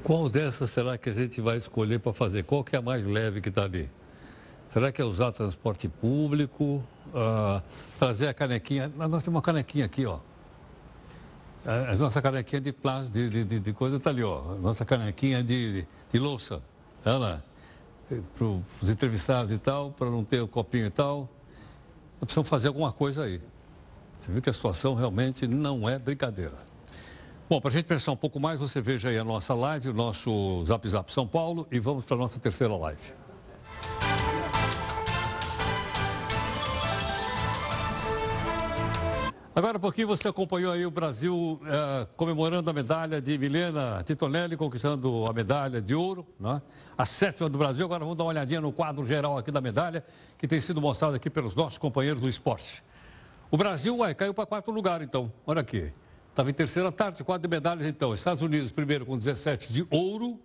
Qual 0.07 0.29
dessas 0.29 0.69
será 0.69 0.97
que 0.97 1.09
a 1.09 1.13
gente 1.13 1.41
vai 1.41 1.57
escolher 1.57 1.99
para 1.99 2.13
fazer? 2.13 2.43
Qual 2.43 2.63
que 2.63 2.77
é 2.77 2.79
a 2.79 2.81
mais 2.81 3.05
leve 3.05 3.41
que 3.41 3.49
está 3.49 3.63
ali? 3.63 3.89
Será 4.69 4.89
que 4.89 5.01
é 5.01 5.03
usar 5.03 5.33
transporte 5.33 5.89
público? 5.89 6.81
Uh, 7.07 7.61
trazer 7.99 8.29
a 8.29 8.33
canequinha? 8.33 8.89
Nós 8.95 9.21
temos 9.21 9.27
uma 9.27 9.41
canequinha 9.41 9.83
aqui, 9.83 10.05
ó. 10.05 10.19
A 11.65 11.93
nossa 11.95 12.21
canequinha 12.21 12.61
de 12.61 12.71
plástico, 12.71 13.11
de, 13.11 13.43
de, 13.43 13.59
de 13.59 13.73
coisa 13.73 13.97
está 13.97 14.09
ali, 14.09 14.23
ó. 14.23 14.55
Nossa 14.61 14.85
canequinha 14.85 15.43
de, 15.43 15.81
de, 15.81 15.87
de 16.13 16.19
louça. 16.19 16.61
Ela, 17.03 17.43
para 18.07 18.47
os 18.81 18.89
entrevistados 18.89 19.51
e 19.51 19.57
tal, 19.57 19.91
para 19.91 20.09
não 20.09 20.23
ter 20.23 20.39
o 20.39 20.47
copinho 20.47 20.85
e 20.85 20.89
tal. 20.89 21.29
Precisamos 22.21 22.47
fazer 22.47 22.69
alguma 22.69 22.93
coisa 22.93 23.25
aí. 23.25 23.41
Você 24.17 24.31
viu 24.31 24.41
que 24.41 24.49
a 24.49 24.53
situação 24.53 24.95
realmente 24.95 25.45
não 25.45 25.89
é 25.89 25.99
brincadeira. 25.99 26.76
Bom, 27.49 27.61
para 27.61 27.69
a 27.69 27.71
gente 27.71 27.85
pensar 27.85 28.11
um 28.11 28.17
pouco 28.17 28.41
mais, 28.41 28.59
você 28.59 28.81
veja 28.81 29.07
aí 29.07 29.17
a 29.17 29.23
nossa 29.23 29.55
live, 29.55 29.87
o 29.87 29.93
nosso 29.93 30.65
Zap 30.65 30.85
Zap 30.85 31.09
São 31.09 31.25
Paulo 31.25 31.65
e 31.71 31.79
vamos 31.79 32.03
para 32.03 32.17
a 32.17 32.19
nossa 32.19 32.37
terceira 32.37 32.75
live. 32.75 33.13
Agora, 39.55 39.79
pouquinho, 39.79 40.09
você 40.09 40.27
acompanhou 40.27 40.73
aí 40.73 40.85
o 40.85 40.91
Brasil 40.91 41.61
eh, 41.65 42.07
comemorando 42.17 42.69
a 42.69 42.73
medalha 42.73 43.21
de 43.21 43.37
Milena 43.37 44.03
Titonelli, 44.03 44.57
conquistando 44.57 45.25
a 45.25 45.31
medalha 45.31 45.81
de 45.81 45.95
ouro, 45.95 46.27
né? 46.37 46.61
a 46.97 47.05
sétima 47.05 47.49
do 47.49 47.57
Brasil. 47.57 47.85
Agora 47.85 48.01
vamos 48.01 48.17
dar 48.17 48.25
uma 48.25 48.31
olhadinha 48.31 48.59
no 48.59 48.73
quadro 48.73 49.05
geral 49.05 49.37
aqui 49.37 49.51
da 49.51 49.61
medalha, 49.61 50.03
que 50.37 50.49
tem 50.49 50.59
sido 50.59 50.81
mostrado 50.81 51.15
aqui 51.15 51.29
pelos 51.29 51.55
nossos 51.55 51.77
companheiros 51.77 52.19
do 52.19 52.27
esporte. 52.27 52.83
O 53.49 53.55
Brasil 53.55 53.97
ué, 53.99 54.13
caiu 54.13 54.33
para 54.33 54.45
quarto 54.45 54.69
lugar, 54.69 55.01
então. 55.01 55.31
Olha 55.45 55.61
aqui. 55.61 55.93
Estava 56.37 56.51
em 56.51 56.53
terceira 56.53 56.91
tarde, 56.91 57.23
quatro 57.23 57.49
medalhas, 57.49 57.87
então. 57.87 58.13
Estados 58.13 58.43
Unidos, 58.43 58.69
primeiro, 58.69 59.07
com 59.07 59.17
17 59.17 59.73
de 59.73 59.87
ouro. 59.89 60.39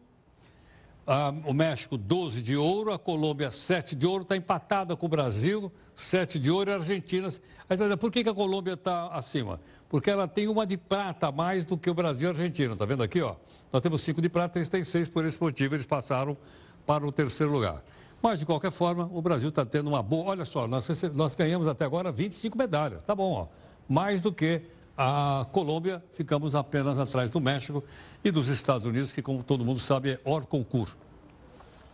Ah, 1.06 1.34
o 1.44 1.52
México, 1.52 1.98
12 1.98 2.40
de 2.40 2.56
ouro. 2.56 2.94
A 2.94 2.98
Colômbia, 2.98 3.50
7 3.50 3.94
de 3.94 4.06
ouro. 4.06 4.22
Está 4.22 4.34
empatada 4.34 4.96
com 4.96 5.04
o 5.04 5.08
Brasil, 5.10 5.70
7 5.94 6.38
de 6.38 6.50
ouro. 6.50 6.70
E 6.70 6.72
a 6.72 6.76
Argentina. 6.76 7.28
Aí, 7.68 7.96
por 7.98 8.10
que, 8.10 8.24
que 8.24 8.30
a 8.30 8.32
Colômbia 8.32 8.72
está 8.72 9.08
acima? 9.08 9.60
Porque 9.90 10.10
ela 10.10 10.26
tem 10.26 10.48
uma 10.48 10.66
de 10.66 10.78
prata 10.78 11.26
a 11.26 11.30
mais 11.30 11.66
do 11.66 11.76
que 11.76 11.90
o 11.90 11.94
Brasil 11.94 12.22
e 12.22 12.26
a 12.28 12.30
Argentina. 12.30 12.72
Está 12.72 12.86
vendo 12.86 13.02
aqui? 13.02 13.20
Ó? 13.20 13.34
Nós 13.70 13.82
temos 13.82 14.00
cinco 14.00 14.22
de 14.22 14.30
prata, 14.30 14.58
eles 14.58 14.70
têm 14.70 14.84
seis. 14.84 15.10
Por 15.10 15.26
esse 15.26 15.38
motivo, 15.38 15.74
eles 15.74 15.84
passaram 15.84 16.38
para 16.86 17.06
o 17.06 17.12
terceiro 17.12 17.52
lugar. 17.52 17.84
Mas, 18.22 18.38
de 18.38 18.46
qualquer 18.46 18.72
forma, 18.72 19.10
o 19.12 19.20
Brasil 19.20 19.50
está 19.50 19.66
tendo 19.66 19.90
uma 19.90 20.02
boa. 20.02 20.30
Olha 20.30 20.46
só, 20.46 20.66
nós, 20.66 20.88
nós 21.12 21.34
ganhamos 21.34 21.68
até 21.68 21.84
agora 21.84 22.10
25 22.10 22.56
medalhas. 22.56 23.02
Tá 23.02 23.14
bom, 23.14 23.30
ó. 23.30 23.46
Mais 23.86 24.22
do 24.22 24.32
que 24.32 24.62
a 24.96 25.46
Colômbia, 25.50 26.02
ficamos 26.12 26.54
apenas 26.54 26.98
atrás 26.98 27.30
do 27.30 27.40
México 27.40 27.82
e 28.22 28.30
dos 28.30 28.48
Estados 28.48 28.86
Unidos, 28.86 29.12
que, 29.12 29.22
como 29.22 29.42
todo 29.42 29.64
mundo 29.64 29.80
sabe, 29.80 30.12
é 30.12 30.20
hors 30.24 30.46
concurso. 30.46 30.96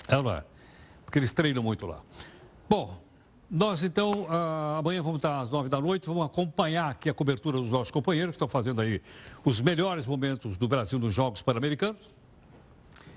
É 0.06 0.20
não 0.20 0.30
é? 0.30 0.44
Porque 1.04 1.18
eles 1.18 1.32
treinam 1.32 1.62
muito 1.62 1.86
lá. 1.86 2.00
Bom, 2.68 3.00
nós 3.50 3.82
então, 3.82 4.26
amanhã 4.76 5.02
vamos 5.02 5.18
estar 5.18 5.40
às 5.40 5.50
nove 5.50 5.68
da 5.68 5.80
noite, 5.80 6.06
vamos 6.06 6.26
acompanhar 6.26 6.90
aqui 6.90 7.08
a 7.08 7.14
cobertura 7.14 7.58
dos 7.58 7.70
nossos 7.70 7.90
companheiros 7.90 8.32
que 8.32 8.36
estão 8.36 8.48
fazendo 8.48 8.80
aí 8.80 9.00
os 9.44 9.60
melhores 9.60 10.06
momentos 10.06 10.58
do 10.58 10.68
Brasil 10.68 10.98
nos 10.98 11.14
Jogos 11.14 11.40
Pan-Americanos. 11.40 12.14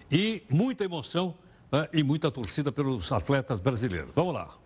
E 0.09 0.43
muita 0.49 0.83
emoção 0.83 1.35
né, 1.71 1.87
e 1.93 2.03
muita 2.03 2.29
torcida 2.29 2.71
pelos 2.71 3.11
atletas 3.11 3.59
brasileiros. 3.59 4.11
Vamos 4.13 4.33
lá. 4.33 4.60